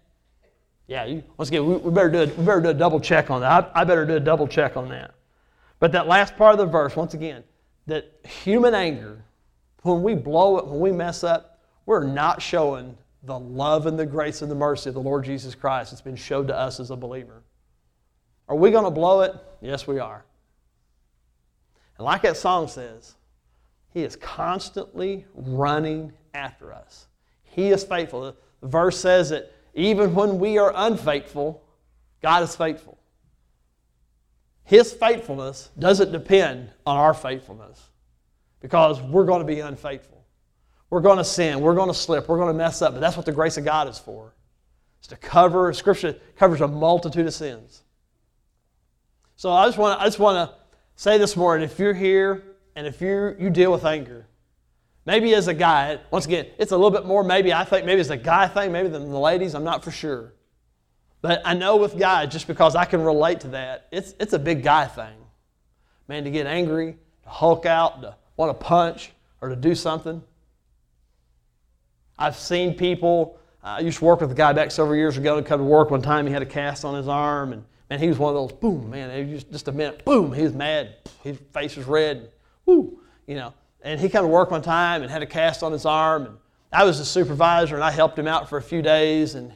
Yeah, 0.88 1.06
you, 1.06 1.24
once 1.38 1.50
again, 1.50 1.68
we, 1.68 1.76
we, 1.78 1.92
better 1.92 2.10
do 2.10 2.22
a, 2.24 2.26
we 2.26 2.46
better 2.46 2.62
do 2.62 2.70
a 2.70 2.74
double 2.74 3.00
check 3.00 3.30
on 3.30 3.42
that. 3.42 3.72
I, 3.76 3.82
I 3.82 3.84
better 3.84 4.08
do 4.08 4.16
a 4.16 4.20
double 4.20 4.48
check 4.48 4.76
on 4.76 4.90
that. 4.90 5.14
But 5.80 5.92
that 5.92 6.08
last 6.08 6.36
part 6.36 6.54
of 6.54 6.58
the 6.58 6.66
verse, 6.66 6.96
once 6.96 7.14
again, 7.14 7.44
that 7.86 8.12
human 8.24 8.74
anger, 8.74 9.24
when 9.84 10.02
we 10.02 10.16
blow 10.16 10.58
it, 10.58 10.66
when 10.66 10.80
we 10.80 10.92
mess 10.92 11.24
up, 11.24 11.60
we're 11.86 12.04
not 12.04 12.42
showing 12.42 12.98
the 13.22 13.38
love 13.38 13.86
and 13.86 14.00
the 14.00 14.06
grace 14.06 14.42
and 14.42 14.50
the 14.50 14.56
mercy 14.56 14.90
of 14.90 14.96
the 14.96 15.02
Lord 15.02 15.26
Jesus 15.26 15.54
Christ 15.54 15.92
that's 15.92 16.02
been 16.02 16.16
showed 16.16 16.48
to 16.48 16.58
us 16.58 16.80
as 16.80 16.90
a 16.90 16.96
believer. 16.96 17.44
Are 18.48 18.56
we 18.56 18.72
going 18.72 18.86
to 18.86 18.92
blow 18.92 19.22
it? 19.22 19.36
Yes, 19.62 19.86
we 19.86 20.00
are. 20.00 20.26
And 21.98 22.06
like 22.06 22.22
that 22.24 22.38
song 22.38 22.68
says, 22.68 23.16
He 23.90 24.04
is 24.04 24.16
constantly 24.16 25.26
running 25.34 26.12
after 26.34 26.74
us. 26.74 27.08
He 27.44 27.70
is 27.70 27.84
faithful. 27.84 28.36
The 28.62 28.68
verse 28.68 29.00
says 29.00 29.30
that 29.30 29.52
even 29.74 30.14
when 30.14 30.40
we 30.40 30.58
are 30.58 30.74
unfaithful, 30.76 31.64
God 32.22 32.44
is 32.44 32.56
faithful. 32.56 32.98
His 34.64 34.92
faithfulness 34.92 35.70
doesn't 35.78 36.12
depend 36.12 36.70
on 36.86 36.98
our 36.98 37.14
faithfulness 37.14 37.90
because 38.62 39.00
we're 39.02 39.26
going 39.26 39.42
to 39.42 39.46
be 39.46 39.60
unfaithful. 39.60 40.26
We're 40.90 41.02
going 41.02 41.18
to 41.18 41.24
sin. 41.24 41.62
We're 41.62 41.76
going 41.76 41.90
to 41.90 41.94
slip. 41.94 42.28
We're 42.28 42.38
going 42.38 42.52
to 42.52 42.58
mess 42.58 42.82
up. 42.82 42.94
But 42.94 43.00
that's 43.00 43.16
what 43.16 43.26
the 43.26 43.32
grace 43.32 43.58
of 43.58 43.66
God 43.66 43.88
is 43.88 44.00
for. 44.00 44.34
It's 45.00 45.08
to 45.10 45.18
cover, 45.18 45.72
Scripture 45.74 46.16
covers 46.36 46.62
a 46.62 46.68
multitude 46.68 47.28
of 47.28 47.34
sins. 47.34 47.84
So 49.36 49.52
I 49.52 49.68
just 49.68 49.78
want 49.78 50.00
to, 50.00 50.04
I 50.04 50.08
just 50.08 50.20
want 50.20 50.50
to 50.50 50.56
say 50.96 51.18
this 51.18 51.36
morning 51.36 51.66
if 51.66 51.78
you're 51.80 51.94
here 51.94 52.44
and 52.76 52.88
if 52.88 53.02
you 53.02 53.36
you 53.40 53.50
deal 53.50 53.72
with 53.72 53.86
anger, 53.86 54.26
maybe 55.06 55.34
as 55.34 55.48
a 55.48 55.54
guy, 55.54 56.00
once 56.12 56.26
again, 56.26 56.48
it's 56.58 56.72
a 56.72 56.78
little 56.78 56.92
bit 56.92 57.06
more 57.06 57.24
maybe, 57.24 57.54
I 57.54 57.64
think 57.64 57.86
maybe 57.86 58.02
it's 58.02 58.10
a 58.10 58.18
guy 58.18 58.48
thing, 58.48 58.72
maybe 58.72 58.90
than 58.90 59.10
the 59.10 59.20
ladies, 59.20 59.56
I'm 59.56 59.64
not 59.64 59.84
for 59.84 59.92
sure. 59.92 60.34
But 61.22 61.42
I 61.44 61.54
know 61.54 61.78
with 61.78 61.98
guys, 61.98 62.32
just 62.32 62.48
because 62.48 62.76
I 62.76 62.86
can 62.86 63.02
relate 63.02 63.40
to 63.42 63.48
that, 63.50 63.88
it's, 63.92 64.14
it's 64.20 64.34
a 64.34 64.40
big 64.40 64.62
guy 64.64 64.86
thing. 64.86 65.16
Man, 66.08 66.24
to 66.24 66.30
get 66.30 66.46
angry, 66.46 66.98
to 67.24 67.30
hulk 67.30 67.66
out, 67.66 68.02
to 68.02 68.16
want 68.38 68.58
to 68.58 68.64
punch, 68.64 69.12
or 69.42 69.50
to 69.50 69.56
do 69.56 69.74
something. 69.74 70.22
I've 72.18 72.36
seen 72.36 72.76
people, 72.76 73.40
I 73.64 73.80
used 73.80 73.98
to 74.00 74.06
work 74.06 74.22
with 74.22 74.32
a 74.32 74.36
guy 74.36 74.54
back 74.54 74.70
several 74.70 74.96
years 74.96 75.18
ago 75.18 75.38
and 75.38 75.46
come 75.46 75.60
to 75.60 75.64
work 75.64 75.90
one 75.90 76.02
time. 76.02 76.28
He 76.28 76.34
had 76.34 76.44
a 76.44 76.46
cast 76.46 76.86
on 76.86 76.94
his 76.96 77.08
arm, 77.08 77.54
and 77.54 77.66
man, 77.89 78.00
he 78.00 78.08
was 78.08 78.17
one 78.17 78.36
of 78.36 78.50
those, 78.50 78.60
boom, 78.60 78.89
man, 78.89 79.32
was 79.32 79.43
just 79.43 79.67
a 79.67 79.71
minute, 79.71 80.06
boom, 80.06 80.34
he 80.34 80.43
was 80.43 80.54
mad. 80.54 80.95
His 81.24 81.38
face 81.54 81.76
was 81.76 81.86
red, 81.86 82.32
whoo, 82.65 83.00
you 83.28 83.36
know. 83.36 83.54
And 83.82 84.00
he 84.00 84.10
came 84.10 84.21
to 84.21 84.28
work 84.28 84.52
one 84.52 84.62
time 84.62 85.04
and 85.04 85.12
had 85.12 85.21
a 85.21 85.28
cast 85.28 85.62
on 85.62 85.71
his 85.71 85.86
arm. 85.86 86.26
And 86.26 86.38
I 86.71 86.84
was 86.84 86.98
the 86.98 87.06
supervisor, 87.06 87.76
and 87.76 87.84
I 87.84 87.91
helped 87.91 88.17
him 88.17 88.28
out 88.28 88.50
for 88.50 88.58
a 88.58 88.62
few 88.62 88.82
days. 88.82 89.36
And, 89.36 89.54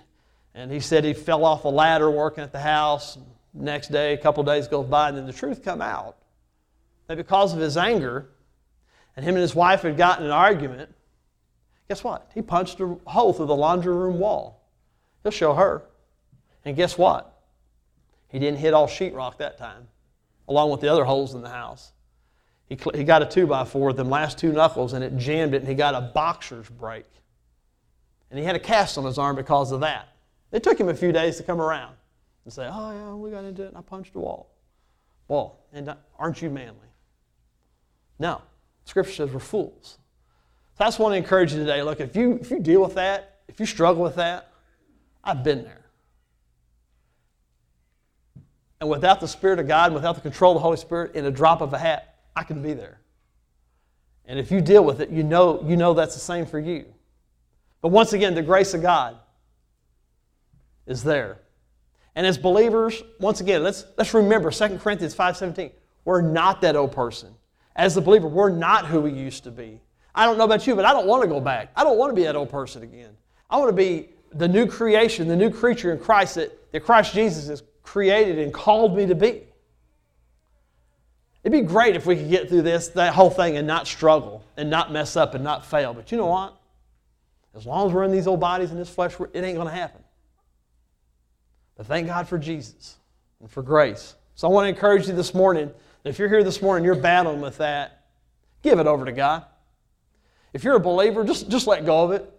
and 0.54 0.72
he 0.72 0.80
said 0.80 1.04
he 1.04 1.14
fell 1.14 1.44
off 1.44 1.66
a 1.66 1.70
ladder 1.70 2.12
working 2.12 2.44
at 2.44 2.52
the 2.52 2.60
house. 2.60 3.18
Next 3.54 3.92
day, 3.92 4.14
a 4.14 4.18
couple 4.18 4.44
days 4.44 4.68
goes 4.68 4.86
by, 4.86 5.10
and 5.10 5.18
then 5.18 5.26
the 5.26 5.34
truth 5.34 5.64
come 5.64 5.82
out 5.82 6.18
that 7.08 7.18
because 7.18 7.54
of 7.54 7.60
his 7.60 7.76
anger, 7.76 8.30
and 9.16 9.26
him 9.26 9.34
and 9.34 9.42
his 9.42 9.56
wife 9.56 9.82
had 9.82 9.98
gotten 9.98 10.26
an 10.26 10.32
argument, 10.32 10.92
Guess 11.90 12.04
what? 12.04 12.30
He 12.36 12.44
punched 12.44 12.80
a 12.80 12.96
hole 13.08 13.34
through 13.34 13.48
the 13.48 13.56
laundry 13.56 13.96
room 13.96 14.20
wall. 14.20 14.64
He'll 15.24 15.32
show 15.32 15.56
her. 15.56 15.84
And 16.64 16.76
guess 16.76 16.98
what? 16.98 17.29
He 18.30 18.40
didn't 18.40 18.60
hit 18.60 18.74
all 18.74 18.88
sheetrock 18.88 19.38
that 19.38 19.58
time, 19.58 19.88
along 20.48 20.72
with 20.72 20.82
the 20.82 20.88
other 20.88 21.04
holes 21.04 21.34
in 21.34 21.42
the 21.42 21.50
house. 21.50 21.92
He, 22.68 22.78
he 22.94 23.04
got 23.04 23.22
a 23.22 23.26
2 23.26 23.48
by 23.48 23.66
4 23.66 23.88
with 23.88 23.98
them 23.98 24.10
last 24.10 24.38
two 24.38 24.52
knuckles 24.52 24.94
and 24.94 25.04
it 25.04 25.18
jammed 25.18 25.56
it, 25.56 25.58
and 25.58 25.68
he 25.68 25.74
got 25.74 25.96
a 25.96 26.02
boxer's 26.02 26.70
break. 26.70 27.06
And 28.30 28.40
he 28.40 28.46
had 28.46 28.56
a 28.56 28.60
cast 28.60 28.98
on 28.98 29.06
his 29.06 29.18
arm 29.18 29.36
because 29.36 29.72
of 29.72 29.80
that. 29.82 30.10
It 30.52 30.62
took 30.62 30.80
him 30.80 30.90
a 30.90 30.94
few 30.94 31.12
days 31.12 31.38
to 31.38 31.44
come 31.44 31.60
around 31.60 31.96
and 32.46 32.54
say, 32.54 32.70
Oh, 32.72 32.92
yeah, 32.92 33.14
we 33.14 33.32
got 33.32 33.44
into 33.44 33.64
it, 33.64 33.70
and 33.70 33.78
I 33.78 33.82
punched 33.82 34.16
a 34.16 34.20
wall. 34.20 34.52
Well, 35.28 35.60
and 35.74 35.90
uh, 35.90 35.96
aren't 36.18 36.42
you 36.42 36.50
manly? 36.50 36.88
No. 38.20 38.42
Scripture 38.86 39.14
says 39.14 39.32
we're 39.32 39.40
fools. 39.40 39.98
So 40.78 40.84
I 40.84 40.88
just 40.88 41.00
want 41.00 41.14
to 41.14 41.18
encourage 41.18 41.54
you 41.54 41.60
today. 41.60 41.82
Look, 41.82 42.00
if 42.00 42.16
you, 42.16 42.40
if 42.42 42.52
you 42.52 42.60
deal 42.60 42.82
with 42.82 42.96
that, 42.96 43.40
if 43.48 43.60
you 43.60 43.66
struggle 43.66 44.04
with 44.04 44.16
that, 44.16 44.52
I've 45.24 45.44
been 45.44 45.64
there. 45.64 45.86
And 48.82 48.90
without 48.90 49.20
the 49.20 49.28
Spirit 49.28 49.60
of 49.60 49.68
God, 49.68 49.88
and 49.88 49.96
without 49.96 50.16
the 50.16 50.22
control 50.22 50.54
of 50.54 50.56
the 50.56 50.62
Holy 50.62 50.78
Spirit, 50.78 51.16
in 51.16 51.26
a 51.26 51.32
drop 51.32 51.62
of 51.62 51.74
a 51.74 51.78
hat, 51.78 52.16
I 52.36 52.44
can 52.44 52.62
be 52.62 52.74
there. 52.74 53.00
And 54.26 54.40
if 54.40 54.52
you 54.52 54.62
deal 54.62 54.86
with 54.86 55.02
it, 55.02 55.10
you 55.10 55.24
know, 55.24 55.64
you 55.68 55.76
know 55.76 55.94
that's 55.94 56.14
the 56.14 56.22
same 56.22 56.46
for 56.46 56.60
you. 56.60 56.86
But 57.82 57.90
once 57.90 58.14
again, 58.14 58.36
the 58.36 58.42
grace 58.42 58.74
of 58.74 58.82
God 58.82 59.18
is 60.86 61.04
there. 61.04 61.40
And 62.16 62.26
as 62.26 62.38
believers, 62.38 63.02
once 63.20 63.42
again, 63.42 63.64
let's, 63.64 63.86
let's 63.98 64.14
remember 64.14 64.52
2 64.52 64.78
Corinthians 64.78 65.16
5.17. 65.16 65.72
We're 66.06 66.22
not 66.22 66.62
that 66.62 66.76
old 66.76 66.92
person. 66.92 67.34
As 67.76 67.96
a 67.98 68.02
believer, 68.02 68.28
we're 68.28 68.50
not 68.50 68.86
who 68.86 69.02
we 69.02 69.12
used 69.12 69.44
to 69.46 69.52
be. 69.52 69.80
I 70.14 70.26
don't 70.26 70.38
know 70.38 70.44
about 70.44 70.68
you, 70.68 70.76
but 70.76 70.86
I 70.86 70.92
don't 70.92 71.08
want 71.08 71.24
to 71.24 71.28
go 71.28 71.40
back. 71.40 71.72
I 71.76 71.84
don't 71.84 71.98
want 71.98 72.12
to 72.12 72.16
be 72.16 72.24
that 72.24 72.36
old 72.36 72.50
person 72.50 72.84
again. 72.84 73.12
I 73.50 73.58
want 73.58 73.70
to 73.70 73.76
be 73.76 74.10
the 74.34 74.48
new 74.48 74.66
creation, 74.68 75.28
the 75.28 75.36
new 75.36 75.50
creature 75.50 75.92
in 75.92 76.00
Christ 76.00 76.36
that, 76.36 76.72
that 76.72 76.82
Christ 76.82 77.14
Jesus 77.14 77.48
has 77.48 77.62
created 77.90 78.38
and 78.38 78.54
called 78.54 78.96
me 78.96 79.08
to 79.08 79.16
be. 79.16 79.42
It'd 81.44 81.52
be 81.52 81.62
great 81.62 81.96
if 81.96 82.06
we 82.06 82.16
could 82.16 82.30
get 82.30 82.48
through 82.48 82.62
this, 82.62 82.90
that 82.90 83.16
whole 83.16 83.32
thing, 83.32 83.58
and 83.58 83.66
not 83.66 83.88
struggle, 83.88 84.44
and 84.58 84.70
not 84.70 84.92
mess 84.92 85.16
up, 85.16 85.34
and 85.34 85.44
not 85.44 85.66
fail. 85.66 85.96
But 85.96 86.12
you 86.12 86.18
know 86.20 86.28
what? 86.28 86.56
As 87.56 87.66
long 87.66 87.88
as 87.88 87.94
we're 87.94 88.04
in 88.04 88.12
these 88.12 88.28
old 88.28 88.40
bodies 88.40 88.70
and 88.70 88.80
this 88.80 88.92
flesh, 88.92 89.16
it 89.34 89.44
ain't 89.44 89.56
going 89.56 89.68
to 89.68 89.74
happen. 89.74 90.04
But 91.78 91.88
thank 91.88 92.06
God 92.06 92.28
for 92.28 92.38
Jesus 92.38 92.98
and 93.40 93.50
for 93.50 93.64
grace. 93.64 94.14
So 94.36 94.48
I 94.48 94.52
want 94.52 94.66
to 94.66 94.70
encourage 94.70 95.08
you 95.08 95.16
this 95.16 95.34
morning 95.34 95.72
that 96.04 96.10
if 96.12 96.20
you're 96.20 96.30
here 96.30 96.44
this 96.44 96.62
morning, 96.62 96.86
you're 96.86 96.94
battling 96.94 97.42
with 97.42 97.58
that, 97.58 98.06
give 98.62 98.78
it 98.78 98.86
over 98.86 99.04
to 99.04 99.12
God. 99.12 99.46
If 100.54 100.64
you're 100.64 100.76
a 100.76 100.80
believer, 100.80 101.24
just, 101.24 101.50
just 101.50 101.66
let 101.66 101.86
go 101.88 102.04
of 102.04 102.12
it. 102.12 102.32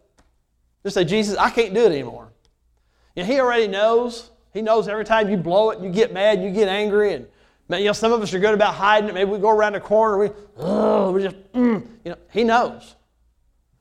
Just 0.84 0.94
say, 0.94 1.04
Jesus, 1.04 1.36
I 1.36 1.50
can't 1.50 1.74
do 1.74 1.86
it 1.86 1.92
anymore. 1.92 2.28
You 3.16 3.24
know, 3.24 3.26
he 3.26 3.40
already 3.40 3.66
knows. 3.66 4.30
He 4.52 4.62
knows 4.62 4.88
every 4.88 5.04
time 5.04 5.28
you 5.28 5.36
blow 5.36 5.70
it, 5.70 5.80
you 5.80 5.90
get 5.90 6.12
mad, 6.12 6.42
you 6.42 6.50
get 6.50 6.68
angry, 6.68 7.14
and 7.14 7.26
man, 7.68 7.80
you 7.80 7.86
know, 7.86 7.92
some 7.92 8.12
of 8.12 8.20
us 8.20 8.34
are 8.34 8.38
good 8.38 8.54
about 8.54 8.74
hiding 8.74 9.08
it. 9.08 9.14
Maybe 9.14 9.30
we 9.30 9.38
go 9.38 9.50
around 9.50 9.74
the 9.74 9.80
corner, 9.80 10.18
we, 10.18 10.30
oh, 10.58 11.12
we 11.12 11.22
just, 11.22 11.36
mm, 11.52 11.86
you 12.04 12.10
know, 12.12 12.18
he 12.30 12.44
knows. 12.44 12.96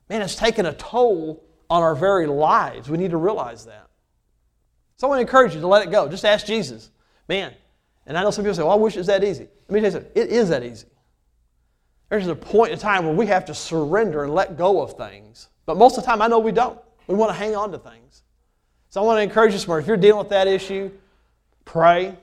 Man, 0.08 0.22
it's 0.22 0.36
taken 0.36 0.66
a 0.66 0.72
toll 0.72 1.44
on 1.68 1.82
our 1.82 1.94
very 1.94 2.26
lives. 2.26 2.88
We 2.88 2.98
need 2.98 3.12
to 3.12 3.16
realize 3.16 3.64
that. 3.66 3.88
So 4.96 5.06
I 5.06 5.10
want 5.10 5.18
to 5.18 5.22
encourage 5.22 5.54
you 5.54 5.60
to 5.60 5.66
let 5.66 5.86
it 5.86 5.90
go. 5.90 6.08
Just 6.08 6.24
ask 6.24 6.44
Jesus. 6.44 6.90
Man, 7.28 7.54
and 8.06 8.18
I 8.18 8.22
know 8.22 8.30
some 8.30 8.44
people 8.44 8.56
say, 8.56 8.62
well, 8.62 8.72
I 8.72 8.76
wish 8.76 8.96
it 8.96 8.98
was 8.98 9.06
that 9.06 9.22
easy. 9.22 9.48
Let 9.68 9.70
me 9.70 9.80
tell 9.80 9.86
you 9.86 9.90
something. 9.92 10.12
It 10.14 10.30
is 10.30 10.48
that 10.48 10.64
easy. 10.64 10.88
There's 12.08 12.26
a 12.26 12.34
point 12.34 12.72
in 12.72 12.78
time 12.78 13.04
where 13.06 13.14
we 13.14 13.26
have 13.26 13.44
to 13.46 13.54
surrender 13.54 14.24
and 14.24 14.34
let 14.34 14.58
go 14.58 14.82
of 14.82 14.96
things. 14.96 15.48
But 15.64 15.76
most 15.76 15.96
of 15.96 16.02
the 16.02 16.10
time, 16.10 16.20
I 16.20 16.26
know 16.26 16.40
we 16.40 16.50
don't. 16.50 16.78
We 17.06 17.14
want 17.14 17.30
to 17.30 17.34
hang 17.34 17.54
on 17.54 17.70
to 17.70 17.78
things. 17.78 18.24
So 18.90 19.00
I 19.00 19.04
want 19.04 19.18
to 19.18 19.22
encourage 19.22 19.52
you 19.52 19.58
this. 19.58 19.68
If 19.68 19.86
you're 19.86 19.96
dealing 19.96 20.18
with 20.18 20.30
that 20.30 20.48
issue, 20.48 20.90
pray. 21.64 22.16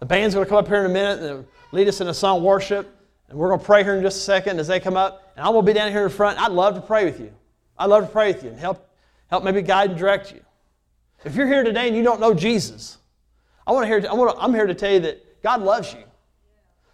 The 0.00 0.06
band's 0.06 0.34
going 0.34 0.44
to 0.44 0.48
come 0.48 0.58
up 0.58 0.68
here 0.68 0.84
in 0.84 0.90
a 0.90 0.92
minute 0.92 1.20
and 1.20 1.46
lead 1.72 1.88
us 1.88 2.02
in 2.02 2.08
a 2.08 2.14
song 2.14 2.42
worship. 2.42 2.94
And 3.28 3.38
we're 3.38 3.48
going 3.48 3.60
to 3.60 3.66
pray 3.66 3.82
here 3.84 3.94
in 3.94 4.02
just 4.02 4.18
a 4.18 4.20
second 4.20 4.60
as 4.60 4.68
they 4.68 4.80
come 4.80 4.96
up. 4.96 5.32
And 5.34 5.46
I'm 5.46 5.52
going 5.52 5.64
to 5.64 5.72
be 5.72 5.74
down 5.74 5.90
here 5.90 6.04
in 6.04 6.10
front. 6.10 6.40
I'd 6.40 6.52
love 6.52 6.74
to 6.74 6.82
pray 6.82 7.06
with 7.06 7.18
you. 7.20 7.32
I'd 7.78 7.86
love 7.86 8.04
to 8.04 8.12
pray 8.12 8.32
with 8.32 8.44
you 8.44 8.50
and 8.50 8.58
help, 8.58 8.86
help 9.28 9.44
maybe 9.44 9.62
guide 9.62 9.90
and 9.90 9.98
direct 9.98 10.30
you. 10.30 10.40
If 11.24 11.34
you're 11.34 11.46
here 11.46 11.64
today 11.64 11.88
and 11.88 11.96
you 11.96 12.02
don't 12.02 12.20
know 12.20 12.34
Jesus, 12.34 12.98
I 13.66 13.72
want 13.72 13.84
to 13.84 13.88
hear, 13.88 14.10
I 14.10 14.14
want 14.14 14.36
to, 14.36 14.42
I'm 14.42 14.54
here 14.54 14.66
to 14.66 14.74
tell 14.74 14.92
you 14.92 15.00
that 15.00 15.42
God 15.42 15.62
loves 15.62 15.92
you. 15.92 16.04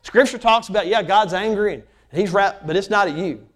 Scripture 0.02 0.38
talks 0.38 0.68
about, 0.68 0.86
yeah, 0.86 1.02
God's 1.02 1.34
angry 1.34 1.74
and 1.74 1.82
He's 2.12 2.30
wrapped, 2.30 2.66
but 2.66 2.76
it's 2.76 2.90
not 2.90 3.08
at 3.08 3.16
you. 3.16 3.46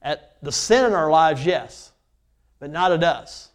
At 0.00 0.36
the 0.42 0.52
sin 0.52 0.84
in 0.84 0.92
our 0.92 1.10
lives, 1.10 1.44
yes, 1.44 1.92
but 2.60 2.70
not 2.70 2.92
at 2.92 3.02
us. 3.02 3.51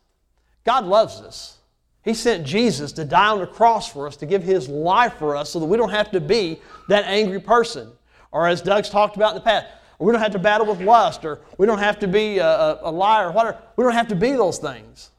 God 0.67 0.85
loves 0.85 1.21
us. 1.21 1.59
He 2.03 2.13
sent 2.13 2.45
Jesus 2.45 2.91
to 2.93 3.05
die 3.05 3.29
on 3.29 3.39
the 3.39 3.47
cross 3.47 3.89
for 3.89 4.05
us, 4.05 4.17
to 4.17 4.25
give 4.25 4.43
His 4.43 4.67
life 4.67 5.13
for 5.13 5.35
us 5.35 5.49
so 5.49 5.61
that 5.61 5.65
we 5.65 5.77
don't 5.77 5.91
have 5.91 6.11
to 6.11 6.19
be 6.19 6.59
that 6.89 7.05
angry 7.05 7.39
person. 7.39 7.89
Or 8.33 8.47
as 8.47 8.61
Doug's 8.61 8.89
talked 8.89 9.15
about 9.15 9.29
in 9.29 9.35
the 9.35 9.41
past, 9.45 9.65
or 9.97 10.05
we 10.05 10.11
don't 10.11 10.21
have 10.21 10.33
to 10.33 10.39
battle 10.39 10.67
with 10.67 10.81
lust, 10.81 11.23
or 11.23 11.39
we 11.57 11.65
don't 11.65 11.79
have 11.79 11.99
to 11.99 12.07
be 12.07 12.39
a, 12.39 12.79
a, 12.81 12.91
liar, 12.91 13.31
whatever. 13.31 13.57
We 13.77 13.83
don't 13.85 13.93
have 13.93 14.09
to 14.09 14.15
be 14.15 14.31
those 14.31 14.57
things. 14.57 15.11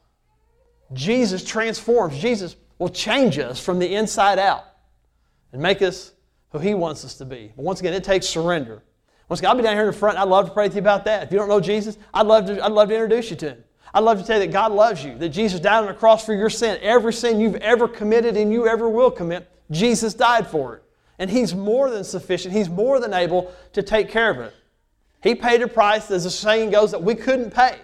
Jesus 0.93 1.43
transforms. 1.43 2.19
Jesus 2.19 2.55
will 2.77 2.89
change 2.89 3.39
us 3.39 3.59
from 3.63 3.79
the 3.79 3.95
inside 3.95 4.37
out 4.37 4.65
and 5.51 5.59
make 5.59 5.81
us 5.81 6.13
who 6.51 6.59
He 6.59 6.75
wants 6.75 7.03
us 7.03 7.15
to 7.15 7.25
be. 7.25 7.51
But 7.55 7.65
once 7.65 7.79
again, 7.79 7.95
it 7.95 8.03
takes 8.03 8.27
surrender. 8.27 8.83
Once 9.27 9.39
again, 9.39 9.49
I'll 9.49 9.57
be 9.57 9.63
down 9.63 9.73
here 9.73 9.85
in 9.85 9.91
the 9.91 9.97
front, 9.97 10.19
I'd 10.19 10.27
love 10.27 10.45
to 10.45 10.51
pray 10.51 10.67
with 10.67 10.75
you 10.75 10.81
about 10.81 11.05
that. 11.05 11.23
If 11.23 11.31
you 11.31 11.39
don't 11.39 11.49
know 11.49 11.59
Jesus, 11.59 11.97
I'd 12.13 12.27
love 12.27 12.45
to, 12.45 12.63
I'd 12.63 12.71
love 12.71 12.89
to 12.89 12.93
introduce 12.93 13.31
you 13.31 13.35
to 13.37 13.49
Him. 13.49 13.63
I'd 13.93 14.03
love 14.03 14.19
to 14.19 14.25
tell 14.25 14.39
you 14.39 14.45
that 14.45 14.53
God 14.53 14.71
loves 14.71 15.03
you, 15.03 15.17
that 15.17 15.29
Jesus 15.29 15.59
died 15.59 15.79
on 15.79 15.87
the 15.87 15.93
cross 15.93 16.25
for 16.25 16.33
your 16.33 16.49
sin. 16.49 16.77
Every 16.81 17.13
sin 17.13 17.39
you've 17.39 17.55
ever 17.55 17.87
committed 17.87 18.37
and 18.37 18.51
you 18.51 18.67
ever 18.67 18.87
will 18.87 19.11
commit, 19.11 19.49
Jesus 19.71 20.13
died 20.13 20.47
for 20.47 20.75
it. 20.75 20.83
And 21.17 21.29
He's 21.29 21.53
more 21.53 21.89
than 21.89 22.03
sufficient, 22.03 22.53
He's 22.53 22.69
more 22.69 22.99
than 22.99 23.13
able 23.13 23.51
to 23.73 23.83
take 23.83 24.09
care 24.09 24.29
of 24.29 24.39
it. 24.39 24.53
He 25.21 25.35
paid 25.35 25.61
a 25.61 25.67
price, 25.67 26.09
as 26.11 26.23
the 26.23 26.29
saying 26.29 26.71
goes, 26.71 26.91
that 26.91 27.03
we 27.03 27.15
couldn't 27.15 27.53
pay. 27.53 27.77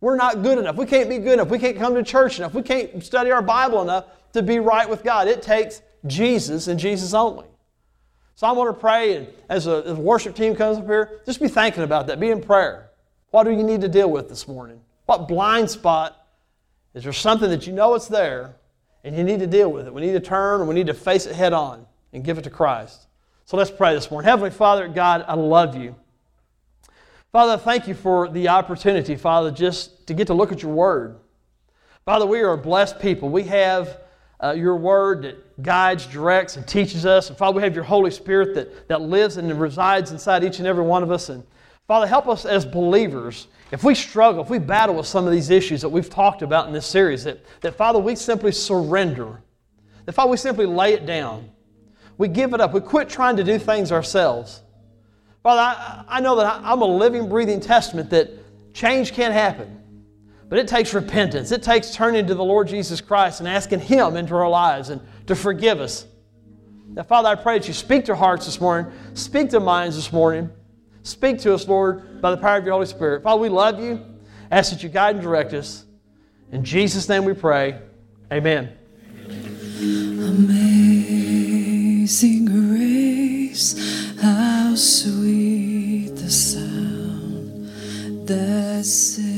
We're 0.00 0.16
not 0.16 0.42
good 0.42 0.58
enough. 0.58 0.76
We 0.76 0.86
can't 0.86 1.10
be 1.10 1.18
good 1.18 1.34
enough. 1.34 1.48
We 1.48 1.58
can't 1.58 1.76
come 1.76 1.94
to 1.94 2.02
church 2.02 2.38
enough. 2.38 2.54
We 2.54 2.62
can't 2.62 3.04
study 3.04 3.30
our 3.30 3.42
Bible 3.42 3.82
enough 3.82 4.06
to 4.32 4.42
be 4.42 4.60
right 4.60 4.88
with 4.88 5.02
God. 5.02 5.28
It 5.28 5.42
takes 5.42 5.82
Jesus 6.06 6.68
and 6.68 6.80
Jesus 6.80 7.12
only. 7.12 7.46
So 8.34 8.46
I 8.46 8.52
want 8.52 8.74
to 8.74 8.80
pray, 8.80 9.16
and 9.16 9.28
as 9.50 9.66
the 9.66 9.94
worship 9.94 10.34
team 10.34 10.56
comes 10.56 10.78
up 10.78 10.86
here, 10.86 11.20
just 11.26 11.38
be 11.38 11.48
thinking 11.48 11.82
about 11.82 12.06
that. 12.06 12.18
Be 12.18 12.30
in 12.30 12.40
prayer. 12.40 12.88
What 13.30 13.44
do 13.44 13.50
you 13.50 13.62
need 13.62 13.82
to 13.82 13.88
deal 13.88 14.10
with 14.10 14.30
this 14.30 14.48
morning? 14.48 14.80
What 15.10 15.26
blind 15.26 15.68
spot? 15.68 16.24
Is 16.94 17.02
there 17.02 17.12
something 17.12 17.50
that 17.50 17.66
you 17.66 17.72
know 17.72 17.96
it's 17.96 18.06
there 18.06 18.54
and 19.02 19.16
you 19.16 19.24
need 19.24 19.40
to 19.40 19.46
deal 19.48 19.68
with 19.68 19.88
it? 19.88 19.92
We 19.92 20.02
need 20.02 20.12
to 20.12 20.20
turn 20.20 20.60
and 20.60 20.68
we 20.68 20.74
need 20.76 20.86
to 20.86 20.94
face 20.94 21.26
it 21.26 21.34
head 21.34 21.52
on 21.52 21.84
and 22.12 22.22
give 22.22 22.38
it 22.38 22.42
to 22.42 22.50
Christ. 22.50 23.08
So 23.44 23.56
let's 23.56 23.72
pray 23.72 23.92
this 23.92 24.08
morning. 24.08 24.28
Heavenly 24.28 24.52
Father, 24.52 24.86
God, 24.86 25.24
I 25.26 25.34
love 25.34 25.74
you. 25.74 25.96
Father, 27.32 27.60
thank 27.60 27.88
you 27.88 27.94
for 27.94 28.28
the 28.28 28.46
opportunity, 28.46 29.16
Father, 29.16 29.50
just 29.50 30.06
to 30.06 30.14
get 30.14 30.28
to 30.28 30.34
look 30.34 30.52
at 30.52 30.62
your 30.62 30.72
word. 30.72 31.16
Father, 32.04 32.24
we 32.24 32.38
are 32.42 32.52
a 32.52 32.56
blessed 32.56 33.00
people. 33.00 33.30
We 33.30 33.42
have 33.42 33.98
uh, 34.38 34.52
your 34.52 34.76
word 34.76 35.22
that 35.22 35.60
guides, 35.60 36.06
directs, 36.06 36.56
and 36.56 36.64
teaches 36.68 37.04
us. 37.04 37.30
And 37.30 37.36
Father, 37.36 37.56
we 37.56 37.64
have 37.64 37.74
your 37.74 37.82
Holy 37.82 38.12
Spirit 38.12 38.54
that, 38.54 38.86
that 38.86 39.00
lives 39.00 39.38
and 39.38 39.60
resides 39.60 40.12
inside 40.12 40.44
each 40.44 40.60
and 40.60 40.68
every 40.68 40.84
one 40.84 41.02
of 41.02 41.10
us. 41.10 41.30
And 41.30 41.42
Father, 41.90 42.06
help 42.06 42.28
us 42.28 42.46
as 42.46 42.64
believers 42.64 43.48
if 43.72 43.82
we 43.82 43.96
struggle, 43.96 44.44
if 44.44 44.48
we 44.48 44.60
battle 44.60 44.94
with 44.94 45.08
some 45.08 45.26
of 45.26 45.32
these 45.32 45.50
issues 45.50 45.80
that 45.80 45.88
we've 45.88 46.08
talked 46.08 46.40
about 46.40 46.68
in 46.68 46.72
this 46.72 46.86
series, 46.86 47.24
that, 47.24 47.44
that 47.62 47.74
Father, 47.74 47.98
we 47.98 48.14
simply 48.14 48.52
surrender. 48.52 49.42
That 50.04 50.12
Father, 50.12 50.30
we 50.30 50.36
simply 50.36 50.66
lay 50.66 50.92
it 50.92 51.04
down. 51.04 51.50
We 52.16 52.28
give 52.28 52.54
it 52.54 52.60
up. 52.60 52.72
We 52.72 52.80
quit 52.80 53.08
trying 53.08 53.38
to 53.38 53.42
do 53.42 53.58
things 53.58 53.90
ourselves. 53.90 54.62
Father, 55.42 55.62
I, 55.62 56.04
I 56.06 56.20
know 56.20 56.36
that 56.36 56.60
I'm 56.62 56.80
a 56.80 56.86
living, 56.86 57.28
breathing 57.28 57.58
testament 57.58 58.08
that 58.10 58.30
change 58.72 59.12
can't 59.12 59.34
happen. 59.34 59.82
But 60.48 60.60
it 60.60 60.68
takes 60.68 60.94
repentance. 60.94 61.50
It 61.50 61.64
takes 61.64 61.92
turning 61.92 62.24
to 62.28 62.36
the 62.36 62.44
Lord 62.44 62.68
Jesus 62.68 63.00
Christ 63.00 63.40
and 63.40 63.48
asking 63.48 63.80
Him 63.80 64.14
into 64.14 64.36
our 64.36 64.48
lives 64.48 64.90
and 64.90 65.00
to 65.26 65.34
forgive 65.34 65.80
us. 65.80 66.06
Now, 66.86 67.02
Father, 67.02 67.30
I 67.30 67.34
pray 67.34 67.58
that 67.58 67.66
you 67.66 67.74
speak 67.74 68.04
to 68.04 68.14
hearts 68.14 68.46
this 68.46 68.60
morning, 68.60 68.92
speak 69.14 69.50
to 69.50 69.58
minds 69.58 69.96
this 69.96 70.12
morning. 70.12 70.50
Speak 71.02 71.38
to 71.40 71.54
us, 71.54 71.66
Lord, 71.66 72.20
by 72.20 72.30
the 72.30 72.36
power 72.36 72.58
of 72.58 72.64
your 72.64 72.74
Holy 72.74 72.86
Spirit. 72.86 73.22
Father, 73.22 73.40
we 73.40 73.48
love 73.48 73.80
you. 73.80 74.04
Ask 74.50 74.72
that 74.72 74.82
you 74.82 74.88
guide 74.88 75.16
and 75.16 75.22
direct 75.22 75.54
us. 75.54 75.84
In 76.52 76.64
Jesus' 76.64 77.08
name 77.08 77.24
we 77.24 77.34
pray. 77.34 77.80
Amen. 78.32 78.72
Amazing 80.58 80.84
grace, 82.44 84.14
how 84.20 84.74
sweet 84.74 86.16
the 86.16 86.30
sound 86.30 87.68
that. 88.26 89.29